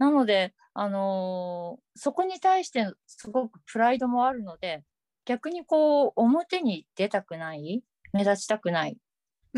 [0.00, 0.08] うん。
[0.10, 4.84] なので、あのーそこに対してすごくプライドもあるので、
[5.24, 7.82] 逆にこう、表に出たくない、
[8.12, 8.96] 目立ちたくない、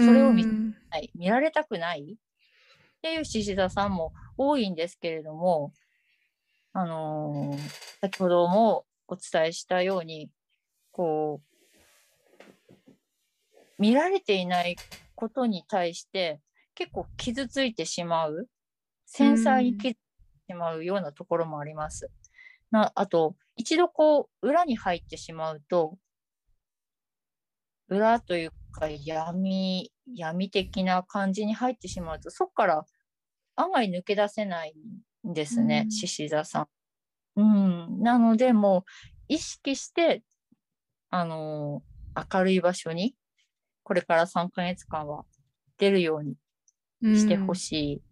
[0.05, 5.73] それを見うんはい、見られたくないっていう獅子座さんも多いんですけれども、
[6.73, 10.31] あのー先ほどもお伝えしたように、
[10.91, 12.93] こう、
[13.79, 14.77] 見られていない
[15.15, 16.41] ことに対して
[16.75, 18.49] 結構傷ついてしまう、
[19.05, 22.11] 繊細に傷ついてしまうようなところもあります。
[22.71, 25.99] なあと、一度こう、裏に入ってしまうと、
[27.91, 32.85] 裏というか闇、闇的な感じに入ってしまうと、そこから
[33.57, 34.75] 案外抜け出せない
[35.29, 36.67] んですねう、ん獅子座さん。
[37.37, 38.91] うん、なので、もう
[39.29, 40.23] 意識して、
[41.11, 41.91] あのー
[42.33, 43.15] 明るい場所に、
[43.85, 45.25] これから3ヶ月間は
[45.79, 46.37] 出るように
[47.17, 48.03] してほしい。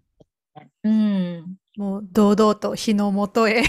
[0.84, 1.56] うん。
[1.76, 3.62] もう堂々と日の元へ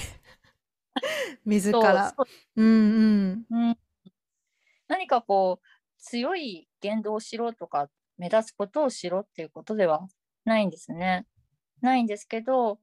[1.45, 2.13] 自ら。
[2.15, 2.23] そ
[2.55, 3.77] ううんうん。
[4.87, 5.67] 何かこう、
[5.99, 10.07] 強い言動をしろとか、目立つことをしろっていうことでは
[10.45, 11.25] ないんですね。
[11.81, 12.79] ないんですけど、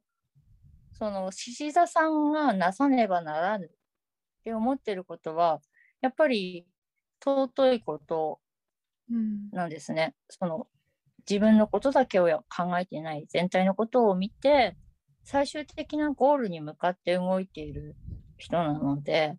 [0.92, 3.68] その、獅子座さんがなさねばならぬっ
[4.44, 5.60] て思ってることは、
[6.00, 6.66] やっぱり
[7.24, 8.40] 尊いこと
[9.10, 10.14] うんなんですね。
[10.28, 10.68] その、
[11.28, 14.76] 自分のことだけを考えていない、全体のことを見て、
[15.24, 17.96] 最終的なゴールに向かって動いている
[18.38, 19.36] 人なので、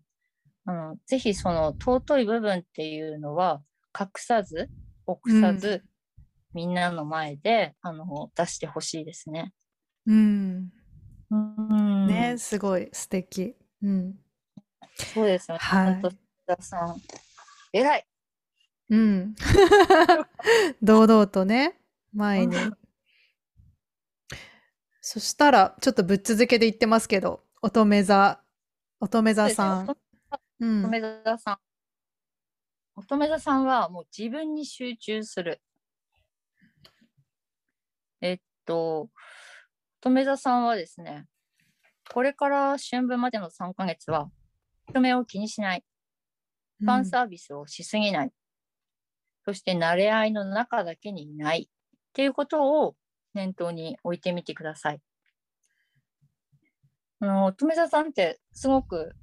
[0.68, 3.62] あのぜひその尊い部分っていうのは
[3.98, 4.68] 隠さず、
[5.06, 5.82] 臆さず、
[6.52, 9.54] みんなの前であの出してほしいですね。
[10.06, 10.70] うん。
[11.30, 13.56] うんね、すごい素敵。
[13.82, 14.18] うん。
[15.14, 15.58] そうですよね。
[15.58, 16.12] はい本
[16.46, 16.96] 当田さん、
[17.72, 18.06] 偉い。
[18.90, 19.34] うん。
[20.82, 21.80] 堂々とね、
[22.12, 22.54] 前に。
[25.00, 28.42] そしたら、ちょっとぶっ続けで言ってますけど、乙女座、
[29.00, 29.96] 乙女座さん。
[30.60, 30.88] 乙。
[30.88, 31.58] 女座さん。
[32.96, 35.60] 乙女座さんはもう自分に集中する。
[38.20, 39.08] えっと、
[40.00, 41.26] 乙女座さんはですね、
[42.12, 44.30] これから春分までの3ヶ月は、
[44.88, 45.84] 人目を気にしない。
[46.80, 48.30] ファンサービスをしすぎない。
[49.44, 51.68] そして、慣れ合いの中だけにいない。
[51.70, 52.96] っていうことを
[53.34, 55.00] 念頭に置いてみてください。
[57.20, 59.14] あの、乙女座さんってすごく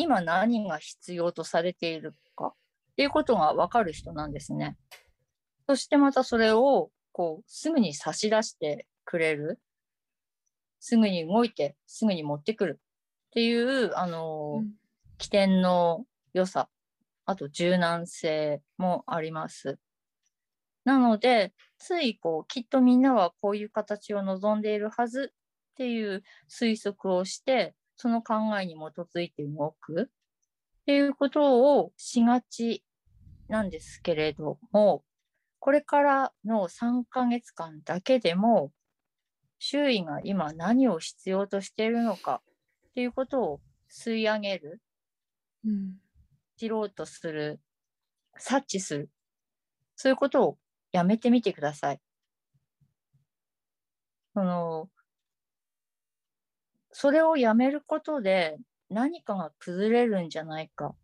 [0.00, 2.54] 今何が必要とされているかっ
[2.96, 4.76] ていうことがわかる人なんですね。
[5.66, 9.60] そしてまたそれをこうすぐに差し出してくれる。
[10.80, 14.72] すぐに動いてすぐに持ってくるっていうあの、うん
[15.18, 16.68] 起点の良さ、
[17.26, 19.78] あと柔軟性もあります。
[20.84, 30.06] なので、ついこう、きっとみんなはこういう形を望んでいるはずっていう推測をして、その考えに基づいて動くっ
[30.86, 32.84] ていうことをしがち
[33.48, 35.04] なんですけれども、
[35.58, 38.72] これからの3ヶ月間だけでも、
[39.58, 42.40] 周囲が今何を必要としているのか
[42.90, 44.80] っていうことを吸い上げる、
[45.66, 45.96] うん
[46.56, 47.60] 知ろうとする、
[48.36, 49.10] 察知する。
[49.94, 50.58] そういうことを
[50.90, 52.00] やめてみてください。
[54.34, 54.88] その、
[57.00, 58.58] それをやめることで
[58.90, 60.96] 何かが崩れるんじゃないかっ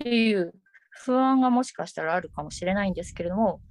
[0.00, 0.52] ていう
[0.90, 3.62] 不安がもしかしたらあるかもしれないんですけれども、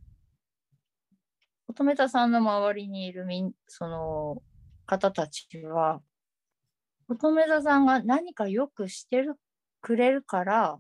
[1.68, 4.42] 乙女座さんの周りにいるみん、その
[4.88, 6.02] 方たちは、
[7.10, 9.36] 乙女座さんが何かよくしてる、
[9.82, 10.80] くれるから、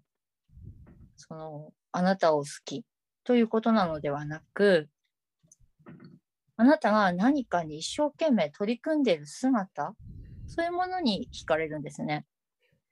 [1.15, 2.83] その、あなたを好き
[3.23, 4.89] ということなのではなく、
[6.57, 9.93] あなたが何かに一生懸命取り組んでいる姿、
[10.47, 12.25] そういうものに惹かれるんですね。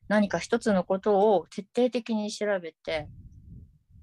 [0.08, 3.08] 何か一つのことを徹底的に調べて、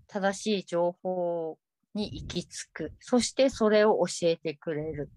[0.07, 1.59] 正しい情報
[1.95, 2.93] に行き着く。
[3.01, 5.11] そしてそれを教えてくれる。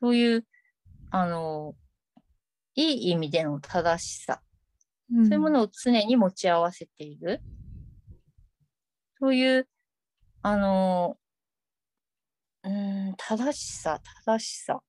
[0.00, 0.46] そういう、
[1.10, 1.74] あの、
[2.74, 4.42] いい意味での正しさ。
[5.14, 7.42] うんそういうものを常に持ち合わせている。
[9.20, 9.68] そういう、
[10.42, 11.16] あの、
[12.64, 14.80] うーん、正しさ、正しさ。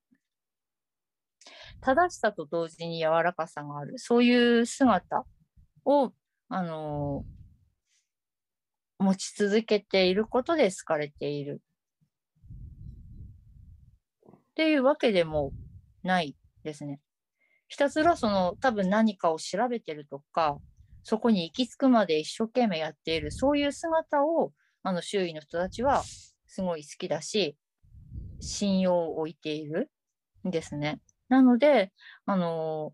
[1.83, 3.99] 正しさと同時に柔らかさがある。
[3.99, 5.25] そういう姿
[5.83, 6.13] を、
[6.47, 7.25] あの、
[8.99, 11.61] 持ち続けていることで好かれている。
[14.31, 15.51] っていうわけでも
[16.03, 17.01] ないですね。
[17.67, 20.59] ひたすらその多分何かを調べてるとか、
[21.03, 24.53] そこに行き着くまで一生懸命やっている、そういう姿を
[24.83, 26.03] あの周囲の人たちは
[26.47, 27.57] すごい好きだし、
[28.39, 29.91] 信用を置いている
[30.47, 31.01] んですね。
[31.33, 31.91] なので、
[32.27, 32.93] あの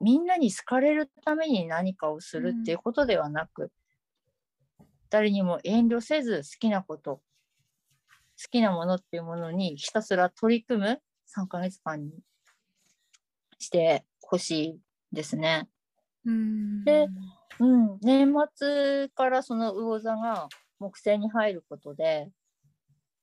[0.00, 3.70] みんなに好かれるために何かをするっていうことではなく、
[5.10, 7.22] 誰にも遠慮せず好きなこと、好
[8.50, 11.00] きなものっていうものにひたすら取り組む
[11.36, 12.10] 3ヶ月間に
[13.60, 14.80] してほしい
[15.12, 15.68] ですね。
[16.26, 17.06] うんで
[17.60, 20.48] うん、年末からその魚座が
[20.80, 22.28] 木星に入ることで、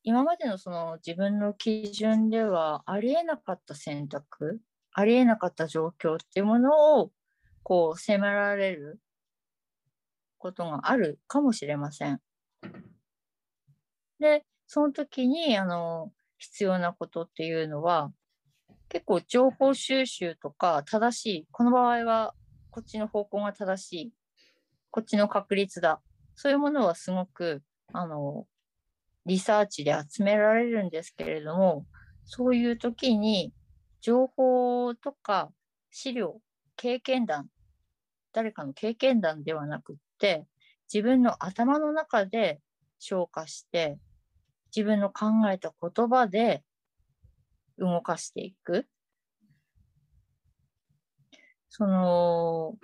[0.03, 4.59] 今までのその自分の基準ではありえなかった選択、
[4.93, 7.11] ありえなかった状況っていうものを
[7.63, 8.99] こう迫られる
[10.39, 12.19] ことがあるかもしれません。
[14.19, 18.11] で、その時にあの必要なことっていうのは
[18.89, 22.33] 結構情報収集とか正しい、この場合は
[22.71, 24.13] こっちの方向が正しい、
[24.89, 26.01] こっちの確率だ。
[26.35, 27.61] そういうものはすごく、
[27.93, 28.47] あの、
[29.31, 31.85] リサーチで集められるんですけれども、
[32.25, 33.53] そういう時に
[34.01, 35.53] 情報とか
[35.89, 36.41] 資料、
[36.75, 37.47] 経験談、
[38.33, 40.47] 誰かの経験談ではなくって、
[40.93, 42.59] 自分の頭の中で
[42.99, 43.99] 消化して、
[44.75, 46.65] 自分の考えた言葉で
[47.77, 48.85] 動かしていく。
[51.69, 52.75] その、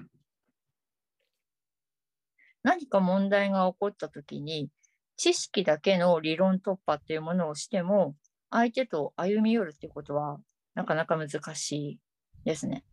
[2.64, 4.69] 何か問題が起こった時に、
[5.18, 8.15] 知識だけの理論突破っていうものをしても、
[8.49, 10.39] 相手と歩み寄るっていうことは
[10.76, 11.99] なかなか難しい
[12.45, 12.85] ですね。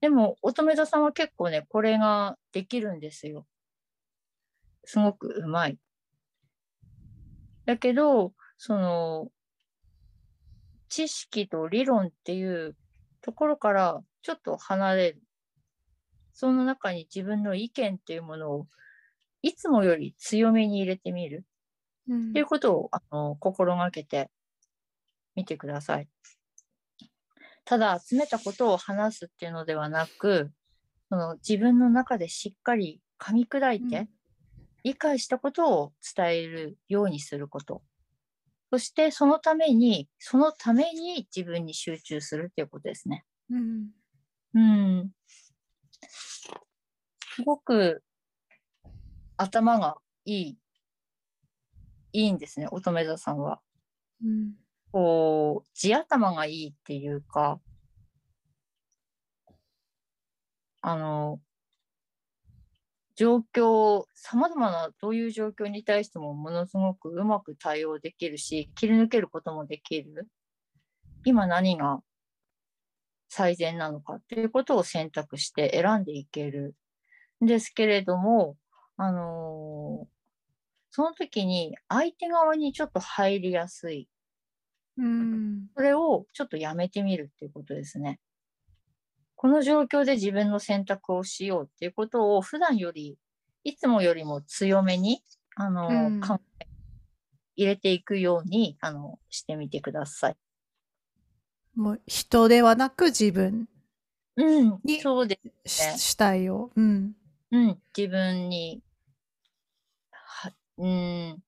[0.00, 3.46] でも、乙女座さんは結構ね、これができるんですよ。
[4.84, 5.78] すごくうまい。
[7.66, 9.28] だけど、その、
[10.88, 12.76] 知識と理論っていう
[13.20, 15.22] ところからちょっと離れる。
[16.32, 18.66] その中に自分の意見っていうものを
[19.42, 21.44] いつもより強めに入れてみる
[22.08, 24.30] うんっていうことをあの心がけて
[25.34, 26.08] みてください。
[27.64, 30.50] ただ集めたことを話すっていうのではなく、
[31.08, 34.08] その自分の中でしっかり噛み砕いて、うん
[34.82, 37.82] 理解したことを伝えるようにすること。
[38.72, 43.24] そしてそのために、そのために自分に集中するっていうことですね。
[43.50, 43.88] うん。
[44.54, 45.10] うん。
[46.08, 48.02] すごく
[49.40, 49.96] 頭が
[50.26, 50.58] いい、
[52.12, 53.60] いいんですね、乙女座さんは。
[54.22, 54.52] うん。
[54.92, 57.58] こう、地頭がいいっていうか、
[60.82, 61.40] あの、
[63.16, 70.28] 状況、様々などういう状況に対してもものすごくうまく対応できるし、切り抜けることもできる。
[71.24, 72.02] 今何が
[73.28, 76.74] 最善なのかっていうことを選択して選んでいける
[77.42, 78.56] んですけれども、
[79.02, 80.06] あの
[80.90, 84.08] その時に相手側にちょっと入りやすい。
[84.98, 85.68] うん。
[85.74, 88.20] それをちょっとやめてみるっていうことですね。
[89.36, 93.16] この状況で自分の選択をしようっていうことを普段より、
[93.64, 95.22] いつもよりも強めに、
[95.54, 96.66] あの、うん考え
[97.56, 100.36] 入れていくように、あの、してみてください。
[101.74, 103.66] もう人ではなく自分
[104.36, 106.70] うんにそうですしね主体を。
[106.76, 107.16] うん。
[107.52, 108.89] うん、自分に、は、
[110.80, 111.38] うん、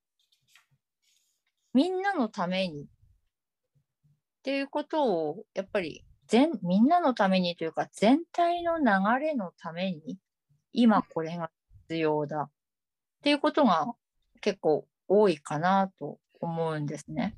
[1.73, 2.87] みんなのためにっ
[4.43, 8.85] ていうことを、やっぱり全、みんなのためにというか、全体の流
[9.21, 10.19] れのために、
[10.73, 11.51] 今これが
[11.89, 12.51] 必要だっ
[13.23, 13.95] ていうことが
[14.43, 17.35] 結構多いかなと思うんですね。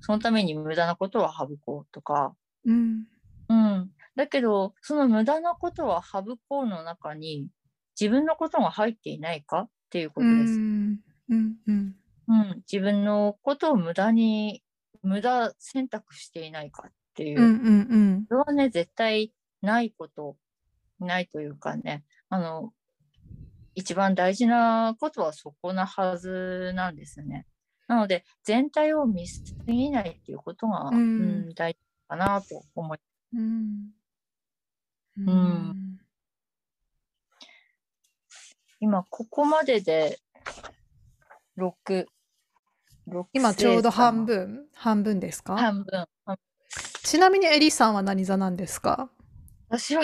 [0.00, 3.04] そのために無駄なことは省こうとか、うん。
[3.48, 3.90] うん。
[4.14, 7.48] だけど、その無駄なことは省こうの中に、
[8.00, 10.58] 自分のことが入っていないかっていうことです。
[10.58, 11.00] ん。
[11.28, 11.56] うん。
[11.66, 11.94] うん。
[12.28, 12.62] うん。
[12.70, 14.62] 自分のことを無駄に、
[15.02, 17.40] 無駄選択していないかっていう。
[17.40, 17.46] うん。
[17.46, 18.26] うん。
[18.28, 19.32] それはね、絶対
[19.62, 20.36] ないこと、
[21.00, 22.72] ないというかね、あの、
[23.74, 27.46] 一番大事なことはそこなはずなんですよね。
[27.86, 31.00] なので、全体を見すぎないっていうことが、うんう
[31.50, 31.78] ん大事
[32.08, 32.98] かなと思い
[33.34, 33.90] うん。
[35.16, 35.98] うん
[38.80, 40.20] 今、ここまでで
[41.58, 42.06] 6、
[43.08, 44.24] 6今ちょうど半。
[44.24, 45.56] 分、半分ですか？
[45.56, 46.06] 半分。
[46.24, 46.38] 半
[47.02, 49.10] ちなみにエリさんは何座なんですか？
[49.68, 50.02] 私は、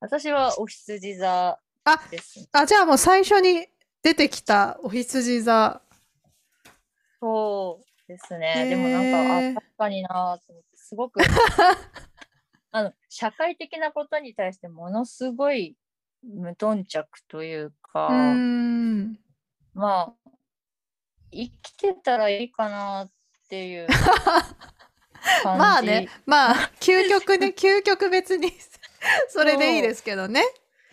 [0.00, 2.46] 私はお羊座あです。
[2.52, 3.66] あ、じゃあもう最初に
[4.02, 5.80] 出てきたお羊座。
[7.18, 8.64] そうですへね。
[8.66, 10.08] ーでもなんか、あ、確かにな
[10.46, 11.20] と思って、すごく、
[12.72, 15.78] あの、社会的なことに対してものすごい
[16.22, 19.18] 無頓着というか、うーん。
[19.72, 20.23] まあ、
[21.34, 23.10] 生きてたらいいかなっ
[23.48, 23.88] ていう。
[25.44, 28.52] まあね、まあ、究極ね、 究極別に
[29.28, 30.42] それでいいですけどね。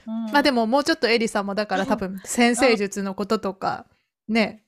[0.07, 0.25] うん。
[0.31, 3.85] まあでももうちょっとエリさんもだから多分先生術のこととか、
[4.27, 4.63] ね、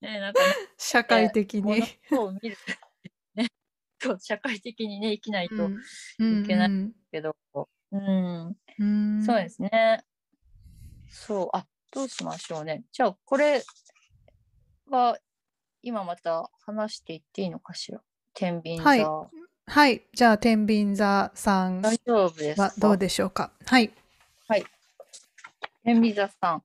[0.00, 1.82] ね、なんかね、社会的に。
[3.98, 5.70] そう、社会的にね、生きないと
[6.18, 6.42] うん。
[6.44, 6.92] いけないうん。
[7.10, 7.36] けど、
[7.92, 9.24] うん、うん。
[9.24, 10.04] そうですね。
[11.08, 12.84] そう、あ、どうしましょうね。
[12.92, 13.62] じゃあ、これ
[14.90, 15.18] は、
[15.82, 18.00] 今また話していっていいのかしら？
[18.34, 18.84] 天秤座。
[18.84, 19.04] はい
[19.68, 20.02] はい。
[20.12, 23.52] じゃあ、天秤座さん大丈夫ですかはどうでしょうか？
[23.66, 23.92] はい。
[25.84, 26.62] 天秤座さん。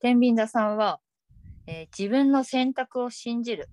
[0.00, 1.00] 天秤座さんは、
[1.66, 3.68] えー自分の選択を信じる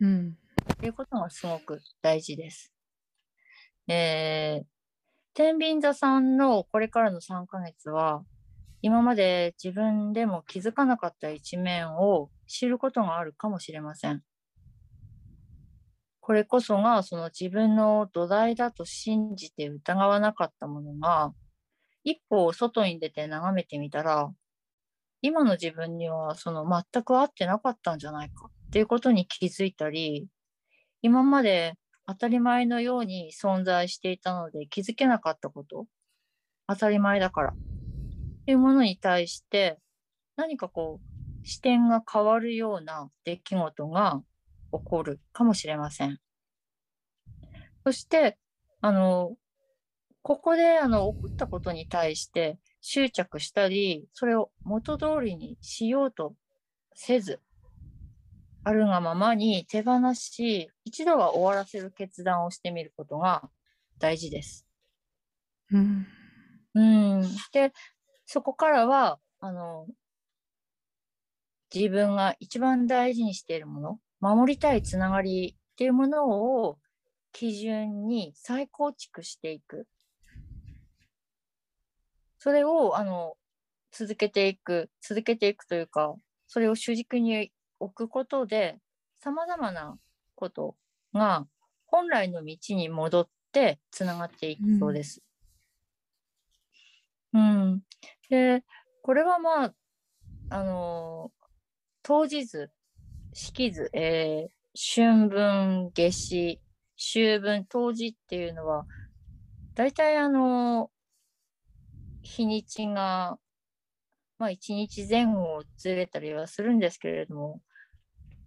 [0.00, 0.38] うん。
[0.80, 2.72] ということがすごく大事です。
[3.86, 4.64] えー、
[5.34, 8.24] 天秤座さんのこれからの3ヶ月は、
[8.86, 14.20] 今まで自分でも気づかなかった一面を知ることがあるかもしれません。
[16.20, 21.32] これこそがその自分の土台だと信じて疑わなかったものが、
[22.02, 24.30] 一歩を外に出て眺めてみたら、
[25.22, 30.28] 今の自分にはその全く合ってなかったんじゃないかっていうことに気づいたり、
[31.00, 31.72] 今まで
[32.06, 35.86] 当たり前のように存在していたので気づけなかったこと、
[36.66, 37.54] 当たり前だから
[38.44, 39.78] っていうものに対して
[40.36, 44.22] 何かこう視点が変わるような出来事が
[44.70, 46.18] 起こるかもしれません。
[47.86, 48.38] そして、
[48.82, 49.36] あの、
[50.22, 56.34] ここであの起こったことに対して執着したり、それを元通りにしようと
[56.94, 57.40] せず、
[58.62, 63.48] あるがままに手放し、一度は終わらせる決断をしてみることが
[63.98, 64.66] 大事です。
[65.70, 66.06] うん。
[66.74, 66.82] う
[67.18, 67.22] ん。
[67.52, 67.72] で、
[68.26, 69.86] そこからは、あの、
[71.74, 76.28] 自分が一番大事にしているもの、守りたいつながりっていうもの
[76.62, 76.78] を
[77.32, 79.86] 基準に再構築していく。
[82.38, 83.36] それをあの
[83.90, 86.14] 続けていく続けていくというか
[86.46, 88.78] それを主軸に置くことで
[89.18, 89.96] さまざまな
[90.34, 90.76] こと
[91.14, 91.46] が
[91.86, 95.22] 本来の道に戻ってつながっていくそうです。
[97.32, 97.80] うん、
[98.30, 98.64] で
[99.02, 99.74] これはまあ
[100.50, 101.30] あの
[102.02, 102.70] 当時図
[103.32, 106.60] 式図、えー春分夏至
[106.96, 108.86] 秋分冬至っていうのは
[109.74, 110.90] 大体あの
[112.22, 113.38] 日にちが
[114.38, 117.60] まあ1日前後ずれたりはするんですけれども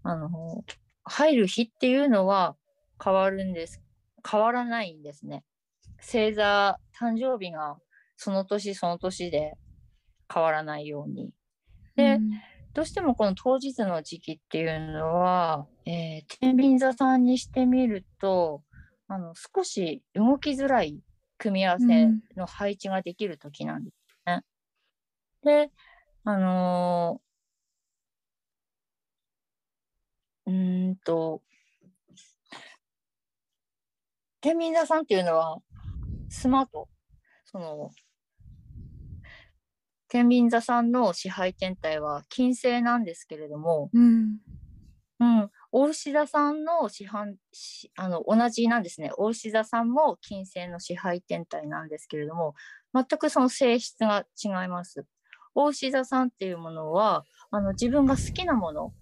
[0.03, 0.29] あの
[1.05, 2.57] 入る日っていうのは
[3.01, 3.81] 変わるんです
[4.29, 5.45] 変わらないんですね。
[6.01, 7.77] 星座誕生日が
[8.17, 9.53] その年その年で
[10.31, 11.31] 変わらないように
[11.95, 12.29] でうん
[12.73, 18.61] どうしてもこの当日の時期っていうのは、えー天秤座さんにしてみると
[19.07, 20.99] あの少し動きづらい
[21.39, 21.85] 組み合わせ
[22.35, 23.95] の配置ができる時なんです
[24.27, 24.43] ね。
[25.43, 25.71] で
[26.23, 31.41] あのーうーんと
[34.39, 35.57] 天秤座さんっていうのは
[36.29, 36.87] スマート
[37.45, 37.89] その
[40.17, 44.37] 天秤座さんの支配天体は金星なんですけれども、うん
[45.19, 52.55] うん、大牛座さんの支配しあの同じなんですね大牛座さんも金星の支配天体なんですけれども
[52.95, 55.05] 全くその性質が違います。
[55.53, 58.93] 大牛座さんっていうものはあの自分が好きなもの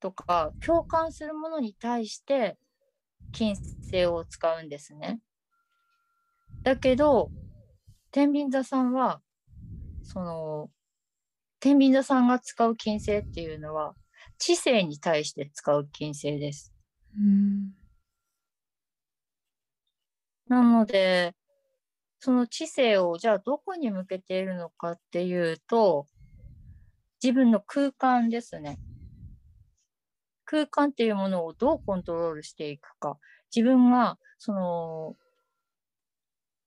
[0.00, 2.56] とか共感するものに対して
[3.30, 5.20] 金星を使うんですね。
[6.64, 7.30] だけど
[8.10, 9.20] 天秤座さんは
[10.08, 10.70] その
[11.60, 13.94] 天秤座さんが使う金星っていうのは
[14.38, 16.72] 知性に対して使う金星です。
[17.16, 17.74] うん
[20.48, 21.34] なので、
[22.20, 26.06] その知性をじゃあどこに向けているのかっていうと、
[27.22, 28.78] 自分の空間ですね。
[30.46, 33.18] 空間っていうものをどうコントロールしていくか。
[33.54, 35.16] 自分が、その、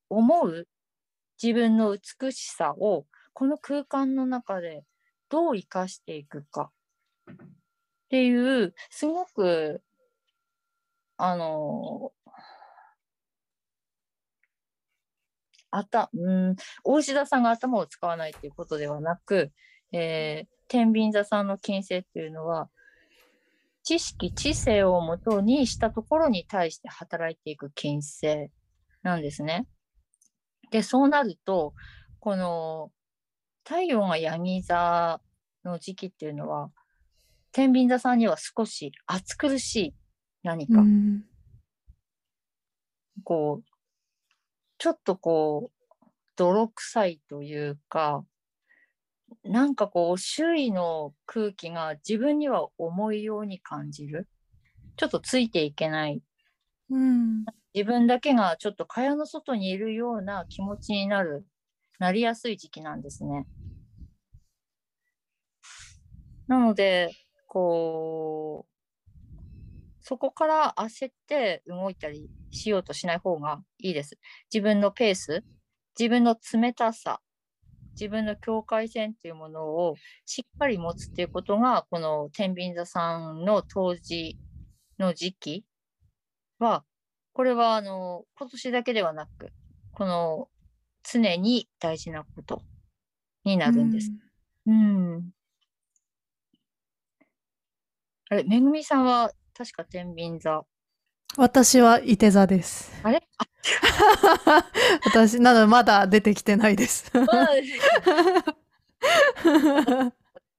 [0.10, 0.68] 思う
[1.42, 4.84] 自分の美しさを、この空間の中で
[5.30, 6.72] どう生かしていくか。
[7.30, 7.36] っ
[8.10, 9.82] ていう、すごく、
[11.18, 12.12] あの、
[15.72, 19.52] あた、うん、大石田さんが頭を使わないっていうことではなく、
[19.94, 22.70] えー、天秤座さんの金星っていうのは、
[23.84, 28.52] 知識、知性をもとにしたところに対して働いていく金星
[29.02, 29.68] なんですね。
[30.70, 31.74] で、そうなると、
[32.20, 32.92] この
[33.64, 35.22] 太陽が闇座
[35.64, 36.72] の時期っていうのは、
[37.52, 39.94] 天秤座さんには少し暑苦しい
[40.44, 41.24] 何か、うん
[43.24, 43.70] こう、
[44.78, 46.06] ちょっとこう、
[46.36, 48.26] 泥臭いというか、
[49.44, 54.28] なんかこう、周囲の空気が自分には重いように感じる。
[54.98, 56.22] ちょっとついていけない。
[56.90, 61.46] うん自分だけがちょっと蚊帳の外にいるような気持ちになる、
[62.02, 63.46] なりやすい時期なんですね。
[66.48, 67.12] なので、
[67.48, 74.18] こう、そこから焦って動いたりしようとしない方がいいです。
[74.52, 75.44] 自分のペース、
[75.98, 77.22] 自分の冷たさ、
[77.92, 79.94] 自分の境界線っていうものを
[80.26, 84.40] しっかり持つっていうことが、この天秤座さんの当時
[84.98, 85.66] の時期
[86.58, 86.84] は、
[87.34, 89.52] これはあの今年だけではなく、
[89.92, 90.48] この
[91.04, 92.62] 常に大事なこと
[93.44, 94.12] になるんです。
[94.68, 95.32] うん。
[98.30, 100.64] あれ、めぐみさんは確か天秤座。
[101.38, 102.92] 私はいて座です。
[103.04, 103.22] あれ？
[103.38, 103.46] あ、
[105.06, 107.12] 私、なのでまだ出てきてないです。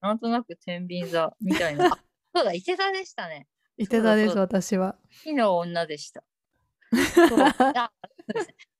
[0.01, 1.87] なんとなく天秤座みたいな。
[1.93, 1.99] あ
[2.35, 3.47] そうだ、伊手座でしたね。
[3.77, 4.97] いて座です、私は。
[5.09, 6.23] 火の女でした。
[6.91, 7.51] そう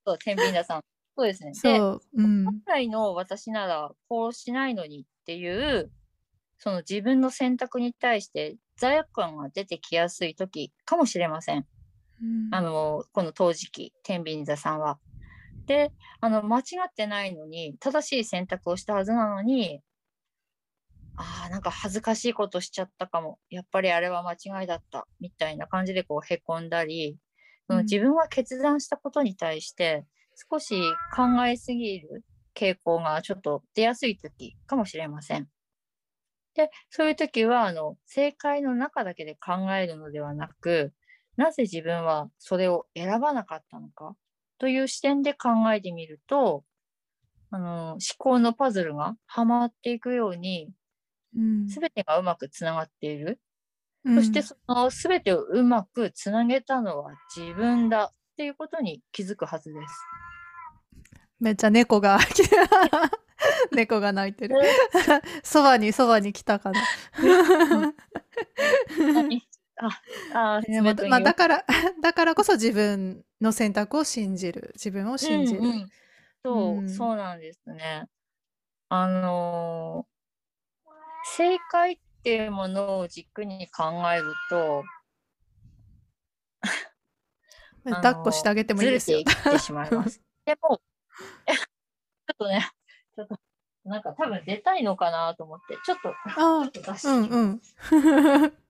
[0.05, 0.83] そう、天秤座さん。
[1.17, 1.51] そうですね。
[1.51, 2.45] で、そう、うん。
[2.45, 5.91] 本来の私ならこうしないのにっていう、
[6.57, 11.67] その自分の選択に対して罪悪感が出てきやすい時かもしれません。
[12.51, 14.99] あの、この陶磁器、天秤座さんは。
[15.67, 15.91] で、
[16.21, 19.81] あの、間違ってないのに、正しい選択をしたはずなのに、
[21.15, 23.39] ああ、なんか恥ずかしいことしちゃったかも。
[23.49, 25.07] やっぱりあれは間違いだった。
[25.19, 27.17] みたいな感じでこうへこんだり、
[27.67, 30.05] そのうん自分が決断したことに対して、
[30.49, 30.75] 少し
[31.15, 32.23] 考えすぎる
[32.55, 35.47] 傾向がちょっと出やすい時かもしれません。
[36.55, 40.93] で、そういう時は、あの、正解の中だけで考えるのではなく、
[41.35, 44.15] なぜ自分はそれを選ばなかったのか
[44.59, 46.63] という視点で考えてみると、
[47.49, 50.71] あの思考のパズルがはまっていくように
[51.35, 51.67] うん。
[51.67, 53.39] 全てがうまくつながっている、
[54.05, 54.15] うん。
[54.15, 59.93] そしてその全てをうまくつなげたのは自分だっていうことに気づくはずです。
[61.39, 62.17] めっちゃ猫が
[63.71, 64.55] 猫が鳴いてる。
[65.43, 66.81] そばにそばに来たかな。
[69.13, 69.41] 何
[69.79, 70.01] あ
[70.33, 71.65] あえーままあ、だから
[72.01, 74.71] だからこそ自分の選択を信じる。
[74.75, 75.89] 自分を信じる、うんうん。
[76.43, 76.89] そう、うん。
[76.89, 78.07] そうなんですね。
[78.89, 80.13] あのー
[81.25, 84.83] 正解っていうものを軸に考えると、
[87.85, 89.19] 抱っこしてあげてもいいですよ。
[89.23, 90.21] てしまいます。
[90.45, 90.81] でも、
[91.47, 91.53] ちょ
[92.33, 92.69] っとね、
[93.15, 93.39] ちょっと、
[93.85, 97.07] なんか多分出たいのかなと思って、ちょっと、ちょあっと出して。
[97.07, 97.61] うんうん。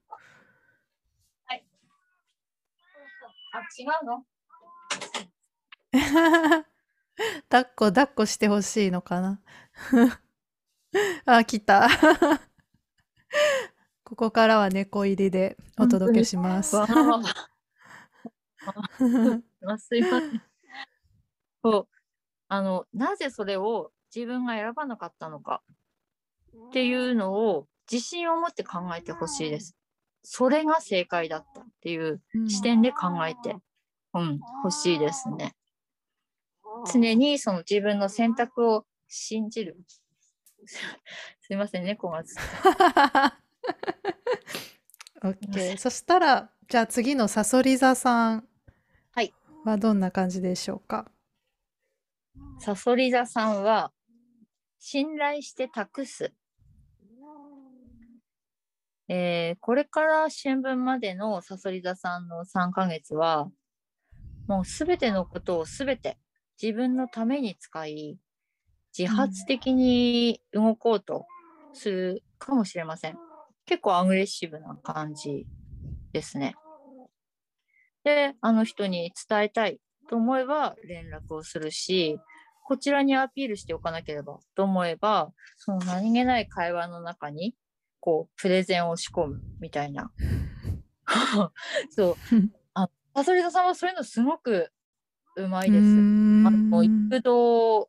[3.52, 4.24] あ、違うの？
[7.48, 9.40] 抱っこ抱っこしてほしいのかな？
[11.24, 11.88] あ来た。
[14.02, 16.76] ここからは猫入りでお届けします
[18.98, 20.04] すいません。
[21.62, 21.88] そう。
[22.48, 25.62] あの、なぜそれを自分が選ばなかったのか
[26.68, 29.76] っていうのを自信を持って考えてほしいです。
[30.22, 33.56] それが正解だったっていう視点で考えて、
[34.14, 35.54] うん、欲しいですね。
[36.92, 39.76] 常にその自分の選択を信じる。
[40.66, 42.40] すいません、猫がつって。
[45.22, 48.48] オッケーそしたらじゃあ次のさそり座さん
[49.64, 51.10] はどんな感じでしょうか？
[52.60, 53.92] さそり座さんは、
[54.78, 56.32] 信頼して託す。
[59.08, 63.50] えーこれから春分までのさそり座さんの3ヶ月は、
[64.46, 66.18] もうすべてのことをすべて
[66.60, 68.18] 自分のために使い、
[68.96, 71.26] 自発的に動こうと
[71.72, 73.18] するかもしれません。
[73.66, 75.46] 結構アグレッシブな感じ
[76.12, 76.54] ですね。
[78.04, 82.18] で、あの人に伝えたいと思えば連絡をするし、
[82.66, 87.54] こちらにアピールしておかなければと思えば、その何気ない会話の中に、
[88.00, 90.10] こう、プレゼンを仕込むみたいな。
[91.90, 92.16] そう。
[92.74, 94.70] あ、パソリザさんはそういうのすごく
[95.36, 95.84] うまいです。
[95.84, 97.88] あの、誘導、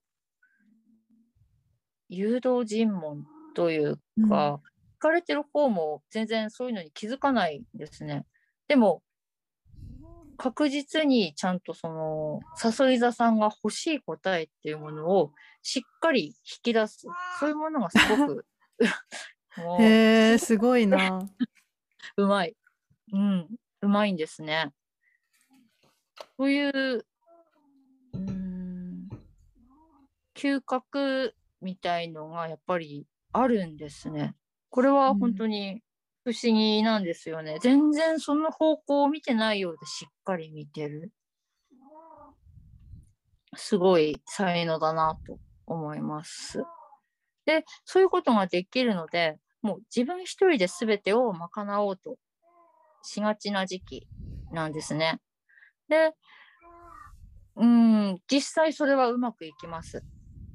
[2.10, 3.26] 誘導尋問
[3.56, 3.98] という
[4.28, 4.62] か、
[5.00, 8.26] 聞かれてる方も全然そういうのに気づかないんですね。
[8.68, 9.04] でも、
[10.38, 15.32] 確実にちゃんとその、さそり座さんが欲しい答えっていうものを
[15.62, 17.08] しっかり引き出す。
[17.40, 18.46] そういうものがすごく、
[19.80, 21.30] へえすごいな
[22.18, 22.56] うまい。
[23.14, 23.48] うん、
[23.82, 24.74] うまいんですね。
[26.38, 29.10] そういう、うーん、
[30.34, 34.36] 嗅覚みたいのがやっぱりあるんですね。
[34.70, 35.82] これは本当に
[36.26, 37.60] 不思議なんですよね。
[37.62, 41.12] 全然その方向を見てないようでしっかり見てる。
[43.56, 45.38] すごい才能だなと
[45.68, 46.64] 思います。
[47.46, 52.18] で、そういうことができるので、もう自分一人で全てを賄おうと
[53.04, 54.08] しがちな時期
[54.52, 55.20] なんですね。
[55.90, 56.16] で、
[57.56, 60.04] うん、実際それはうまくいきます。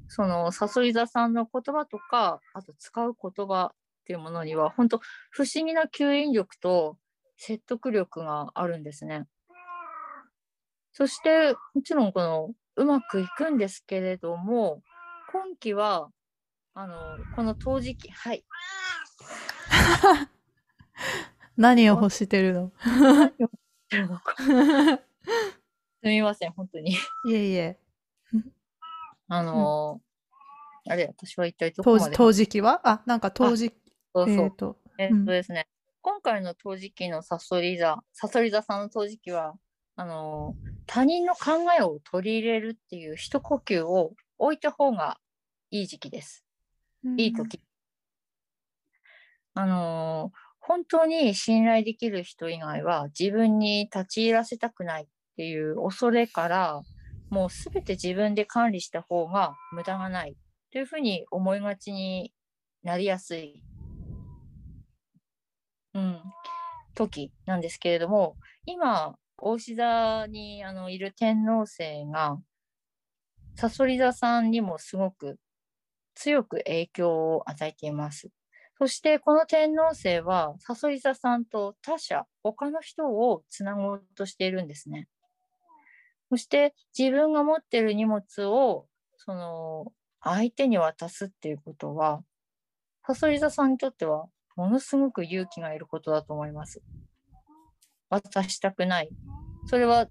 [0.09, 3.71] その、さそり座さんの言葉とか、あと使う言葉
[4.11, 6.97] っていうものには、本当不思議な吸引力と
[7.37, 9.25] 説得力があるんですね。
[10.91, 14.81] そして、もちろんこの、うまくいくんですけれども、
[15.31, 16.09] 今期は、
[16.73, 16.97] あの、
[17.37, 18.43] この陶磁器、はい。
[21.55, 22.71] 何を欲してるの？
[23.89, 24.03] す
[26.03, 26.91] みません、本当に。
[27.25, 27.79] いえいえ
[29.29, 30.11] あのー
[30.89, 32.81] あれ、私は一体どこまで陶磁陶磁器は？
[32.83, 33.73] あなんか陶磁器
[34.13, 35.67] そうそうえっ、とえっとですね、
[36.01, 39.55] 今回の陶磁器のサソリ座、サソリ座さんの陶磁器は、
[39.95, 45.19] あのー他人の考えを取り入れるっていう一呼吸を置いた方が
[45.69, 46.43] いい時期です。
[47.17, 47.61] いい時。
[49.53, 56.81] あのー本当に信頼できる人以外は自分に立ち入らせたくないっていう恐れから、
[57.29, 60.37] もうすべて自分で管理した方が無駄がない
[60.71, 62.31] というふうに思いがちに
[62.83, 63.63] なりやすい、
[65.93, 66.21] うん、
[66.95, 68.35] 時なんですけれども、
[68.65, 72.37] 今、大志座にあのいる天皇星が、
[73.55, 75.37] さそり座さんにもすごく
[76.15, 78.29] 強く影響を与えています。
[78.77, 85.07] そしてこの天皇星は、さそり座さんと他者、他の人をつなごうとしているんですね。
[86.29, 88.87] そして自分が持ってる荷物を、
[89.17, 89.93] その、
[90.23, 92.23] 相手に渡すっていうことは、
[93.05, 94.27] さそり座さんにとっては
[94.61, 96.83] ものすごく勇気がいることだと思います。
[98.11, 99.09] 渡したくない。
[99.65, 100.07] それは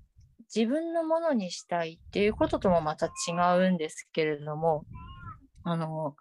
[0.53, 4.85] 自分のものにしたいっていうことともまた違うんですけれども、
[5.63, 6.17] あの、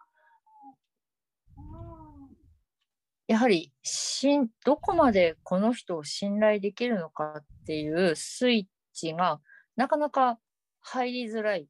[3.26, 9.42] やはりしん、どこまでこの人を信頼できるのかっていうスイッチが
[9.76, 10.38] なかなか
[10.82, 11.68] 入りづらい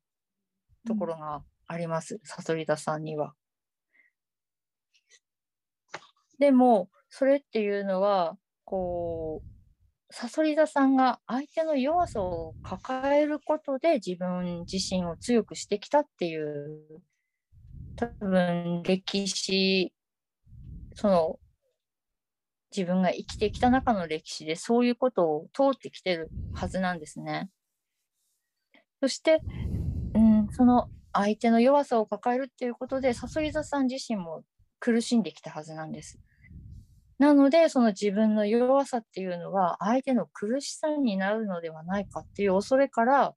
[0.86, 3.34] ところがあります、さそり座さんには。
[6.40, 17.02] でも、それっていうのは、こう、さそり座さんが相手の弱さを抱えることで自分自身を強くしてきたっていう、
[17.96, 19.94] 多分歴史、
[20.96, 21.40] その、
[22.76, 27.50] 自分が生きてきた中の歴史でそういうことを通ってきてるはずなんですね。
[29.02, 29.42] そして、
[30.14, 34.44] うん、その相手の弱さを抱えるっていうことで、さそり座さん自身も
[34.80, 36.20] 苦しんできたはずなんです。
[37.20, 43.36] なので、その自分の弱さっていうのは、相手の苦しさになるのではないかっていう恐れから、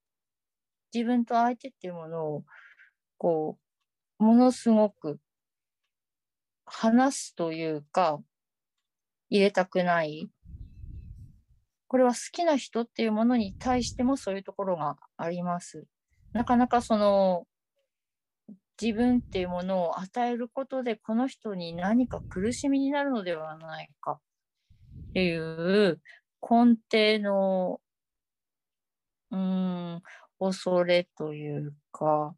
[0.95, 2.45] 自分と相手っていうものを、
[3.19, 3.59] こ
[4.21, 5.19] う、ものすごく
[6.65, 8.21] 話すというか、
[9.31, 10.31] 入れたくない。
[11.89, 15.87] これは好きな人っていうものに対してもそういうところがあります。
[16.33, 17.47] なかなかその、
[18.81, 24.21] 自分っていうものを与えることでこの人に何か苦しみになるのではないか
[25.11, 26.01] っていう
[26.41, 27.81] 根底の
[29.31, 30.03] うん
[30.39, 32.35] 恐れというか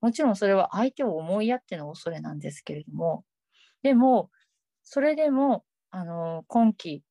[0.00, 3.24] もちろんそれは相手を思いやっての恐れなんですけれども
[3.82, 4.30] でも
[4.84, 7.02] それでもあの今期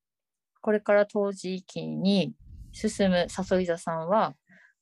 [0.61, 2.33] これから当時期に
[2.71, 4.33] 進むさそり座さんは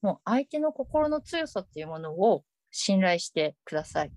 [0.01, 4.11] もう相手の心の強さっていうものを信頼してください。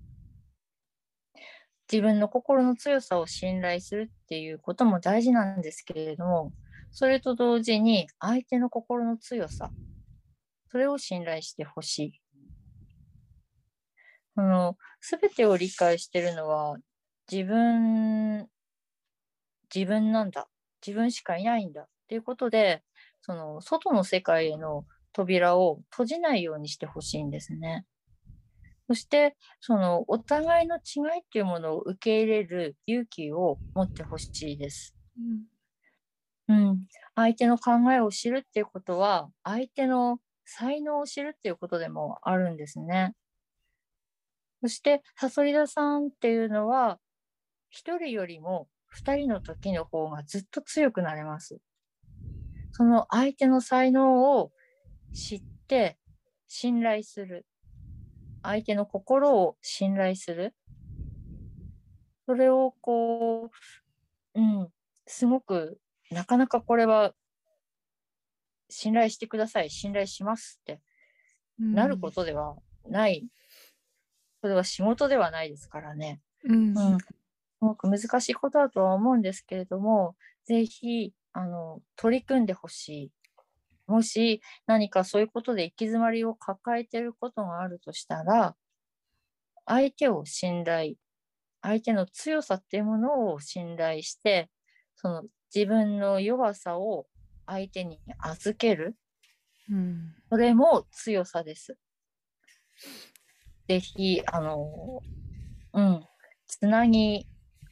[1.91, 6.53] 自分の心の強さを信頼するっていうことも大事なんですけれども、
[6.91, 9.71] それと同時に相手の心の強さ、
[10.71, 12.21] それを信頼してほしい。
[14.35, 16.77] あの、すべてを理解してるのは
[17.31, 18.49] 自分、
[19.73, 20.47] 自分なんだ。
[20.85, 22.83] 自分しかいないんだっていうことで、
[23.21, 27.85] その外の世界への扉を閉じないようにしてほしいんですね。
[28.93, 34.95] そして、そのお互いの違いっていうものを受け入れる勇気を持ってほしいです。
[36.47, 36.85] うん。
[37.15, 43.15] 相手の考えを知るっていうことは、相手の才能を知るっていうことでもあるんですね。
[44.61, 46.99] そして、さそり座さんっていうのは、
[47.71, 51.57] 一人よりも二人の時の方がずっと強くなれます。
[52.73, 54.51] その相手の才能を
[55.15, 55.97] 知って
[56.47, 57.47] 信頼する。
[58.43, 60.53] 相手の心を信頼する。
[62.25, 63.49] それをこ
[64.35, 64.69] う、うん、
[65.07, 65.79] すごく、
[66.11, 67.13] なかなかこれは、
[68.69, 70.81] 信頼してください、信頼しますって
[71.59, 72.55] なることでは
[72.87, 73.25] ない。
[74.41, 76.21] それは仕事ではないですからね。
[76.43, 76.77] うん。
[76.77, 76.97] うん。
[76.99, 77.05] す
[77.61, 80.15] ごく難しいことだとは思うんですけれども、
[80.45, 83.11] ぜひ、あの、取り組んでほしい。
[83.87, 88.55] もし何かそういうことで行き詰まりを抱えていることがあるとしたら、
[89.65, 90.95] 相手を信頼、
[91.61, 94.49] 相手の強さっていうものを信頼して、
[94.95, 95.23] その
[95.53, 97.07] 自分の弱さを
[97.45, 98.95] 相手に預ける。
[99.69, 100.15] うん。
[100.29, 101.77] それも強さです。
[103.67, 105.01] ぜひ、あの、
[105.73, 106.05] うん、
[106.47, 107.25] つなぎ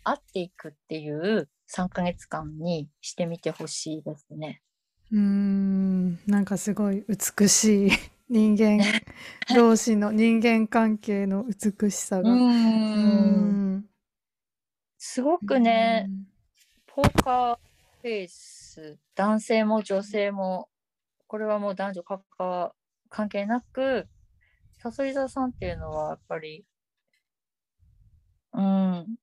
[0.04, 4.62] 合っていくっていう3ヶ月間にしてみてほしいですね。
[5.12, 6.20] うーん。
[6.28, 7.92] なんかすごい美しい
[8.30, 8.80] 人間
[9.56, 12.32] 同士の人間関係の美しさうが。
[12.32, 13.78] うーん。
[13.78, 13.86] ん。
[14.98, 16.10] すごくね、
[16.88, 17.60] ポーカー
[18.02, 20.70] フェイス、男性も女性も、
[21.28, 22.74] これはもう男女関わ
[23.10, 24.08] 関係なく、
[24.80, 26.66] さそり座さんっていうのはやっぱり、
[28.54, 29.18] うん、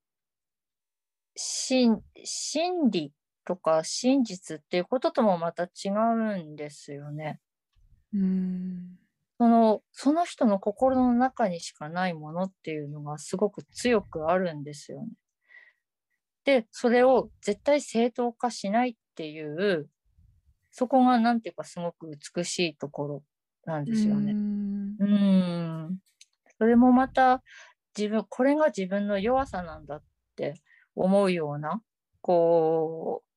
[1.37, 3.15] 真真理
[3.49, 7.41] とか真実っていうことともまた違うんですよね。
[8.13, 8.21] うん。
[8.21, 8.99] うん。
[9.39, 15.09] その、その人の心の中にしかないものっていうのがすごく強くあるんですよね。
[16.45, 19.89] で、それを絶対正当化しないっていう、
[20.71, 23.23] そこがなんていうかすごく美しいところ
[23.65, 24.37] なんですよね。
[25.01, 25.99] うんうーん。
[26.59, 27.43] それもまた
[27.97, 30.03] 自分、これが自分の弱さなんだっ
[30.37, 30.53] て
[30.95, 31.81] 思うような、
[32.21, 33.28] こう、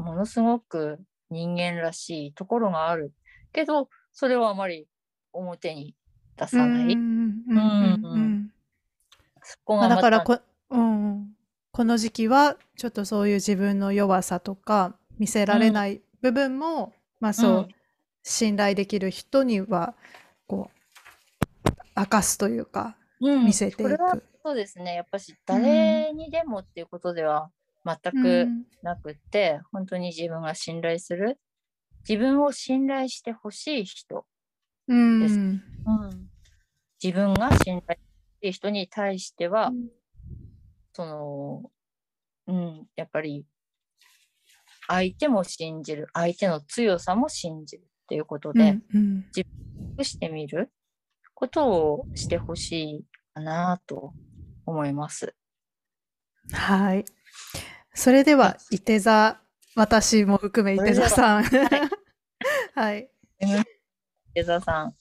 [0.00, 0.98] ものすごく
[1.30, 3.12] 人間らしいところがある。
[3.52, 4.86] けど、それをあまり
[5.32, 5.94] 表に
[6.36, 6.96] 出さない。
[9.88, 10.38] だからこ、
[10.70, 11.28] うん、
[11.72, 17.68] この時期はちょっとそういう自分の弱さとか見せられない部分も、まあそう、うん
[18.22, 19.94] 信頼できる人には
[20.46, 20.70] こ
[21.64, 23.82] う明かすというかうん見せていく。
[23.82, 24.94] これはそうですね。
[24.94, 27.50] やっぱし誰にでもっていうことでは
[27.84, 28.70] 全うくん。
[28.82, 31.40] なくって、本当に自分が信頼する、
[32.08, 34.26] 自分を信頼してほしい人、
[34.88, 35.20] うん。
[35.20, 35.40] です
[37.02, 39.74] 自分が信頼してい人に対しては、
[40.92, 41.72] その、
[42.48, 43.46] うん、やっぱり
[44.88, 49.24] 相手も信じる、相手の強さも信じるっていうことうで、んうん。
[50.02, 50.72] してみる
[51.34, 54.14] ことをしてほしいかなと
[54.66, 55.34] 思います。
[56.52, 57.04] はい。
[57.94, 59.40] それでは、いて座、
[59.76, 61.44] 私も含めいて座さん。
[61.44, 61.90] は
[62.74, 63.10] はい。
[63.40, 63.46] 伊
[64.34, 64.94] 手座さん。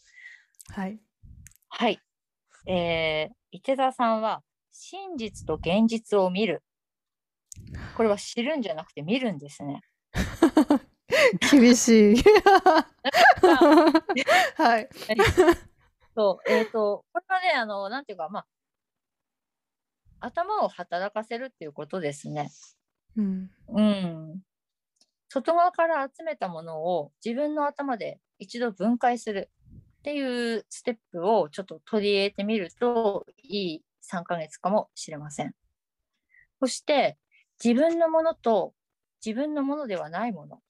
[0.70, 1.00] はい。
[1.70, 2.00] はい。
[2.68, 6.64] えー、伊手座さんは、真実と現実を見る。
[7.96, 9.82] これは知るんじゃなくて見るんですね。
[11.52, 12.16] 厳しい。
[14.56, 14.90] はい。
[16.16, 18.46] そう、えっ、と、これはね、あの、なんていうか、まあ、
[20.20, 22.52] 頭を働かせるっていうことですね。
[23.18, 23.50] うん。
[23.70, 24.42] うん。
[25.30, 29.50] 外側から集めたものを自分の頭で一度分解する
[30.00, 35.54] っていうステップをちょっと取り入れてみるといい3ヶ月かもしれません。
[36.60, 37.18] そして
[37.64, 38.74] 自分のものと
[39.26, 40.62] 自分のものではないもの、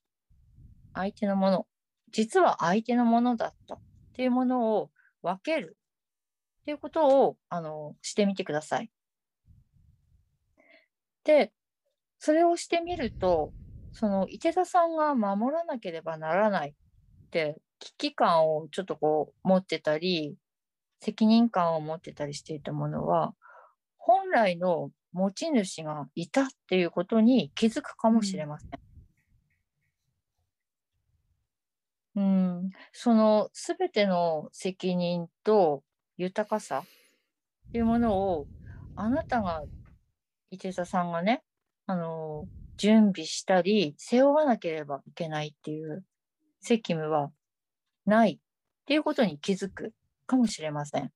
[0.94, 1.68] 相手のもの、
[2.12, 3.80] 実は相手のものだったっ
[4.14, 4.90] ていうものを
[5.22, 5.78] 分ける
[6.62, 8.90] っていうことをあのしてみてください。
[11.24, 11.52] で、
[12.20, 13.54] それをしてみると、
[13.92, 16.74] その伊手座さんが守らなければならないっ
[17.32, 20.36] て危機感をちょっとこう持ってたり
[21.00, 23.34] 責任感を持ってたりしていたものは
[23.98, 28.70] 本来の持ち主がいたっていうことに気づくかもしれません。
[32.16, 35.84] うん、その全ての責任と
[36.18, 36.84] 豊かさ
[37.70, 38.48] っていうものを
[38.96, 39.64] あなたが
[40.52, 41.44] 伊手座さんがね
[41.86, 42.46] あの
[42.78, 46.04] 準備したり背負わなければいけないっていう
[46.62, 47.32] 責務は
[48.06, 48.40] ないっ
[48.86, 49.94] ていうことに気づく
[50.26, 51.12] かもしれません。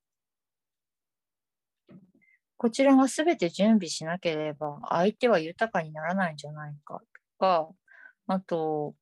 [2.57, 7.05] こちらが全て準備しなければ相手は豊かにならないんじゃないかと
[7.38, 7.69] か、
[8.27, 8.95] あと、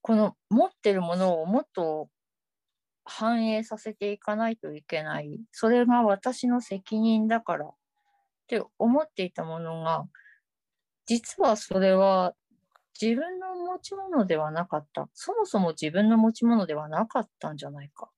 [0.00, 2.08] この持ってるものをもっと
[3.04, 5.40] 反映させていかないといけない。
[5.52, 7.70] それが私の責任だから
[8.46, 10.06] って思っていたものが、
[11.04, 12.34] 実はそれは
[13.00, 15.08] 自分の持ち物ではなかった。
[15.14, 18.14] そもそも自分の持ち物ではなかったんじゃないかっ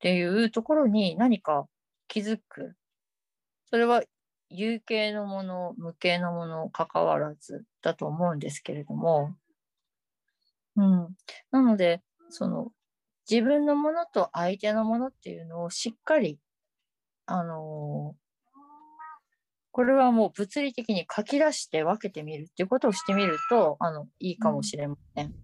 [0.00, 1.66] ていうところに何か
[2.06, 2.76] 気づく。
[3.70, 4.02] それは
[4.50, 9.34] 有形のもの、無形のもの関わらずだと思うんですけれども。
[10.76, 11.16] うん。
[11.50, 12.72] なので、その
[13.28, 16.38] 自分のものと相手のものっていうのをしっかり、
[17.24, 18.25] あのー
[19.76, 25.34] これはもう物理的に書き出して分けてみるっていうことをしてみると、あの、いいかもしれません。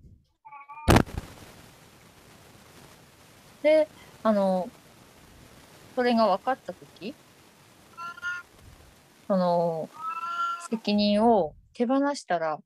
[3.62, 3.86] で、
[4.22, 4.70] あの、
[5.94, 7.14] それが分かったとき、
[9.28, 9.90] その、
[10.70, 12.58] 責任を手放したら、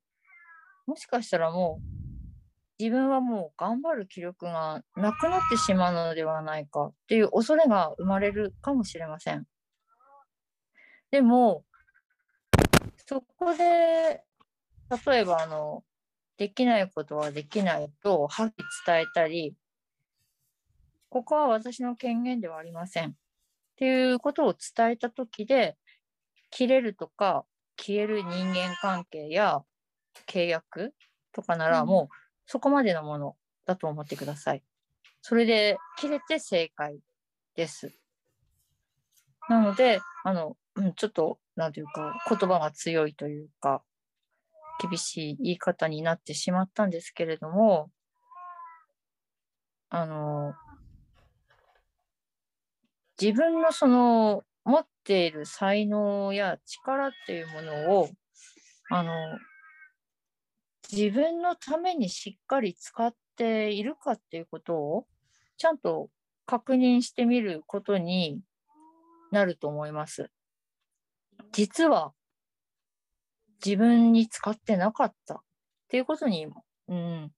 [0.86, 9.48] もしかしたらもう、自分はもう頑張る気力がなくなってしまうのではないかっていう恐れが生まれるかもしれません。
[11.16, 11.64] でも、
[13.06, 14.22] そこで、
[15.06, 15.82] 例えば、あの、
[16.36, 19.56] できないことはできないと、はっきり伝えたり、
[21.08, 23.08] ここは私の権限ではありません。
[23.08, 23.12] っ
[23.76, 25.78] ていうことを伝えたときで、
[26.50, 27.46] 切れるとか、
[27.78, 29.62] 消える人間関係や
[30.26, 30.92] 契約
[31.32, 32.14] とかなら、うんもう
[32.44, 34.62] そこまでのものだと思ってください。
[35.22, 36.98] それで切れて正解
[37.54, 37.90] です。
[39.48, 43.82] なので、あの、うん、ちょっと、なんていうか、言葉が強いというか、
[44.78, 47.90] 厳しい言い方になってしまったんですけれども、
[49.88, 50.54] あの、
[53.20, 58.08] 自分のその持っている才能や力っていうものを、
[58.90, 59.12] あの、
[60.92, 65.06] 自分のためにしっかり使っているかっていうことを、
[65.56, 66.10] ちゃんと
[66.44, 68.40] 確認してみることに
[69.32, 70.30] なると思います。
[71.52, 72.12] 実は
[73.64, 75.34] 自分に使ってなかった。
[75.34, 76.48] っていうことに、
[76.88, 77.30] うん、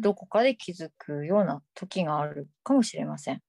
[0.00, 3.40] どこかで気づくような時があるかもしれません。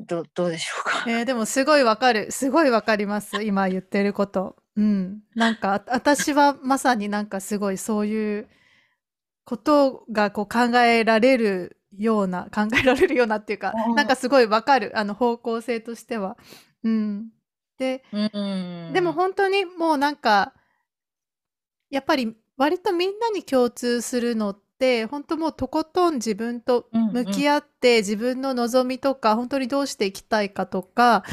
[0.00, 2.32] どどうでしょうか、えー、でもすごいわかる。
[2.32, 3.42] すごいわかります。
[3.42, 4.56] 今言ってること。
[4.76, 8.48] うん、なんか私はまさになんかすごいそういう
[9.44, 14.92] ことがこう考えられるような、考えられるようなっていうか、うんなんかすごいわかる。
[14.98, 16.36] あの方向性としては。
[16.84, 17.28] うん。
[17.78, 20.54] で、うんでも本当にもうなんか、
[21.90, 31.24] やっぱり割とみんなに共通するのって、本当もうとことん自分と向き合って、自分の望みとか、本当にどうしていきたいかとか、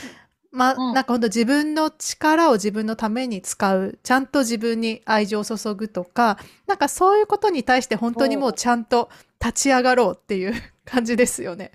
[0.58, 0.94] まあ、うん。
[0.94, 9.10] なんか本当自分の力を自分のために使う、ちゃんと自分に愛情を注ぐとか、なんかそういうことに対して本当にもうちゃんと
[9.40, 10.54] 立ち上がろうっていう
[10.86, 11.72] 感じですよね。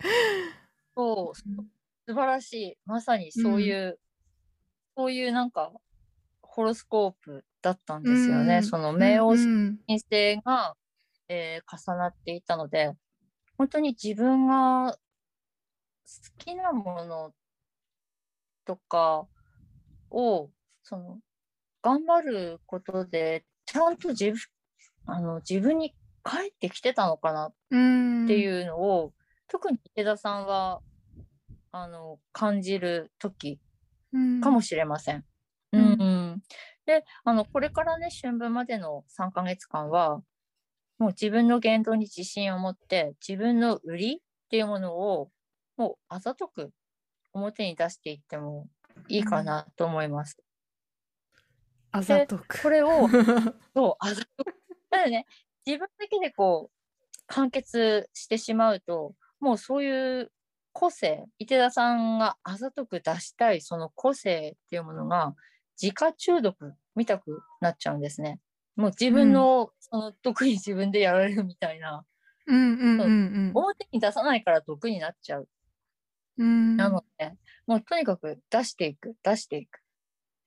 [0.97, 1.39] そう。
[2.07, 2.79] 素晴らしい。
[2.85, 3.99] まさにそういう、
[4.97, 5.73] そういうなんか
[6.43, 8.63] ホロスコープだったんですよね、うん。
[8.65, 10.75] その冥王うん星星が、
[11.29, 12.93] えー重なっていたので
[13.57, 17.33] 本当に自分が好きなもの
[18.65, 19.27] とか
[20.11, 20.51] を
[20.83, 21.19] その
[21.83, 24.37] 頑張ることでちゃんと自分
[25.07, 28.25] あの自分に返ってきてたのかなうん。
[28.25, 29.13] っていうのを、
[29.49, 30.81] 特に池田さんは
[31.73, 33.59] あの感じる時
[34.13, 34.41] うん。
[34.41, 35.25] かもしれません。
[35.73, 35.83] ううん。
[36.35, 36.43] ん
[36.87, 40.21] であのこれからね春分までの3ヶ月間は
[40.99, 44.21] もう自分の言動に自信を持って自分の売りっ
[44.51, 45.31] ていうものを
[45.77, 46.73] もうあざとく
[47.33, 48.69] 表に出していっても
[49.09, 50.39] いいかなと思います。
[51.91, 52.63] あざとく。
[52.63, 53.09] これを
[53.75, 54.55] そうあざとく
[54.91, 55.27] ただね
[55.67, 60.33] 自分だけでこう完結してしまうともうそういう
[60.73, 65.35] 個性伊手田さんがあざとく出したいその個性っていうものが
[65.81, 68.41] 自家中毒みたくなっちゃうんですね。
[68.77, 72.07] もう自分の、その毒に自分でやられるみたいな
[72.47, 75.49] うんうんうん表に出さないから毒になっちゃう。
[76.39, 76.77] うん。
[76.77, 77.33] なので
[77.67, 79.81] もうとにかく出していく出していく。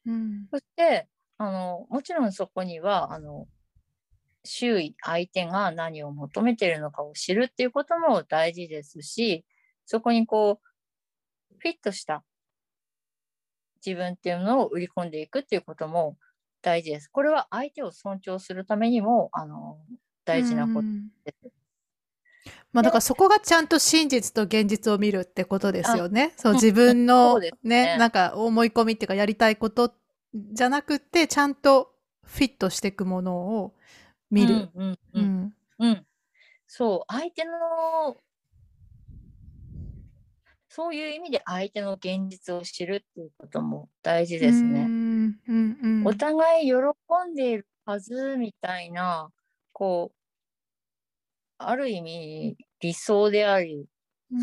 [0.06, 1.08] うんそして
[1.38, 3.48] あのもちろんそこにはあの
[4.44, 9.44] 周囲相手が何を求めているのかを知るっていうことも大事ですし
[9.86, 12.24] そこにこうフィットした
[13.86, 16.18] 自分っていうのを売り込んでいくっていうことも
[16.62, 17.08] 大事です。
[17.08, 19.78] これは相手を尊重するためにもあの
[20.26, 21.55] 大事なことうんです。
[22.76, 26.34] まあだからそこがちゃんと真実と現実を見るってことですよね。
[26.36, 29.94] そううん自分そのね、ねなんか思い込みっていうかやりたいこと
[30.34, 31.94] じゃなくて、ちゃんと
[32.24, 33.74] フィットしていくものを
[34.30, 34.70] 見る。
[34.76, 36.06] うんうんううん
[36.68, 38.18] そう相手の
[40.68, 44.84] そういう意味で相手の現実を知るっていうことも大事ですうね。
[44.84, 46.74] んうんうんお互い喜
[47.32, 49.30] んでいるはずみたいな
[49.72, 50.25] こう
[51.70, 53.88] ある意味理想であり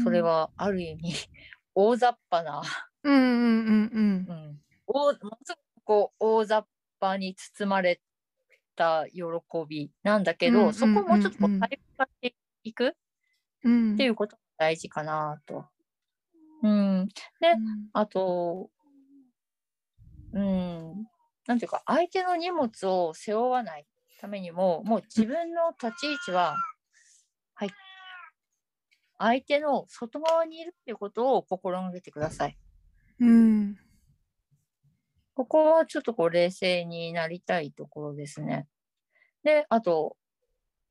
[0.03, 1.15] それはある意味
[1.75, 2.63] 大雑把な、
[3.03, 4.27] うんうんうんうん。
[4.29, 6.67] うん、大ものすごくこう大雑
[7.01, 8.01] 把に包まれ
[8.77, 9.23] た喜
[9.69, 10.69] びなんだけど、うんうんうん。
[10.69, 12.97] うんそこをもうちょっとこう体化していく
[13.65, 13.95] うん。
[13.95, 15.67] っていうことが大事かなと。
[16.63, 17.09] うん、
[17.41, 17.57] で
[17.93, 18.71] あと、
[20.33, 21.09] うん、
[21.47, 23.87] なんていうか、相手の荷物を背負わない
[24.21, 26.57] ためにも、もう自分の立ち位置は、
[27.55, 27.71] はい、
[29.19, 32.57] 相手の外側にいるっていうことを心がけてください。
[33.21, 33.79] うん
[35.35, 38.67] ここはちょっとこう冷静になりたいところですね。
[39.45, 40.17] で、あと、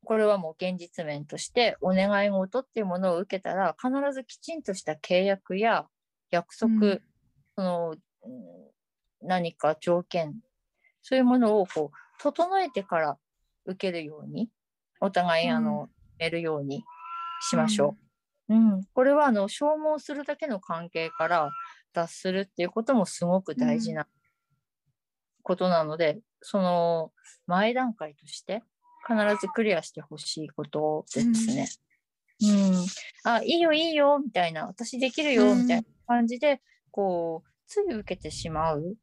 [0.03, 5.85] これはもう現実面としてお願い事っていうものを受けたら必ずきちんとした契約や
[6.31, 7.01] 約束、うん
[7.55, 7.97] そのうん
[9.21, 10.39] 何か条件
[11.03, 13.17] そういうものをこう整えてから
[13.65, 14.49] 受けるように
[14.99, 15.89] お互いあの、
[16.21, 16.83] 得るように
[17.49, 17.97] しましょ
[18.49, 18.55] う。
[18.55, 18.83] うん。
[18.93, 21.51] これはあの消耗するだけの関係から
[21.93, 24.07] 脱するっていうこともすごく大事な
[25.43, 27.11] ことなので、その
[27.47, 28.63] 前段階として
[29.07, 31.67] 必ずクリアしてほしいことですね。
[32.43, 32.85] うん、
[33.23, 38.97] あ、いいよ、いいよ、みたいな、私できるよ、うんみたいな感じで、こう、つい受けてしまう。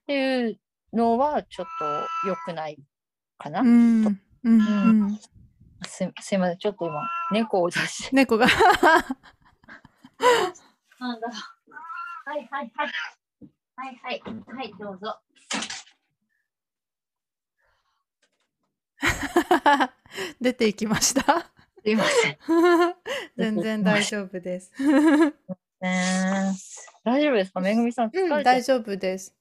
[0.00, 0.58] っていう
[0.94, 2.78] のは、ちょっと良くない
[3.36, 3.60] かな。
[3.60, 4.06] うん。
[4.06, 4.18] うん。
[4.44, 5.20] うん
[5.84, 8.16] すすいません、ちょっと今、猫を出して。
[8.16, 8.52] 猫がな
[11.16, 11.28] んだ。
[12.24, 12.88] はい、はい、はい。
[13.76, 14.22] はい、はい、
[14.56, 15.18] はい、どうぞ。
[20.40, 21.50] 出ていきました。
[21.82, 22.38] すいません。
[23.36, 24.70] 全然大丈夫です。
[25.80, 26.52] ね
[27.04, 27.60] 大丈夫ですか？
[27.60, 29.34] めぐみさん、疲うん、大丈夫です。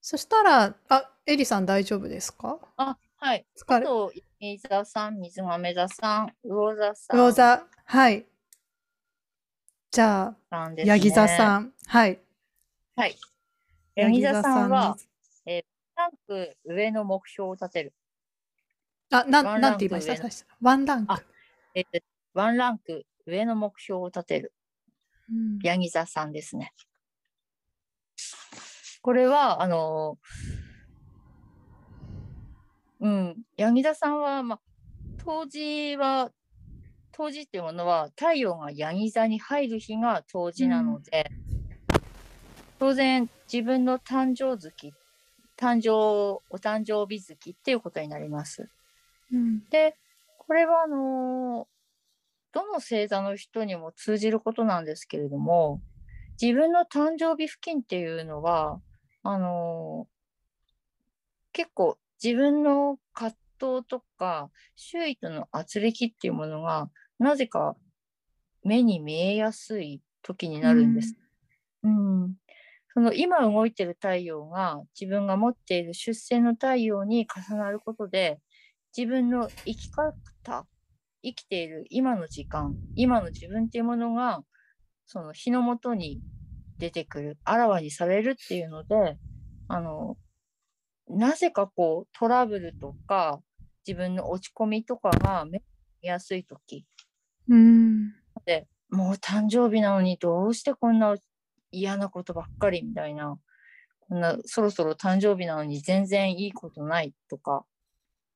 [0.00, 2.58] そしたら、あ、エリさん大丈夫ですか？
[2.76, 3.46] あ、はい。
[3.68, 7.16] あと、伊沢さん、水亀座さん、魚座さん。
[7.16, 8.26] 魚座、はい。
[9.90, 10.82] じゃあ、ね。
[10.84, 11.72] ヤギ座さん。
[11.86, 12.20] はい。
[12.94, 13.16] はい。
[13.94, 14.94] ヤギ座さんは
[15.46, 17.94] ヤギ、ランク上の目標を立てる。
[19.10, 20.28] あ、なん、なんて言いました？
[20.60, 21.12] ワンランク。
[21.14, 21.22] あ
[21.74, 22.02] えー
[22.34, 24.52] ワンランク上の目標を立てる。
[25.30, 26.74] うんヤギ座さんですね。
[29.00, 30.18] これは、あの、
[33.04, 34.60] うん、ヤギ座さんは、まあ、
[35.18, 36.32] 冬至は、
[37.12, 41.30] 冬至っていうものは、太陽がヤギ座に入る日が冬至なので、
[42.78, 44.94] 当然、自分の誕生月、
[45.54, 48.70] 誕生、お誕生日月っていうことになります。
[49.30, 49.68] うん。
[49.68, 49.98] で、
[50.38, 51.68] これはあの
[52.52, 55.82] どの星座の人にも通じることなんですけれども、
[56.40, 58.80] 自分の誕生日付近っていうのは、
[59.22, 60.06] あの
[61.52, 67.76] 結構自分の葛藤とか、周囲との圧力っていうものが、なぜか
[68.62, 71.14] 目に見えやすい時になるんです。
[71.82, 72.34] うん。
[72.94, 78.40] その今動いてる太陽が自分が持っている出生の太陽に重なることで、
[78.96, 80.66] 自分の生き方、
[81.22, 84.40] 生きている今の時間、今の自分っていうものが、
[85.04, 86.22] その日の元に
[86.78, 89.18] 出てくる、あらわにされるっていうので、
[89.68, 90.16] あの、
[91.08, 93.40] なぜかこうトラブルとか、
[93.86, 95.64] 自分の落ち込みとかが目に
[96.02, 96.86] 見やすい時。
[97.48, 98.12] うん。
[98.46, 101.14] で、もう誕生日なのにどうしてこんな
[101.70, 103.38] 嫌なことばっかりみたいな、
[104.00, 107.64] こんなそろそろ誕生日なのに全然いいことないとか、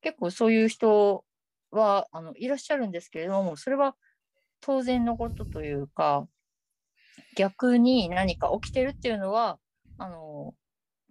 [0.01, 1.25] 結構そういう人
[1.71, 3.97] はあのいらっしゃるんですけれども、それは
[4.61, 6.27] 当然のことというか、
[7.37, 9.59] 逆に何か起きてるっていうのは、
[9.99, 10.55] あの、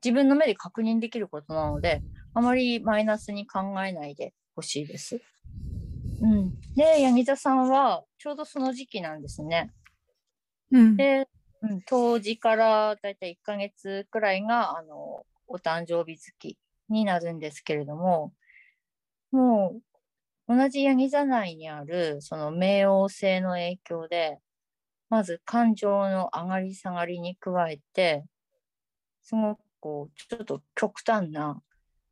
[0.03, 2.01] 自分の目で確認できることなので、
[2.33, 5.21] あまりマイナスに考えないでほしいです。
[6.21, 6.51] うん。
[6.75, 9.71] で、ヤギ座さんはちょうどその時期なんですね。
[10.71, 10.97] うん。
[10.97, 11.27] で、
[11.61, 16.57] うん、当時からだいたい1ヶ月くらいが、あの、お誕生日月
[16.89, 18.33] になるんですけれども、
[19.31, 19.81] も
[20.47, 24.39] う、同じヤギ座内にある、その冥王星の影響で、
[25.09, 28.25] まず感情の上がり下がりに加えて、
[29.21, 31.61] すごくこう、ちょっと極端な、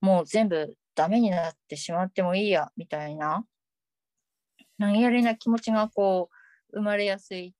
[0.01, 3.45] もう全部ダメになってしまってもいいや、みたいな、
[4.79, 6.29] 投げやりな気持ちがこ
[6.71, 7.53] う、生まれやすい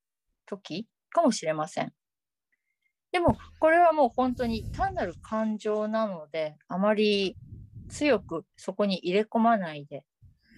[0.45, 1.94] 時かもしれません。
[3.11, 7.38] でも、これはもう本当に単なる感情なので、あまり
[7.88, 10.03] 強くそこに入れ込まないで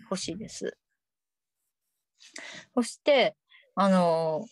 [0.10, 0.78] ほしいです。
[2.74, 3.36] そして、
[3.76, 4.44] あの、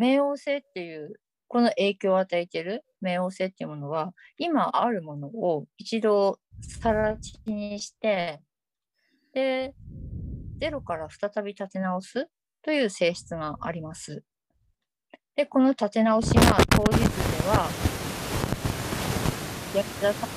[0.00, 8.40] 冥王星っていう、この影響を与えている冥王星っていうものは、今あるものを一度さら地にして、
[9.32, 9.74] で、
[10.60, 12.28] ゼロから再び立て直す
[12.62, 14.22] という性質があります。
[15.36, 17.04] で、この立て直しが当日で
[17.48, 17.70] は、
[19.74, 20.34] ヤクザさんと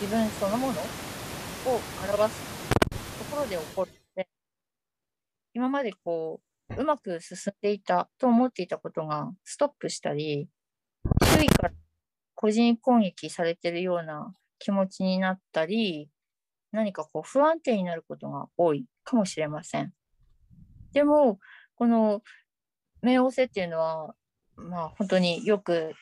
[0.00, 2.54] 自分そのものを表す
[3.18, 4.28] ところで起こるので、
[5.54, 10.48] 今までこう、うまく進んでいたと思っていたことがストップしたり、
[11.22, 11.72] 周囲から
[12.34, 16.10] 個人攻撃されてるような気持ちになったり、
[16.72, 19.92] 何かこう不安定になることが多いかもしれません。
[20.92, 21.38] でも、
[21.76, 22.22] この
[23.02, 24.14] 冥王星っていうのは、
[24.56, 25.92] まあ本当によく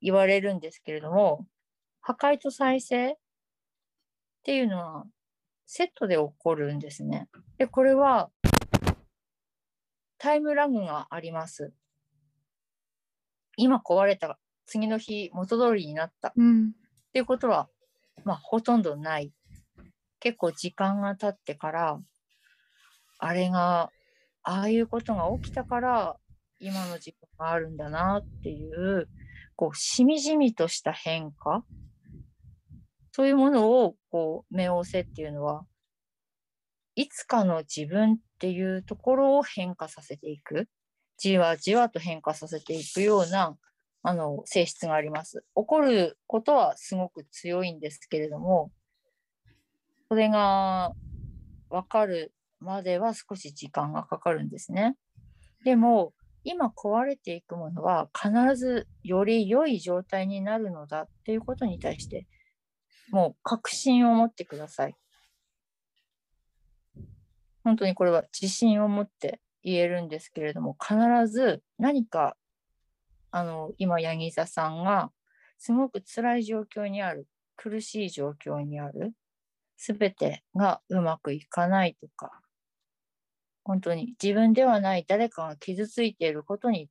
[0.00, 1.46] 言われるんですけれども、
[2.00, 3.16] 破壊と再生っ
[4.44, 5.04] ていうのは
[5.66, 7.28] セットで起こるんですね。
[7.58, 8.30] で、これは
[10.18, 11.72] タイムラグがあります。
[13.56, 16.72] 今壊れた、次の日元通りになったっうん。
[17.12, 17.68] ていうことは、
[18.24, 19.32] まあほとんどない。
[20.20, 22.00] 結構時間が経ってから、
[23.18, 23.90] あれが、
[24.42, 26.16] ああいうことが起きたから、
[26.60, 29.08] 今の時間があるんだなっていう、
[29.56, 31.64] こう、しみじみとした変化
[33.12, 35.64] そういうものを、こう、冥王星っていうのは、
[36.98, 40.68] いつかの自分っていうところを変化させていく。
[41.16, 43.56] じわじわと変化させていくような、
[44.02, 45.44] あの、性質があります。
[45.54, 48.72] 起こることはすごく強いんですけれども、
[50.08, 50.90] それが
[51.70, 54.96] 分かるまでは少し時間がかかるんですね。
[55.64, 62.26] でも、今壊れていくものは必ずより良い状態になるのだっていうことに対して、
[63.12, 64.96] もう確信を持ってください。
[67.68, 70.96] 本当にこれは自信を持って言えるんですけれども、必
[71.28, 72.34] ず何か、
[73.30, 75.12] あの、今、ヤギ座さんが
[75.58, 77.26] すごく辛い状況にある、
[77.56, 79.12] 苦しい状況にある、
[79.76, 82.40] すべてがうまくいかないとか、
[83.64, 86.88] 本当に自分ではない誰かが傷ついていることに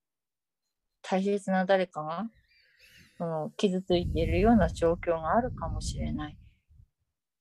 [1.02, 2.28] 大切な誰かが
[3.18, 6.38] その傷ついているような状況があるかもしれない。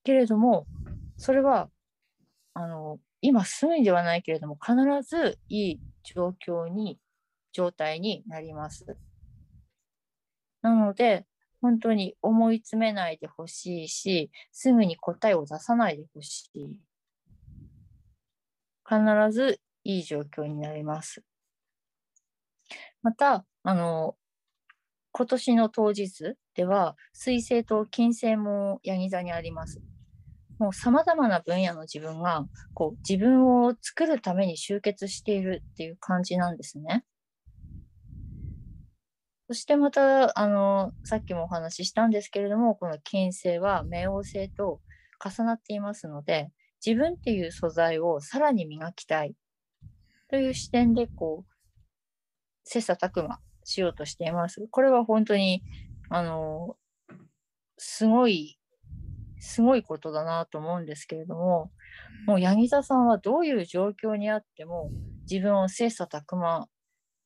[0.04, 0.66] けれども
[1.18, 1.68] それは
[2.54, 7.00] あの今すぐにではないけれども必ずいい状況に
[7.52, 8.96] 状態になります。
[10.62, 11.26] なので
[11.60, 16.80] 本当に思い詰めないでほしいしすぐに答えを出さないでほしい。
[18.88, 21.24] 必ずいい状況になります。
[23.02, 24.16] また、あの、
[25.10, 29.80] 今年の当日では、水星と金星もヤギ座にあります。
[30.58, 37.04] もう様々な分野の自分が、こう、自分を作るために集結しているっていう感じなんですね。
[39.48, 44.80] そしてまた、あの、さっきもお話ししたんですけれども、この金星は冥王星と
[45.24, 46.50] 重なっていますので、
[46.84, 49.34] 自分っていう素材をさらに磨きたい
[50.28, 51.52] という視点でこう
[52.64, 54.66] 切磋琢磨しようとしています。
[54.70, 55.62] これは本当に
[56.10, 56.76] あの
[57.78, 58.58] すごい
[59.47, 61.70] すごいことだなと思うんですけれども
[62.27, 64.90] もう柳座さんはどういう状況にあっても
[65.31, 66.66] 自分を切磋琢磨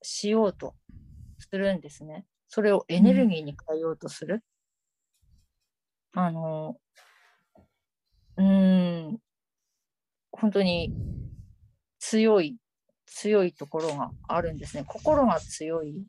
[0.03, 0.75] しようと
[1.39, 2.27] するんですね。
[2.49, 4.43] それをエネルギーに変えようとする。
[6.15, 6.77] あの
[8.37, 9.19] うーん。
[10.33, 10.93] 本当に
[11.99, 12.57] 強い
[13.07, 14.85] 強いところがあるんですね。
[14.87, 16.07] 心が強い、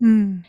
[0.00, 0.42] うん。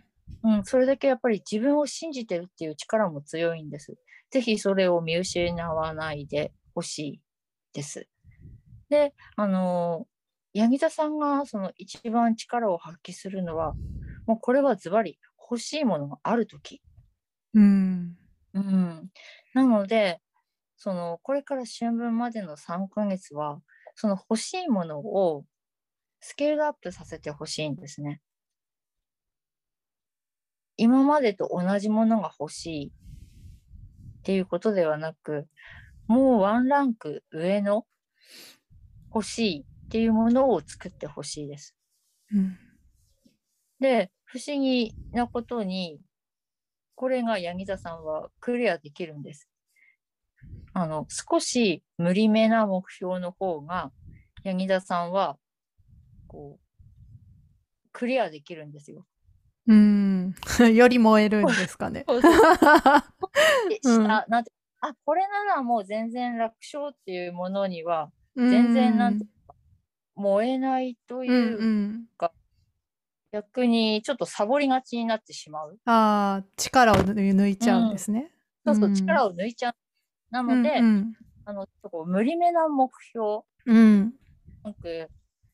[0.43, 3.97] うん、それだけやっぱり自分を信じてるっていう力も強いんです
[4.31, 7.21] ぜひそれを見失わないでほしい
[7.73, 8.07] です
[8.89, 10.07] であの
[10.53, 13.73] 柳田さんがその一番力を発揮するのは
[14.25, 16.81] もうこれはズバリ欲しいものがある時
[17.53, 18.15] うん。
[18.53, 19.09] うん、
[19.53, 20.19] なので
[20.77, 23.61] そのこれから春分までの3ヶ月は
[23.95, 25.43] その欲しいものを
[26.19, 28.21] スケールアップさせてほしいんですね。
[30.77, 32.93] 今までと同じものが欲しい
[34.29, 35.47] っていうことではなく
[36.05, 37.87] もうワンランク上の
[39.11, 41.75] 欲しいっていうものを作ってほしいです。
[42.31, 42.55] うん。
[43.79, 45.99] で不思議なことに
[46.93, 49.49] これが柳田さんはクリアできるんです。
[50.73, 53.91] あの少し無理めな目標の方が
[54.43, 55.39] 柳田さんは
[56.27, 59.07] こうクリアできるんですよ。
[59.69, 60.35] うん。
[60.75, 62.03] より燃えるんですかね。
[62.09, 62.13] あ
[64.27, 64.51] なんて
[64.81, 69.25] あこれならもう全然楽勝っていうものには全然なんて
[70.15, 72.07] 燃えないというう、んうん。
[73.31, 75.77] 逆にちょっとサボりがちになってしまう。
[75.85, 78.31] ああ、力を抜いちゃうんですね。
[78.65, 79.75] そうそううん力を抜いちゃう。
[80.31, 81.13] なので、うん
[81.45, 84.15] あのちょっとこう無理めな目標うん。
[84.63, 85.09] ランク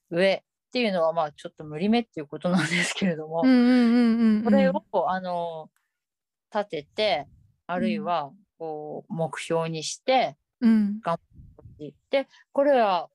[0.10, 0.44] 上
[0.76, 3.44] っていうのはまあちょっと無理めっていうことなんですけれども。
[3.44, 5.70] これをあの
[6.54, 7.28] 立てて
[7.66, 11.00] あるいはこう目標にしてうん。
[12.10, 13.08] でこれは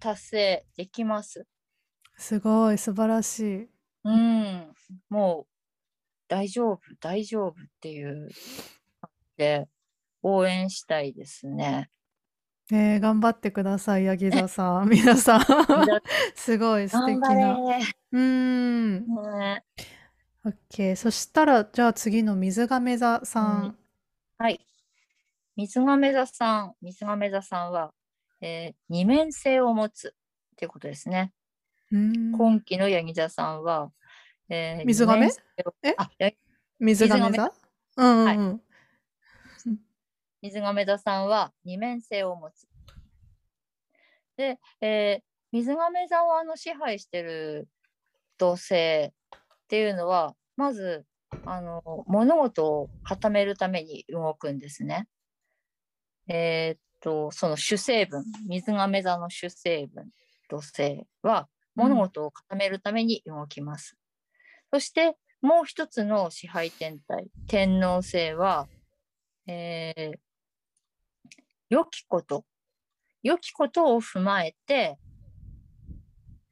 [0.00, 1.46] 達成できます？
[2.16, 3.68] すごい、素晴らしい。
[4.02, 4.72] うん、
[5.08, 5.46] もう
[6.26, 8.28] 大丈夫大丈夫っていう
[9.36, 9.68] で
[10.20, 11.90] 応援したいですね。
[12.72, 14.88] えー、頑張ってください、 柳座さん。
[14.90, 15.40] 皆さん。
[16.34, 17.78] すごい素敵頑張な。
[17.78, 19.06] れうーん。
[19.06, 19.64] ね
[20.44, 20.96] OK。
[20.96, 23.78] そしたら、じゃあ次の水亀座さん。
[24.38, 24.66] はい。
[25.56, 27.92] 水亀座さん、水亀座さんは、
[28.40, 30.14] えー二面性を持つ
[30.52, 31.32] っていうことですね。
[31.92, 33.90] うーん今期のヤギ座さんは、
[34.48, 35.16] えー水亀？
[35.16, 35.94] 二面性をえ？
[35.96, 36.30] あや
[36.78, 37.52] 水亀水座
[37.96, 38.60] うんうんうん。
[40.44, 42.68] 水亀座さんは二面性を持つ。
[44.36, 47.68] で、えー水亀座をあの支配してる
[48.38, 49.10] 土星っ
[49.68, 51.06] ていうのは、まず、
[51.46, 55.06] あの物事を固めるために動くんですね。
[56.26, 60.10] えーっと、その主成分、水亀座の主成分、
[60.48, 63.96] 土星は物事を固めるために動きます。
[64.72, 68.66] そして、もう一つの支配天体、天王星は、
[69.46, 70.23] えー
[71.74, 72.44] 良きこと、
[73.24, 74.96] 良きことを踏まえて、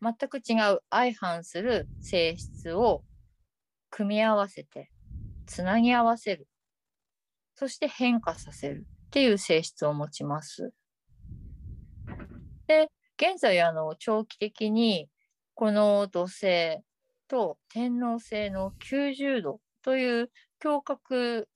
[0.01, 3.05] 全く違う相反する性質を
[3.89, 4.91] 組み合わせて、
[5.47, 6.49] つなぎ合わせる。
[7.55, 10.73] そして変化させるっていう性質を持ちます。
[12.67, 15.09] で、現在、あの、長期的に、
[15.55, 16.79] この土星
[17.29, 20.31] と天王星の90度という
[20.65, 21.49] 胸郭、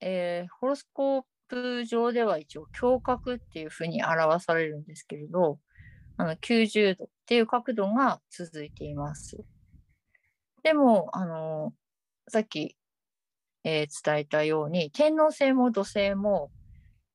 [0.00, 1.22] えーホロスコー
[1.52, 5.58] プ上では一応胸郭っていうふうに表されるんですけれど、
[6.16, 9.44] あの90度っていう角度が続いています。
[10.62, 11.74] でも、あの
[12.28, 12.78] さっき、
[13.64, 16.50] えー伝えたように、天王星も土星も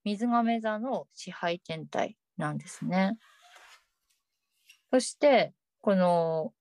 [0.03, 3.18] 水亀座の支配天体なんですね。
[4.93, 6.53] そして、この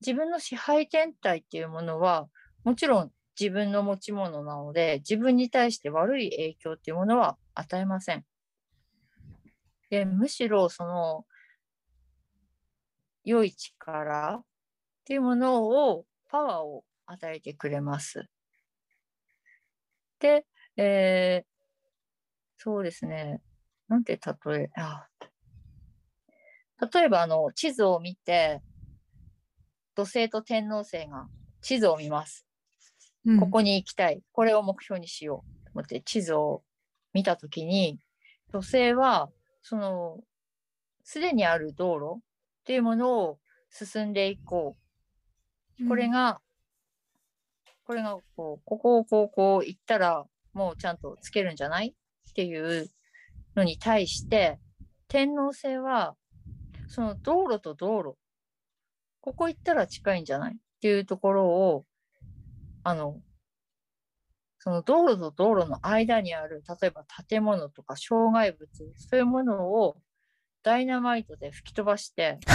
[0.00, 2.28] 自分の支配天体っていうものは、
[2.62, 8.24] もちろん自分の持ち物なので、自分に対して悪い影響っていうものは与えません。
[9.90, 11.24] でむしろその
[13.22, 14.44] 良い力っ
[15.04, 18.28] ていうものをパワーを与えてくれます。
[20.18, 20.46] で、
[20.76, 21.54] えー
[22.56, 23.42] そうですね。
[23.88, 25.06] なんて例え、あ
[26.92, 28.62] 例えばあの地図を見て、
[29.94, 31.28] 土星と天王星が
[31.60, 32.46] 地図を見ます。
[33.26, 34.22] うんここに行きたい。
[34.32, 35.64] これを目標にしよう。
[35.66, 36.62] と思って地図を
[37.12, 37.98] 見たときに、
[38.52, 39.30] 土星は、
[39.62, 40.18] その、
[41.04, 42.22] すでにある道路っ
[42.64, 43.38] ていうものを
[43.70, 44.76] 進んでいこ
[45.80, 45.88] う。
[45.88, 46.40] これが、
[47.84, 51.94] これがこう、ここをこうこう行ったら、もうちゃんとつけるんじゃない？
[52.30, 52.90] っていう
[53.56, 54.58] のに対して、
[55.08, 56.14] 天王星は、
[56.88, 58.16] その道路と道路、
[59.20, 60.54] ここ行ったら近いんじゃない？
[60.54, 61.84] っていうところを、
[62.84, 63.20] あの、
[64.58, 69.96] その道路と道路の間にある、例えば建物とか障害物、そういうものを
[70.62, 72.38] ダイナマイトで吹き飛ばして、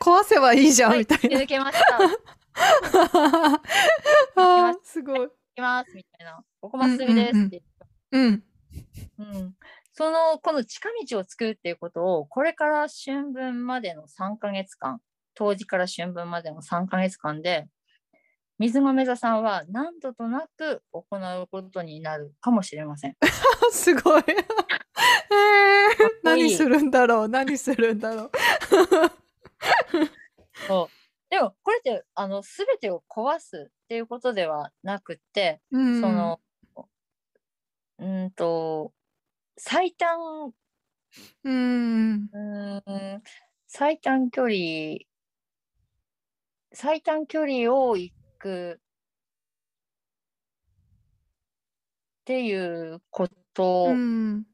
[0.00, 1.40] 壊せばいいじゃん、はいみたいな。
[1.40, 1.98] 抜 けました。
[4.82, 5.30] すごい。
[5.58, 6.44] きますみたいな。
[6.60, 7.62] ここまっすぐですって。
[8.12, 8.44] うん。
[9.18, 9.54] うん
[9.92, 15.00] その、この近道を作るっていうことを、これから春分までの3ヶ月間、
[15.38, 17.68] 冬至から春分までの3ヶ月間で、
[18.58, 23.16] 水亀座さんは何度となく行うことになるかもしれません。
[23.70, 24.24] すごい。
[24.26, 24.34] えー、
[26.24, 27.28] 何するんだろう？
[27.30, 28.30] 何するんだろう？
[30.66, 36.40] そうでも、これって、あの、すべてを壊すっていうことではなくって、うんその、
[37.98, 38.92] うーんと、
[39.56, 40.52] 最短
[41.44, 42.28] うん。
[42.32, 43.22] うーん
[43.70, 44.54] 最短距離、
[46.80, 48.80] 最短距離を行くっ
[52.24, 54.44] ていうことうん。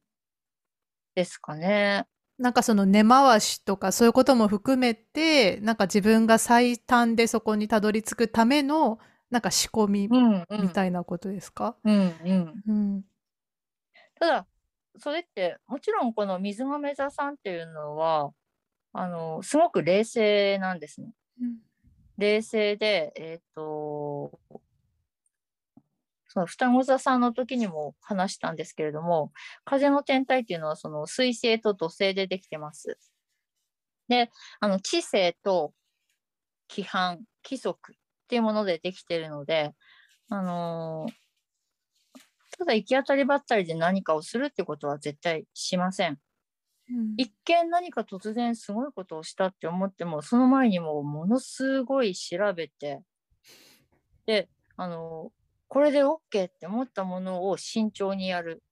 [1.14, 2.06] ですかね。
[2.38, 8.98] なんかその根回しとかそういうことも含めて、なんか自分が最短でそこにたどり着くための、
[9.30, 10.68] なんか仕込みうん、うんみ。
[10.70, 11.76] たいなことですか？
[11.84, 12.62] うん、うん。
[12.66, 13.02] うん。
[14.18, 14.46] ただ、
[14.98, 18.30] それって、もちろんこの水亀座さんっていうのは、
[18.94, 21.12] あの、すごく冷静なんですね。
[22.18, 24.38] 冷静で、えっ、と、
[26.28, 29.32] その双子座さんの時にも話したんですけれども、
[29.64, 32.98] 風の天体っていうのはその水星と土星でできてます。
[34.08, 34.30] で、
[34.60, 35.72] あの地星と
[36.68, 37.96] 規範、規則っ
[38.28, 39.72] ていうものでできてるので、
[40.28, 41.24] あのー
[42.56, 46.18] ただ行き当たりばったりで何かをするってことは絶対しません。
[46.90, 47.14] うん。
[47.16, 53.02] 一見何か突然すごいことをしたって思ってもその前にもものすごい調べて
[54.26, 55.30] であの
[55.68, 58.62] これで OK って思ったものを慎重にやる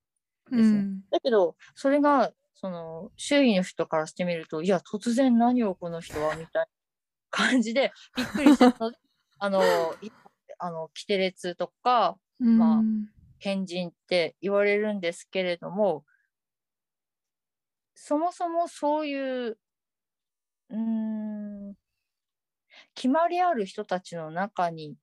[0.51, 0.79] ですね。
[0.79, 1.01] うん。
[1.11, 6.67] だけどそれがその周囲の人からしてみるといや突然何をこの人はみたいな
[7.31, 8.99] 感じでびっくりするので
[9.39, 9.63] あの
[10.01, 10.11] い
[10.59, 13.09] あのキテレツとかまあうん
[13.43, 16.05] 変人って言われるんですけれども
[18.05, 19.59] そもそもそういう
[20.71, 21.75] うーん
[22.97, 24.97] 決まりある人たちの中に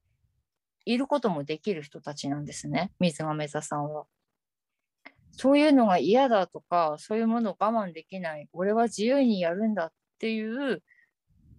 [0.84, 4.04] いることもできる人たちなんですね水亀座さんは。
[5.32, 10.84] そういうのが嫌だとかそういうものを我慢できない俺は自由にやるんだっていう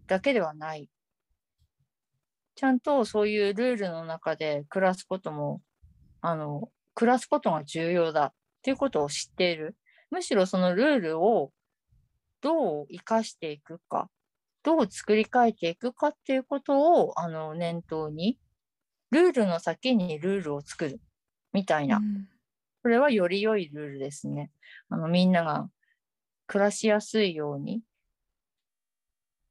[0.07, 0.91] だけではない。
[2.55, 5.63] ちゃんとそういうルールの中で暮らすことも
[6.21, 9.75] あの、暮らすことが重要だっていうことを知っている。
[10.11, 11.53] むしろそのルールを
[12.41, 14.09] どう生かしていくか、
[14.63, 18.39] どう作り変えていくかっていうことを、あの、念頭に、
[19.11, 21.01] ルールの先にルールを作る
[21.53, 22.01] みたいな。
[22.83, 24.51] これはより良いルールですね。
[24.89, 25.69] あの、みんなが
[26.47, 27.83] 暮らしやすいように。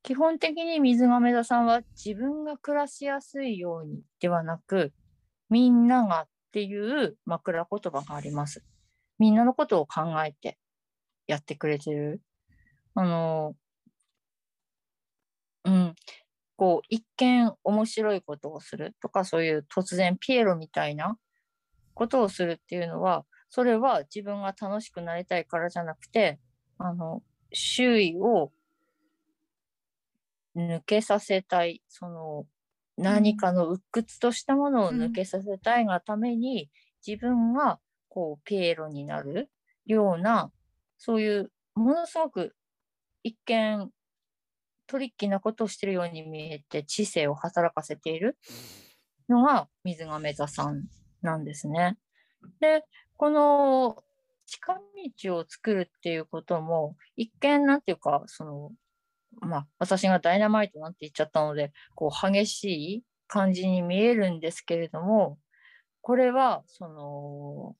[0.01, 4.93] 基本的に水亀座さんは自分が暮らしやすいようにではなく、
[5.49, 8.63] みんながっていう枕言葉があります。
[9.19, 10.57] みんなのことを考えて
[11.27, 12.21] やってくれてる。
[12.95, 13.55] あの、
[15.65, 15.95] うん。
[16.57, 21.17] こう、一見面白いことをするとか、そういう突然ピエロみたいな
[21.93, 26.39] ことをするっていうのは、それは自分が楽しくなりたいからじゃなくて、
[26.77, 27.23] あの、
[27.53, 28.51] 周囲を
[30.55, 32.45] 抜けさせたい、その、
[32.97, 36.69] 何かの鬱屈としたものを抜けさせたいがために、
[37.05, 37.79] 自分が
[38.09, 39.49] こうピエロになる
[39.85, 40.51] ような、
[40.97, 42.55] そういうものすごく
[43.23, 43.89] 一見
[44.87, 48.37] トリッキーなことをしてるように見えて知性を働かせている
[49.29, 50.85] のが水亀座さん
[51.21, 51.97] なんですね。
[52.59, 52.83] で、
[53.15, 54.03] この
[54.47, 54.79] 近
[55.23, 58.71] 道を作るっていうことも一見なんていうか、その、
[59.41, 62.63] まあ私がダイナマイトなんて言っちゃったので、こう激し
[62.95, 65.37] い感じに見えるんですけれども、
[66.01, 67.75] これはその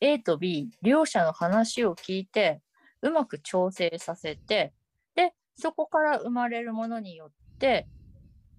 [0.00, 2.60] A と B 両者の話を聞いて
[3.02, 4.72] うまく調整させて
[5.14, 7.86] でそこから生まれるものによって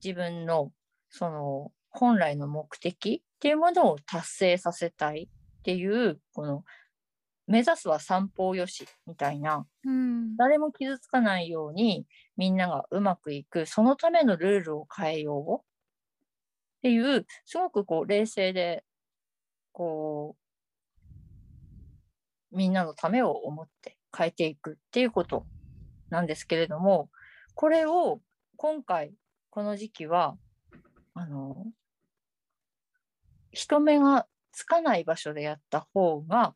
[0.03, 0.72] 自分の
[1.10, 5.30] その本来の目的っていうものを達成させたい
[5.60, 6.64] っていうこの
[7.48, 12.06] 目指すは三方よしみたいな、うん、誰も傷つかないように
[12.38, 15.66] みんながうまくいくそのためのルールを変えよう
[16.80, 18.84] っていうすごくこう冷静で
[19.72, 20.45] こう
[22.56, 25.45] みんなのためを思って変えていくっていうこと
[26.10, 27.10] なんですけれども
[27.53, 28.22] これを
[28.57, 29.14] 今回
[29.49, 30.38] この時期は
[31.14, 31.68] あの
[33.52, 36.56] 人目がつかない場所でやった方が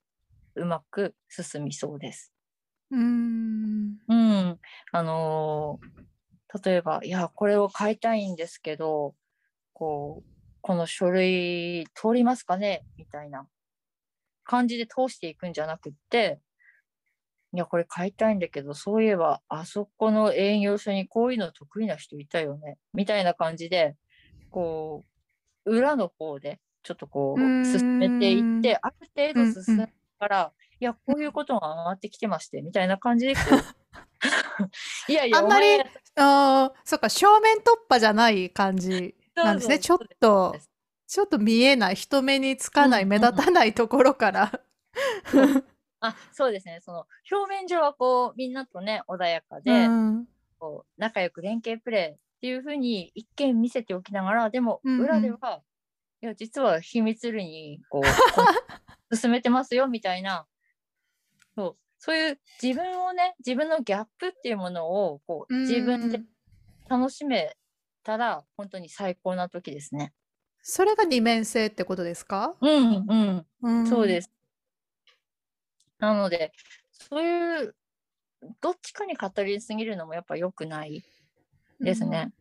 [0.56, 2.34] うまく進みそうです。
[2.92, 3.98] うん。
[4.08, 4.60] うん、
[4.92, 5.80] あの
[6.64, 9.16] 例えばいやこれを買いたいんですけど
[9.74, 10.30] こう
[10.62, 12.84] この書類通りますかね？
[12.98, 13.48] みたいな
[14.50, 16.40] 感じで通していくんじゃなくって
[17.54, 23.96] いやこれ買いたいんだけどそういえばあそこの営業所にこういうの得意な人いたよねみたいな感じで
[24.50, 25.06] こ
[25.66, 29.88] う裏の方でちょっとこう進めていってある程度進んだ
[30.28, 33.34] ら、いやこういうことが上がってきてましてみたいな感じで
[35.08, 35.80] いやいやあんまり
[36.16, 39.78] あそっか正面突破じゃない感じなんですね。
[39.80, 40.56] ちょっと
[41.10, 44.62] ちょっと見えない人目につかない、目立たないところから。
[46.02, 46.82] あそうですね。
[46.82, 50.28] その表面上はこうみんなとね穏やかで、うん、
[50.60, 55.52] こう仲良く連携プレーっていうふうに一見見せておきながらでも裏では、うん。
[55.52, 55.62] うん、い
[56.28, 58.02] や実は秘密裏にこ
[59.10, 60.46] う 進めてますよみたいな。
[61.56, 61.78] そう。
[61.98, 66.22] そういう自分をね自分のギャップっていうものをこう自分で
[66.88, 67.58] 楽しめ
[68.04, 70.14] たら本当に最高な時ですね。
[70.72, 72.56] それが二面性ってことですか？
[72.62, 74.32] うんうん、うん、そうです。
[75.98, 76.52] なので
[76.92, 77.76] そういう
[78.62, 81.04] どっちかに語りすぎるのもやっぱ良くない
[81.82, 82.32] ですね。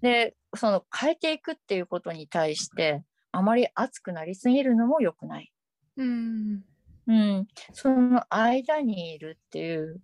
[0.00, 3.02] うん、でその変えていくっていうことに対して
[3.32, 5.52] あまり熱くなりすぎるのも良くない。
[5.96, 6.62] うん、
[7.08, 10.00] うん、その間にいるっていう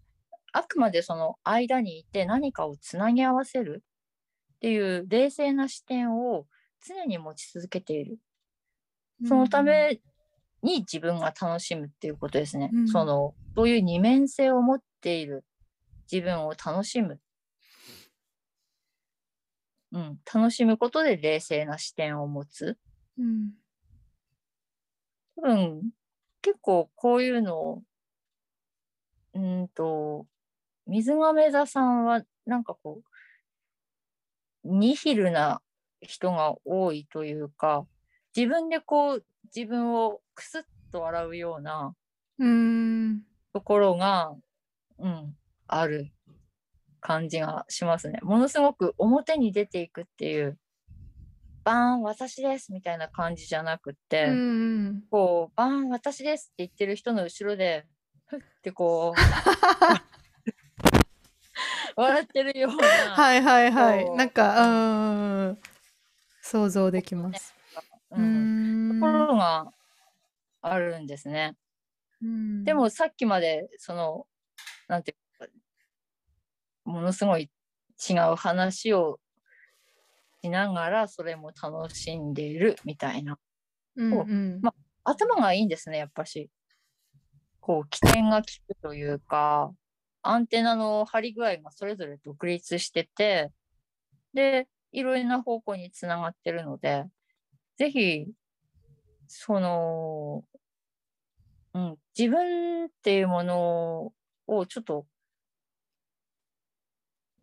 [0.52, 3.84] あくまでその間にいて何かをつなぎ合わせる
[4.56, 6.46] っていう冷静な視点を
[6.86, 8.18] 常に持ち続けている。
[9.26, 10.00] そのため
[10.62, 12.70] に自分が楽しむっていうことですね。
[12.72, 15.44] うん、そのそういう二面性を持っている
[16.10, 17.20] 自分を楽しむ。
[19.90, 22.76] うん、楽しむことで冷静な視点を持つ。
[23.18, 23.50] うん、
[25.36, 25.90] 多分
[26.42, 27.82] 結構こういうのを
[29.34, 30.26] うんと
[30.86, 33.02] 水亀座さんはなんかこ
[34.64, 35.60] うニヒルな
[36.00, 37.86] 人が多いというか
[38.36, 40.62] 自分でこう自分をクスッ
[40.92, 41.94] と笑うような
[43.52, 44.34] ところが、
[44.98, 45.34] うん、
[45.66, 46.10] ある
[47.00, 48.18] 感じがしますね。
[48.22, 50.58] ものすごく表に出ていくっていう
[51.64, 57.86] バーン私ですみたいな感じじゃなくて、うん、こうバーン私ですって言ってる人の後ろで
[58.26, 59.20] ふってこう
[62.00, 64.10] 笑ってるようなはいはいはい。
[64.10, 65.58] なんかうん
[66.48, 67.54] 想像できます。
[68.10, 69.70] うん、ところが
[70.62, 71.56] あるんですね。
[72.64, 74.26] でもさっきまでその
[74.88, 75.46] なんていうか
[76.84, 77.50] ものすごい
[78.08, 79.20] 違う話を
[80.42, 83.38] しながらそれも楽しんでいるみたいな、
[83.96, 84.72] うんうん、ま
[85.04, 86.50] あ、頭がいいんですねやっぱし。
[87.60, 89.70] こう起点が効くというか
[90.22, 93.50] アンテナの張り具合がそれぞれ独立してて
[94.32, 97.04] でいろいろな方向につながってるので
[97.76, 98.26] ぜひ
[99.26, 100.44] その、
[101.74, 104.12] うん、自分っていうもの
[104.46, 105.06] をちょっと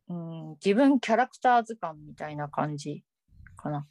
[0.07, 3.03] うん、自分キャラクター図鑑みたいな感じ
[3.55, 3.87] かな。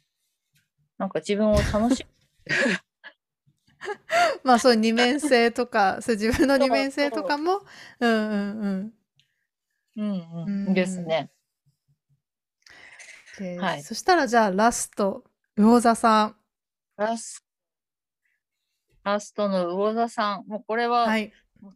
[0.97, 2.11] なんか自分を楽しむ
[4.43, 7.61] まあそう二面性とか、そう自分の二面性とかも、
[7.99, 8.93] うんうんうん。
[9.97, 10.67] うんうん。
[10.67, 11.29] うんですね。
[13.59, 15.23] はいそしたらじゃあラスト、
[15.57, 16.35] 魚座さん。
[16.97, 17.43] ラス
[19.03, 20.45] ラストの魚座さん。
[20.47, 21.31] もうこれは、はい。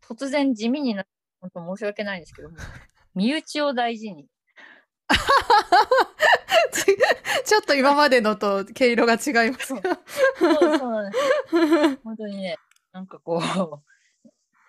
[0.07, 1.11] 突然地味になって、
[1.41, 2.57] 本当申し訳ないんですけども、
[3.15, 4.27] 身内を大事に。
[7.45, 9.81] ちょっと今までのと毛色が違いますそう
[10.39, 11.23] そうなんです。
[12.03, 12.57] 本当にね、
[12.91, 13.41] なんかこう、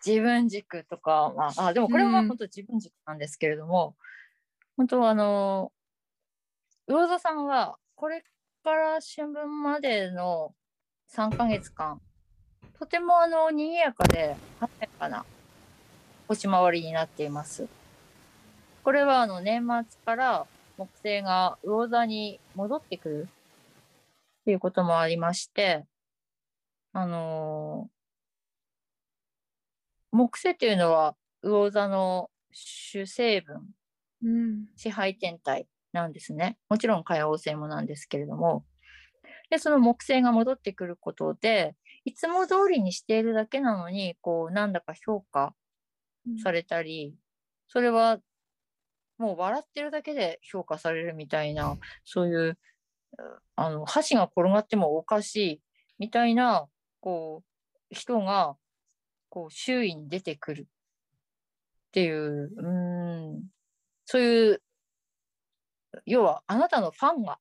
[0.05, 3.97] 自分軸とか、まあ、あでもこれは本当自分軸なんですけれども、
[4.77, 5.73] 本当あの、
[6.91, 8.25] 魚座さんは、これ
[8.65, 10.57] から春分までの
[11.15, 12.01] 3ヶ月間、
[12.81, 15.25] とてもあの、賑やかで華やかな
[16.27, 17.69] 星回りになっています。
[18.83, 20.47] これはあの、年末から
[20.77, 23.29] 木星が魚座に戻ってくる
[24.41, 25.85] っていうこともありまして、
[26.93, 28.01] あのー
[30.11, 31.15] 木星っていうのは
[31.45, 33.63] 魚座の主成分、
[34.25, 34.67] うん。
[34.75, 36.59] 支配天体なんですね。
[36.69, 38.65] もちろん海王星もなんですけれども。
[39.51, 45.55] で、その木星が戻ってくることで、いつも通りにしているだけなのに、こう、なんだか評価
[46.43, 47.15] されたり、
[47.69, 48.21] それは
[49.19, 52.59] もう笑ってるだけで評価されるみたいな、そういう、
[53.55, 55.61] あの、箸が転がってもおかしい
[55.99, 56.69] みたいな、
[57.01, 57.43] こ
[57.91, 58.57] う、人が、
[59.29, 60.65] こう、周囲に出てくるっ
[61.93, 63.43] ていう、うーん、
[64.07, 64.63] そういう、
[66.07, 67.39] 要は、あなたのファンが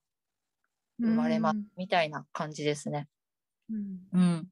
[1.03, 3.07] 生まれますみたいな感じですね。
[3.69, 3.99] うん。
[4.13, 4.47] うん。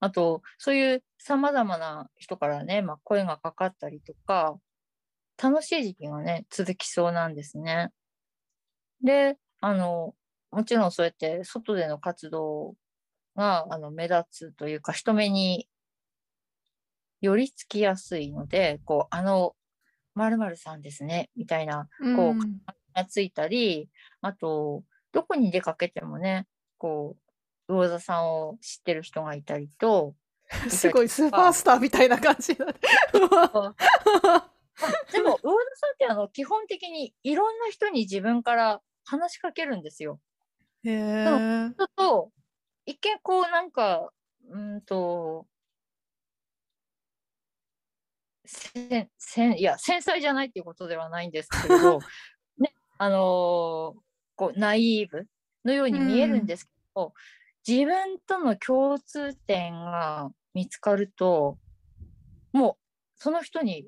[0.00, 4.58] あと、そういう様々な人からね、まあ、声がかかったりとか、
[5.42, 7.90] 楽しい時期がね、続きそうなんですね。
[9.02, 10.14] で、あの、
[10.50, 12.74] もちろんそうやって外での活動
[13.36, 15.68] が、あの、目立つというか、人目に
[17.20, 19.54] 寄りつきやすいので、こう、あの、
[20.56, 22.44] さんですね、みたいなこう
[22.98, 23.88] がついたり、
[24.20, 26.46] あと、どこに出かけてもね、
[26.76, 27.16] こ
[27.68, 30.14] う、魚座さんを知ってる人がいたりと、
[30.64, 32.74] うん、すごいスーパースターみたいな感じだね。
[33.12, 33.74] あ
[35.12, 40.20] でも、魚座さんってあの基本的にいろんな人に自分から話しかけるんですよ。
[40.84, 41.24] へえ。
[41.76, 42.32] ちょっと、
[42.86, 44.10] 一見こうなんか、
[44.48, 45.46] うーんと、
[48.48, 52.06] せんせんいや繊細じゃないっていうことではないんですけれど、ね、
[52.98, 54.00] あのー
[54.36, 55.26] こうナイーブ
[55.64, 57.12] のように見えるんですけど、
[57.66, 61.58] 自分との共通点が見つかると
[62.52, 62.74] もう
[63.16, 63.86] その人に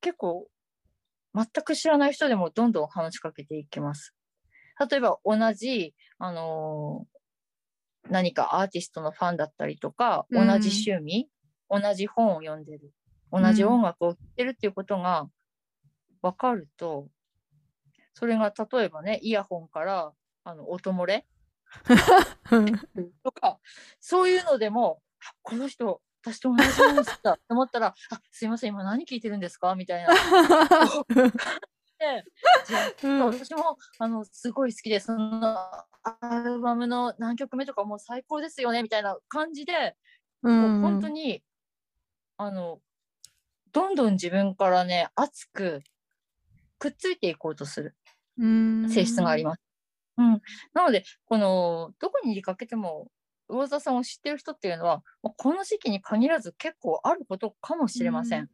[0.00, 0.48] 結構
[1.34, 4.12] 全く知らない人でもどんどん話しかけていきます。
[4.90, 7.16] 例えば同じ、あのー
[8.08, 10.46] 何かアーティストのファンだったりとか、うん。
[10.46, 11.28] 同じ趣味、
[11.68, 12.92] 同じ本を読んでる、
[13.32, 15.28] 同じ音楽を聴いてるっていうことが
[16.22, 17.08] 分かると、
[18.18, 20.10] それが例えばね、イヤホンから
[20.44, 21.26] あの音漏れ？
[23.22, 23.58] とか、
[24.00, 27.36] そういうのでも、あこの人、私と同じなんですか？
[27.46, 27.94] と思ったら、あ
[28.30, 29.74] すいません、今何聞いてるんですか？
[29.74, 30.14] みたいな。
[31.98, 32.24] で
[33.20, 35.84] 私もあのすごい好きで、そのア
[36.42, 38.82] ルバムの何曲目とかもう最高ですよね？
[38.82, 39.94] みたいな感じで、
[40.40, 41.42] もう本当に
[42.38, 42.80] あの
[43.72, 45.82] どんどん自分からね熱く
[46.78, 47.96] くっついていこうとする
[48.38, 49.62] 性質がありまます。
[50.18, 50.40] うん、
[50.72, 53.08] なのでこのどこに出かけても
[53.48, 58.40] 魚座さんを知ってる人っていうのはこの時期に限らず結構あることかもしれません。
[58.40, 58.50] うん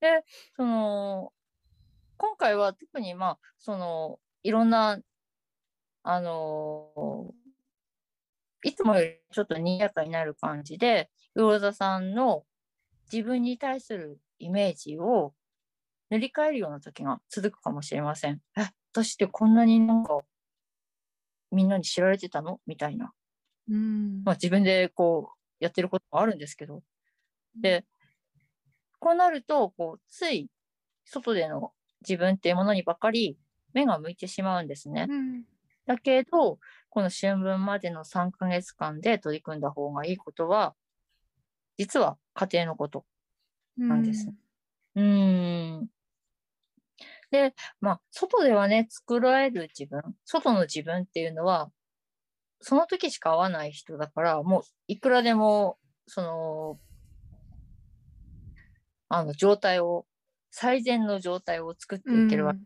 [0.00, 0.24] で
[0.56, 1.32] その
[2.16, 4.98] 今回は特にまあそのいろんな
[6.02, 7.32] あの
[8.64, 12.44] いつもよりちょっと賑やかになる感じで魚座さんの
[13.12, 15.34] 自分に対するイメージを
[16.10, 18.40] 塗り替えるような時が続くかもしれません。
[18.56, 20.18] え、私ってこんなになんか
[21.50, 22.60] みんなに知られてたの？
[22.66, 23.12] みたいな。
[23.68, 26.82] うんまあ自分でこうやってることもあるんですけど。
[27.60, 27.84] で、
[29.00, 30.48] こうなると、こう、つい
[31.04, 31.72] 外での
[32.02, 33.38] 自分っていうものにばかり
[33.72, 35.06] 目が向いてしまうんですね。
[35.08, 35.44] うん
[35.86, 40.74] だけど、この春分までの3ヶ月間で取り組んだ方がいいことは、
[41.78, 43.04] 実は家庭のこと。
[43.76, 44.30] なんです
[44.94, 45.88] うーん。
[47.30, 51.70] で、まあ、外ではね、作られる自分、外の自分っていうのは、
[52.60, 56.78] その時しか会わない人だから、もういくらでも、その、
[59.08, 60.06] あの、状態を、
[60.50, 62.60] 最善の状態を作っていけるわけ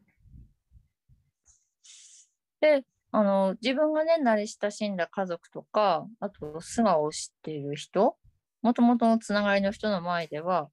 [2.61, 8.16] で、あの、自分がね、慣れ親しんだ家族とか、あと素顔を知っている人、
[8.62, 10.70] もともとのつながりの人の前では、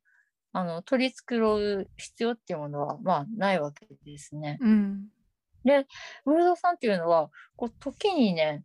[0.54, 1.40] あの、取り繕
[1.82, 4.58] う必要っていうものは、まあ、ないわけですね。
[4.60, 5.08] うん。
[5.64, 5.88] で、
[6.26, 8.64] ムルドさんっていうのは、こう、時にね、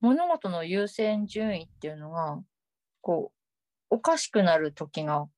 [0.00, 2.40] 物事の優先順位っていうのが、
[3.00, 3.32] こ
[3.90, 5.28] う、おかしくなる時が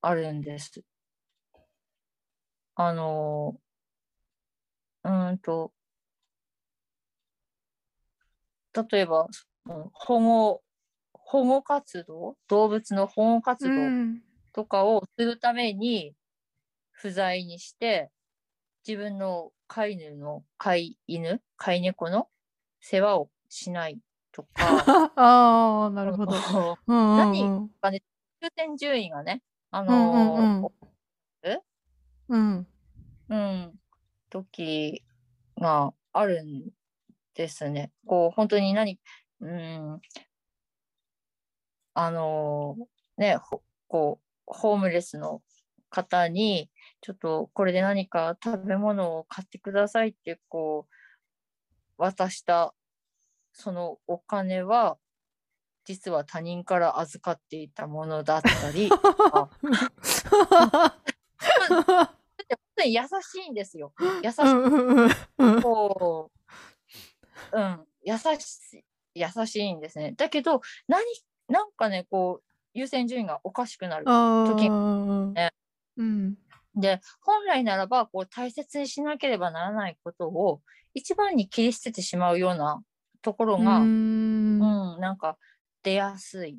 [0.00, 0.82] あるんです。
[2.74, 3.56] あの、
[5.04, 5.72] うーんと、
[8.90, 9.28] 例えば、
[9.92, 10.62] 保護、
[11.12, 14.22] 保護活動、動物の保護活動うん。
[14.52, 16.14] とかをするために
[16.90, 18.10] 不在にして、
[18.86, 22.28] 自分の飼い犬の飼い犬、飼い猫の
[22.80, 23.98] 世話をしない
[24.32, 24.48] とか、
[25.16, 26.32] ああ、なるほど。
[26.86, 27.70] 何うん。
[28.56, 31.60] 先順位がね、あうんのうんー
[32.28, 32.66] うん。
[33.28, 33.74] うん、
[34.30, 35.02] 時
[35.58, 36.70] があるん
[37.34, 37.92] ですね。
[38.06, 38.98] こう、本当に何、
[39.40, 40.00] うん、
[41.94, 45.42] あのーね、ほこう、ホームレスの
[45.90, 46.70] 方に、
[47.00, 50.92] ちょっとこれで何か食べ物を買ってくださいって、こう、
[51.98, 52.74] 渡した、
[53.52, 54.98] そのお金は、
[55.84, 58.88] 実は他人から預かっていたものだったり、
[62.84, 63.92] 優しいんですよ。
[64.22, 66.30] 優しいこ
[67.52, 68.24] う、うん、優し
[68.74, 68.84] い、
[69.14, 70.12] 優しいんですね。
[70.12, 71.04] だけど、何、
[71.48, 74.04] なんかね、こう、優先順位がおかしくなる。
[74.08, 75.52] あ時ーね
[75.96, 76.36] うん。
[76.74, 80.62] で、本来ならば、こう、大切にしなければならないことを、
[80.94, 82.82] 一番に切り捨ててしまうような
[83.20, 85.36] ところが、ううん、んなんか、
[85.82, 86.58] 出やすい、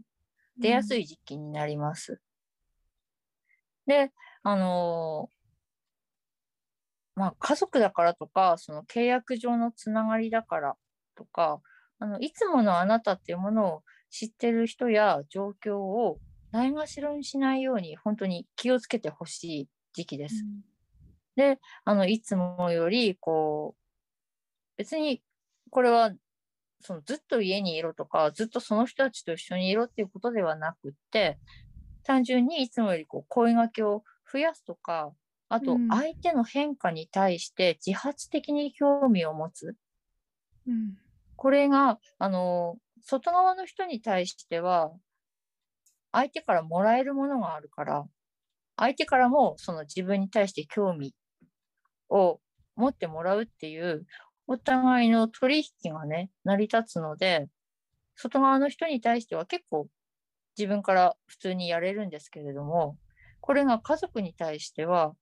[0.58, 2.22] 出やすい時期になります。
[3.88, 4.12] で、
[4.44, 5.44] あのー
[7.16, 10.76] まあ、家族だからとか、その契約上のつながりだから
[11.16, 11.62] とか、
[12.00, 13.84] あの、いつものあなたっていうものを
[14.14, 16.20] 知ってる人や状況を
[16.52, 20.46] ないがしろにしないように、本当に気をつけてほしい時期です。
[21.36, 23.82] で、あの、いつもより、こう、
[24.78, 25.24] 別に、
[25.72, 26.12] これは、
[26.80, 31.40] そのずっと家にいろとか、ずっとその人たちと一緒にいろっていうことではなくって、
[32.04, 35.12] 単純にいつもよりこう声掛けを増やすとか、
[35.50, 39.76] あとうん相手の変化に対して自発的に興味を持つ。
[40.68, 40.98] うん
[41.36, 44.92] これが、あの、外側の人に対しては、
[46.12, 48.06] 相手からもらえるものがあるから、
[48.78, 51.14] 相手からもその自分に対して興味
[52.10, 52.42] を
[52.76, 54.06] 持ってもらうっていう、
[54.48, 57.48] お互いの取引がね、成り立つので、
[58.16, 59.88] 外側の人に対しては結構
[60.58, 62.98] 自分から普通にやれるんですけれども、
[63.42, 65.14] これが家族に対しては、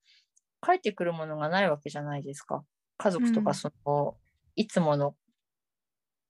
[0.61, 2.63] 返ってくるものがないわけじゃないですか。
[2.97, 4.17] 家族とうんかその、
[4.55, 5.15] いつもの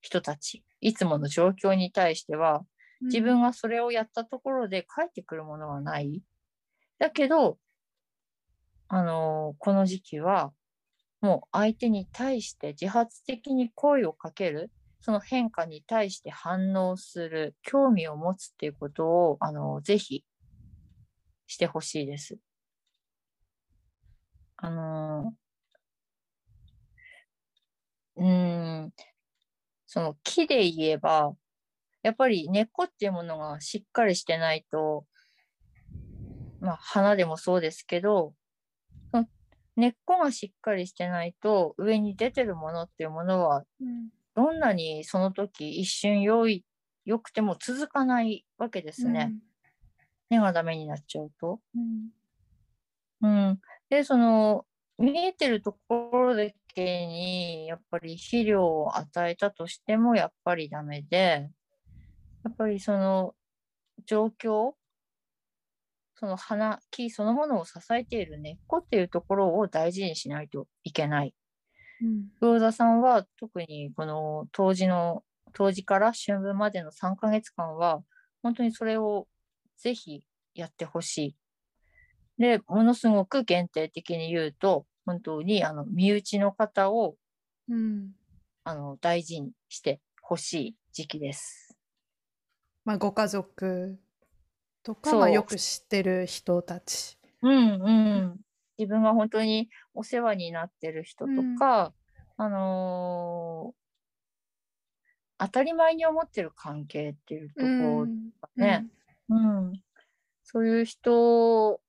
[0.01, 2.65] 人たち、いつもの状況に対しては、
[3.01, 6.21] 自分がそれをやったところで返ってくるものはない。
[6.99, 7.57] だけど、
[8.87, 10.53] あのーこの時期は、
[11.21, 20.25] もう相手に対して自発的に声をかける、その変化に対して反応する、興味を持つっていうことを、あのーぜひ
[21.47, 22.37] してほしいです。
[24.57, 25.41] あのー
[28.17, 28.93] うーん、
[29.91, 31.33] その木で言えば、
[32.01, 35.05] やっぱり根っこっていうものがしっかりしてないと、
[36.61, 38.33] まあ花でもそうですけど、
[39.11, 39.27] その
[39.75, 46.63] 根っこがしっかりしてないと上に出てるものっていうものはうんどんなにその時一瞬良い、
[47.03, 49.33] 良くても続かないわけですね。
[50.29, 51.59] 根がダメになっちゃうと。
[51.75, 52.11] うん
[53.23, 53.61] うん。
[53.89, 54.65] で、その、
[54.97, 61.49] 見えてるところだけに、やっぱり肥料を与えたとしても、やっぱりダメで、
[62.43, 63.35] やっぱりその
[64.05, 64.73] 状況、
[66.15, 71.33] その花、木そのものを支えている根っこっていうところを大事にしないといけない。
[72.01, 75.23] うん魚座さんは特にこの当時の、
[75.53, 78.03] 当時から春分までの3ヶ月間は、
[78.41, 79.27] 本当にそれを
[79.77, 80.23] ぜひ
[80.53, 81.35] やってほしい。
[82.37, 87.15] で、ものすごく限定的に言うと、本当にあの身内の方を
[87.69, 88.11] うん。
[88.63, 91.75] あの大事にしてほしい時期です。
[92.85, 93.97] まあご家族
[94.83, 97.17] とかまあよく知ってる人たち。
[97.41, 98.41] うんうん。
[98.77, 101.93] 自分が本当にお世話になってる人とか、
[102.37, 103.81] あのー
[105.43, 108.07] 当たり前に思ってる関係っていうところ
[108.55, 108.85] ね。
[109.27, 109.73] うん、
[110.43, 111.81] そういう人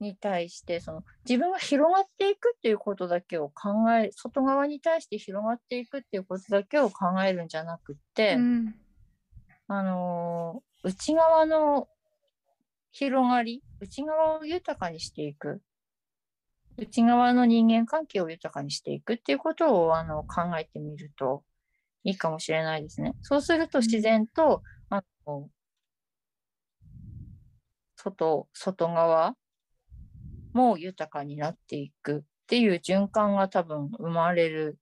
[0.00, 8.74] に対してその自分が広がっていくっていうことだけを考え外側に対して広がっていくっていうことだけを考えるんじゃなくって、うん。
[9.68, 11.88] あのー内側の
[12.92, 15.60] 広がり内側を豊かにしていく。
[16.76, 21.42] 内側の人間関係を豊かにしていくっていうことをあの考えてみると
[22.04, 23.14] いいかもしれないですね。
[23.22, 25.48] そうすると自然と、あの
[27.96, 29.34] 外外側
[30.56, 34.78] も豊かになっていくっていう循環が多分生まれる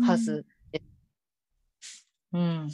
[0.00, 0.84] はずです。
[2.32, 2.70] うん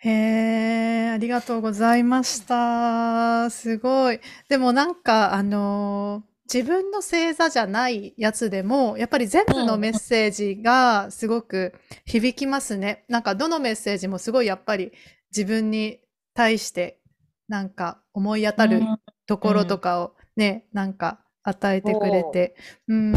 [0.00, 3.50] へえ、ありがとうございました。
[3.50, 4.20] すごい。
[4.48, 11.74] でもなんか、あのー自分の星座じゃないやつでも、やっぱり全部のメッセージがすごく
[12.06, 13.04] 響きますね。
[13.06, 14.92] なんかどのメッセージもすごいやっぱり
[15.30, 16.00] 自分に
[16.32, 17.02] 対して
[17.48, 18.98] なんか思い当たるうん
[19.28, 22.56] ところとかをね、なんか与えてくれて。
[22.88, 23.14] うん。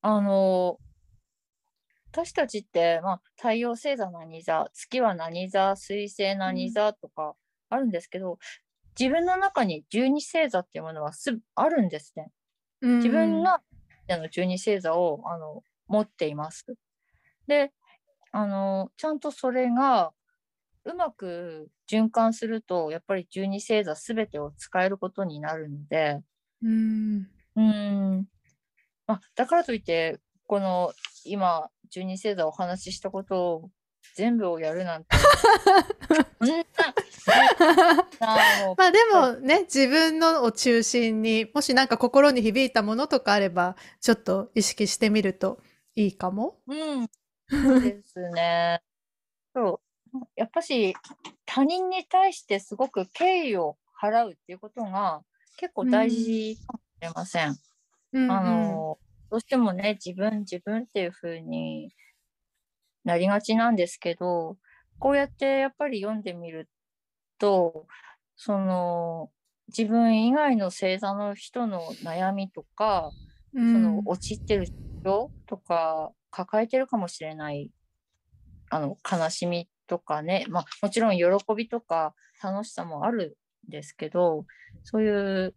[0.00, 0.78] あの
[2.10, 7.34] 私たちって、まあ、太陽星座何座月は何座水星何座とか
[7.70, 8.38] あるんですけど、
[8.98, 12.30] 自分の中に十二星座っていうものはすあるんですね。
[12.80, 13.60] 自分が
[14.10, 16.66] あの十二星座をあの持っています。
[17.46, 17.72] で
[18.32, 20.12] あのちゃんとそれが
[20.84, 26.20] うまく循環するとやっぱり十二星座全てを使えることになるので、
[26.62, 27.28] うん。
[27.56, 28.26] うん。
[29.06, 30.92] まあ、だからといって、この
[31.24, 33.70] 今、十二星座お話ししたことを
[34.16, 35.10] 全部をやるなんて、
[38.76, 45.60] まあでもね、自分のを中心に、もしなんか心に響いたものとかあれば、ちょっと意識してみると
[45.94, 46.58] いいかも。
[46.66, 47.08] うん、
[47.48, 48.82] そうですね。
[49.54, 49.91] そう。
[50.36, 50.94] やっぱし、
[51.46, 55.22] 他人に対してすごく敬意を払うっていうことが
[55.56, 57.56] 結構大事かもしれません。
[58.12, 58.30] うん。
[58.30, 58.98] あの、
[59.30, 61.92] どうしてもね、自分、自分っていう風に
[63.04, 64.58] なりがちなんですけど、
[64.98, 66.68] こうやってやっぱり読んでみる
[67.38, 67.86] と、
[68.36, 69.32] その、
[69.68, 73.10] 自分以外の星座の人の悩みとか、
[73.54, 73.72] うん。
[73.72, 74.66] その陥ってる
[75.04, 77.70] 人とか抱えてるかもしれない
[78.70, 83.36] あの悲しみとかね、まあ、もちろん喜びとか楽しさもある
[83.68, 84.46] んですけど
[84.84, 85.54] そういう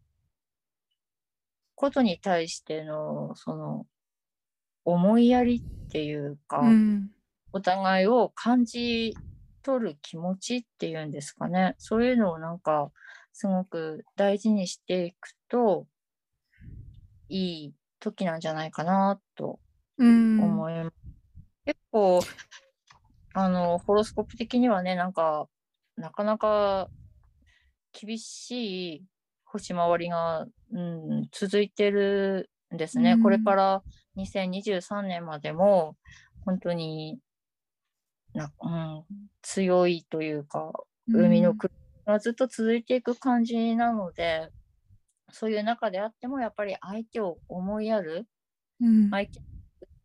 [1.73, 3.85] ことに対してのその
[4.83, 7.11] 思いやりっていうか、うん。
[7.53, 9.15] お互いを感じ
[9.63, 11.75] 取る気持ちっていうんですかね。
[11.77, 12.91] そういうのをなんか
[13.31, 15.87] すごく大事にしていくと
[17.29, 19.59] いい時なんじゃないかなと
[19.97, 20.41] うん。
[20.41, 20.93] 思います。
[21.65, 22.19] 結構
[23.37, 25.47] あのホロスコープ的にはねなんか
[25.97, 26.87] なかなか
[27.91, 29.03] 厳しい
[29.43, 33.13] 星回りが、うん、続いてるんですね。
[33.13, 33.21] うん。
[33.21, 33.83] これから
[34.17, 35.97] 2023年までも
[36.45, 37.19] 本当に
[38.33, 39.03] な、うん、
[39.41, 40.71] 強いというか
[41.09, 41.73] 海の空
[42.05, 44.49] がずっと続いていく感じなので、
[45.29, 48.27] そういう中であってもやっぱり相手を思いやる
[48.79, 49.09] うん。
[49.09, 49.45] 相手の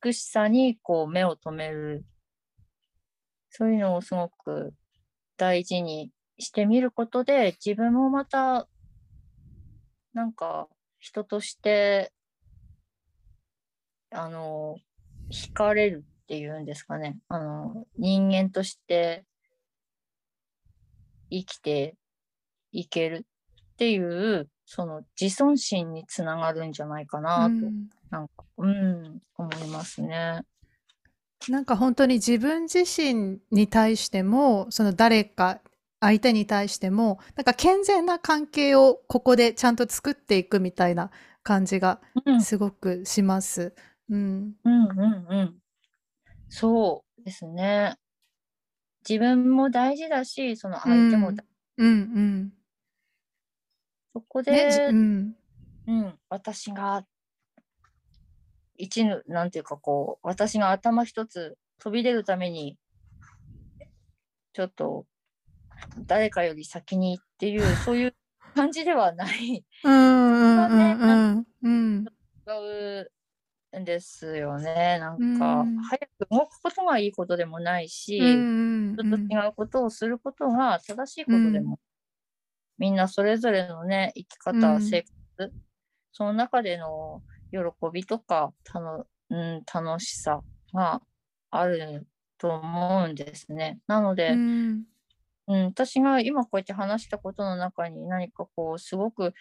[0.03, 2.05] 美しさにこう目を留める
[3.51, 4.73] そういうのをすごく
[5.37, 8.69] 大事にしてみることで自分もまた
[10.15, 10.69] なんか
[10.99, 12.13] 人として
[14.11, 14.77] あの
[15.31, 19.25] 惹かれるっていうんですかねあの人間として
[21.31, 21.97] 生きて
[22.73, 23.27] いける
[23.73, 30.43] っていうその自尊心につながるんじゃないかなと、うんなんかうん思いますね。
[31.49, 35.61] なんか本当に自分自身に対しても、その誰か
[36.01, 41.11] 相手に対しても、なんか健全な関係をここでちゃんと作っていくみたいな
[41.43, 43.75] 感じがうんすごくします。
[44.11, 44.55] うん。
[44.65, 45.59] うんうんうん。
[46.49, 47.97] そうですね。
[49.09, 51.45] 自分も大事だし、その相手もだ、
[51.77, 52.53] うんうん。
[54.13, 55.35] そこね、じで、うん。
[55.87, 57.07] うん、私が、
[58.81, 62.77] 一ぬ、なんていうかこう、私が頭一つ飛び出るために、
[64.53, 65.07] ちょっと、
[66.07, 68.17] 誰かより先にっていう、そういう
[68.55, 71.47] 感じではない、 うんうんうんうん。
[71.63, 72.07] うん。
[72.47, 72.51] 違
[73.73, 74.99] うんですよね。
[74.99, 81.79] なんか、うん早く動くことがいいことでもないし、うん人と違うことをすることが正しいことでも、
[82.79, 85.03] みんなそれぞれのね、生き方、うん生
[85.37, 85.55] 活、
[86.13, 87.59] その中での喜
[87.93, 90.41] びとか、たのうん、楽しさ
[90.73, 91.01] が
[91.51, 92.07] ある
[92.39, 93.81] と思うんですね。
[93.87, 94.85] なので、うん
[95.47, 99.35] うん、私が今こうやって話したことの中に何かこうすごく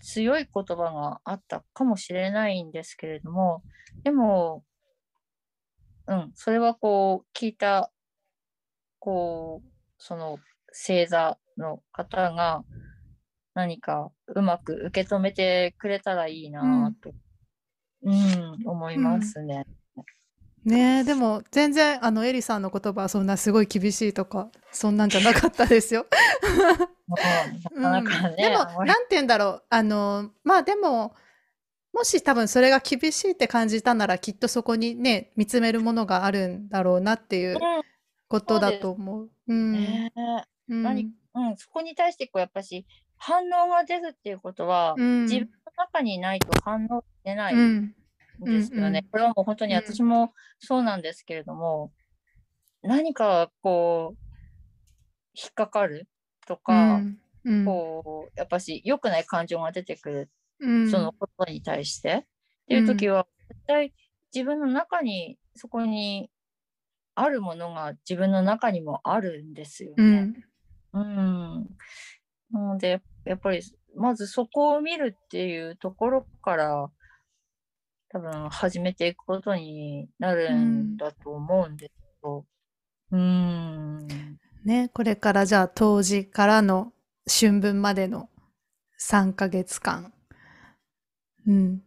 [0.00, 3.62] 強い言葉があったかもしれないんですけれども
[4.02, 4.64] でも、
[6.06, 7.90] うん、それはこう聞いた
[8.98, 9.68] こう
[9.98, 10.38] その
[10.72, 12.64] 星座の方が
[13.54, 17.10] 何かうまく受け止めてくれたらいいなと、
[18.02, 19.66] うん思いますね。
[20.64, 26.06] ねえ、でも全然あのエリさんの言葉はそんなすごい厳しいとかそんなんじゃなかったですよ。
[27.08, 27.16] も
[27.76, 29.62] うなかなかね、でもあんまりなんて言うんだろう。
[29.70, 31.14] あのまあでも
[31.92, 37.58] もし多分それが厳しいって感じたならきっとそこにね見つめるものがあるんだろうなっていう
[38.28, 39.24] ことだと思う。
[39.24, 40.12] ううんんね。
[40.68, 40.82] うん。
[40.82, 42.86] 何うん、そこに対してこうやっぱし
[43.16, 45.22] 反応が出るっていうことは、うん。
[45.24, 45.48] 自分の
[45.80, 47.94] 中にないと反応出ないうん。
[48.42, 48.88] んですよね。
[48.88, 49.10] うんうん。
[49.10, 49.80] これはもう本当にうん。
[49.80, 51.92] 私もそうなんですけれども、
[52.82, 54.18] 何かこう
[55.34, 56.08] 引っかかる
[56.46, 57.18] とうか、ん。
[57.44, 57.64] うん。
[57.64, 60.30] こうやっぱし良くない感情が出てくる
[60.60, 60.90] うん。
[60.90, 62.24] そのことに対して、っ
[62.68, 63.94] ていう時は絶対
[64.34, 66.30] 自分の中にそこに
[67.14, 70.32] あるものが自分の中にもあるんですよね。
[70.92, 71.00] うん。
[71.00, 71.04] う
[71.60, 71.66] ん。
[72.50, 73.62] なので、やっぱり、
[73.96, 76.90] まずそこを見るっていうところから、
[78.12, 82.44] 多分始めていくことになるんだと思うんですけど、
[83.12, 84.06] うん。
[84.64, 86.92] ね、これからじゃあ冬至からの
[87.28, 88.28] 春分までの
[89.00, 90.12] 3ヶ月間。
[91.46, 91.82] うん。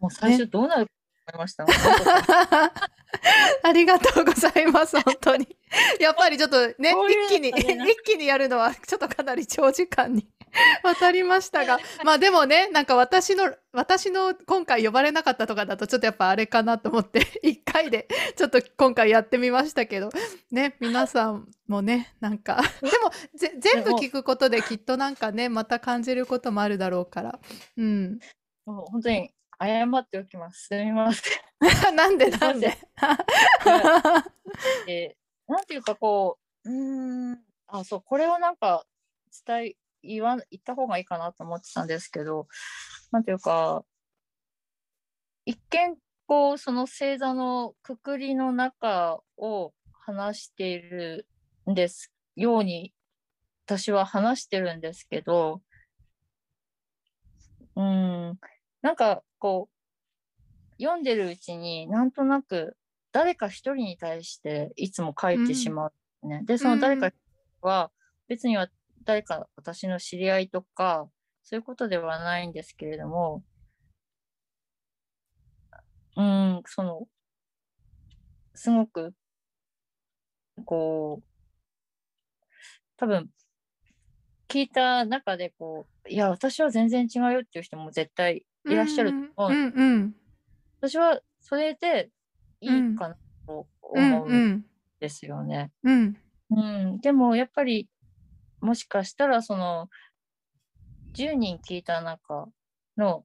[0.00, 0.92] もう最初どうなるか
[1.32, 1.66] と思いました。
[3.62, 5.56] ありがとうございます、本当に。
[6.00, 10.28] やっぱりちょっとね、こういう一気に、一気にやるのはちょっとかなり長時間に
[10.82, 20.10] 渡りましたが、 まあでもね、なんか私の、私の今回呼ばれなかったとかだとちょっとやっぱあれかなと思って、 一回でちょっと今回やってみましたけど、
[20.50, 27.38] ね、皆さんもね、なんか、でもぜ全部聞くことできっとなんかね、また感じることもあるだろうから、
[27.76, 28.18] うん。
[28.64, 30.66] もう本当に謝っておきます。
[30.68, 31.96] すみません。
[31.96, 32.78] なんでなんで？
[34.86, 35.18] えー
[35.50, 38.84] なんていうかこう、うーん、あ、そう、これをなんか
[39.46, 42.46] 伝え、言わ、言った方がいいかなと思ってたんですけど、
[43.12, 43.84] なんていうか、
[45.44, 45.96] 一見、
[46.26, 51.26] こう、その星座のくくりの中を話している
[51.70, 52.92] んですように、
[53.66, 55.62] 私は話してるんですけど、
[57.76, 58.38] うん、
[58.82, 62.76] なんかこう、読んでるうちになんとなく
[63.12, 65.88] 誰か一人に対していつも書いてしま
[66.22, 66.42] う、ね。
[66.44, 67.10] でその誰か
[67.60, 67.90] は
[68.28, 68.68] 別には
[69.08, 71.08] 誰か私の知り合いとか
[71.42, 73.42] そういうことではないんですけれども
[76.14, 77.08] うんその
[78.54, 79.14] すごく
[80.66, 81.24] こう
[82.98, 83.30] 多分
[84.46, 89.52] 聞いた中でこういや私は全然違うよっていう人も絶対いらっしゃると思う。
[89.52, 90.14] うんうん
[90.82, 92.10] 私はそれで
[92.60, 94.66] いいかなとうん思うんうん
[95.00, 95.72] ですよね。
[95.82, 96.16] うん。
[96.50, 97.88] うん、でもやっぱり
[98.60, 99.88] もしかしたらその
[101.14, 102.48] 10人聞いた中
[102.96, 103.24] の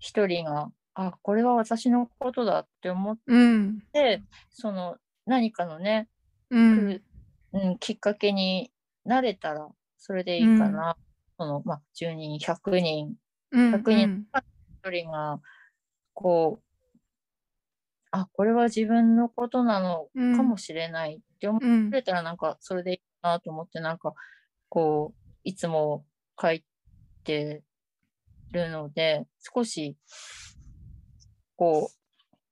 [0.00, 3.80] 1人があこれは私のことだって思っうん。
[3.92, 6.08] てその何かのね、
[6.50, 7.02] うん。
[7.52, 8.70] うん、きっかけに
[9.04, 9.68] なれたら
[9.98, 10.96] それでいいかな。
[11.38, 13.14] そのまあ、10人100人
[13.52, 13.74] うん。
[13.74, 14.26] 100人
[14.84, 15.40] 1人が
[16.14, 16.98] こう
[18.10, 21.90] あこれは自分のことなのかもしれないって思ってうん。
[21.90, 24.14] くれたらなんかそれでいいなと思ってなんか
[24.68, 26.04] こういつも
[26.40, 26.64] 書い
[27.24, 27.62] て
[28.52, 29.96] るので少し
[31.56, 31.96] こう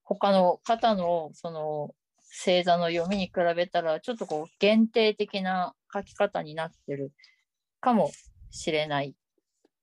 [0.03, 1.93] 他の方のその
[2.31, 7.11] 星座の読みに比べたらちょっとこう限定的な書き方になってる
[7.81, 8.11] かも
[8.49, 9.15] しれない、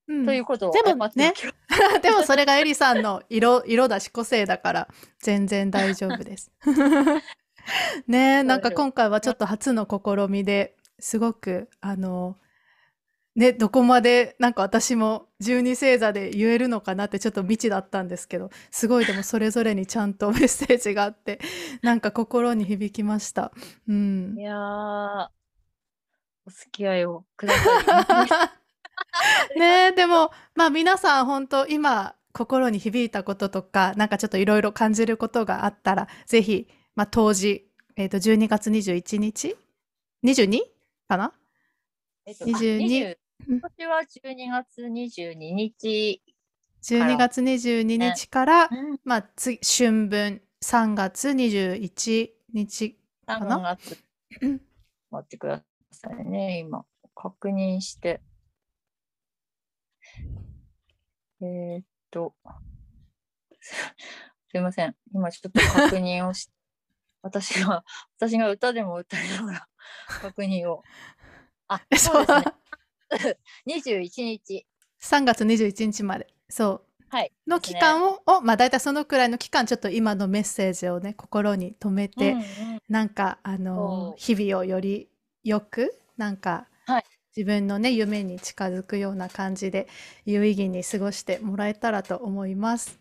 [0.09, 0.27] うん。
[0.27, 1.35] ということをでもね。
[2.03, 6.51] でもそれがエリさんの色 色だし個性だから全然大丈夫です。
[8.07, 12.37] ねえなんか今回はちょっと初の試みですごくあの
[13.37, 21.41] ねどこまでなんか私も12星座で言えるのかなってちょっと未知だったんですけどすごいでもそれぞれにちゃんと メッセージがあって
[21.83, 23.53] なんか心に響きました。
[23.89, 25.29] うんい、やー、
[26.47, 28.59] お付き合いをください。
[29.59, 39.57] ねえでもまあ皆さん本当今心に響いたこととかなんかちょっといろいろ感じることがあったらぜひ、まあ、当時、えー、と12月21日
[40.25, 40.61] ？22?
[41.09, 41.33] かな？
[42.27, 43.17] えっと、22 20
[43.49, 43.59] うん。
[43.59, 46.23] 今年は12月22日、
[46.83, 50.43] 12月22日から、うん、まあ、次春分。
[50.61, 54.05] 3月21日かな？3月、
[54.43, 54.61] うん。
[55.09, 55.63] 待ってくだ
[55.93, 56.85] さいね、今。
[57.15, 58.21] 確認して。
[61.41, 62.35] えーっと、
[63.61, 64.97] すいません。
[65.15, 66.51] 今ちょっと確認をし、
[67.29, 67.85] 私が、
[68.19, 69.69] 私が歌でも歌いながら
[70.21, 70.83] 確認を。
[71.69, 72.33] あ、そうで
[73.19, 73.37] すね。
[73.67, 74.67] 21日。
[75.01, 76.27] 3月21日まで。
[76.49, 77.05] そう。
[77.11, 77.33] はい。
[77.47, 85.11] の期間を、をまあ大体そのくらいの期間、ちょっと今のメッセージをね、心に留めて、うんうんなんか、あの日々をより
[85.45, 87.05] よく、なんか、はい
[87.37, 89.87] 自分のね、夢に近づくような感じで、
[90.25, 92.99] 有意義に過ごしてもらえたらと思います。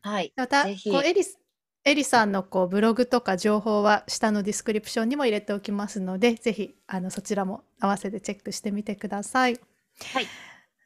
[0.00, 0.32] はい。
[0.34, 1.38] また、ぜひこうエリス、
[1.84, 9.58] エリさんのこうブログとか情報は下のディスクリプションにも入れておきますので、ぜひあのそちらも合わせてチェックしてみてください。
[10.12, 10.26] はい。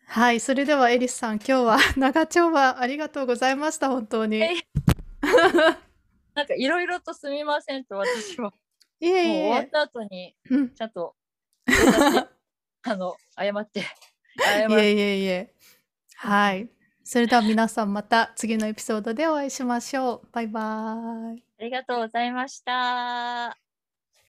[0.07, 4.43] はい、それではエリスさん、今日は 長丁場ありがとうございました、本当に。
[4.43, 4.51] え
[6.35, 8.53] なんかいろいろとすみませんと私は。
[9.01, 9.49] いえいえ。
[9.49, 11.17] 終わった後にうん、ちゃんと
[11.67, 12.29] 正座して
[12.85, 13.83] あの謝って
[14.39, 15.55] 謝いえいえいえ。
[16.17, 16.69] はい。
[17.05, 20.29] それでは皆さんまた次のエピソードでお会いしましょう。
[20.33, 21.45] バイバーイ。
[21.59, 23.62] ありがとうございました。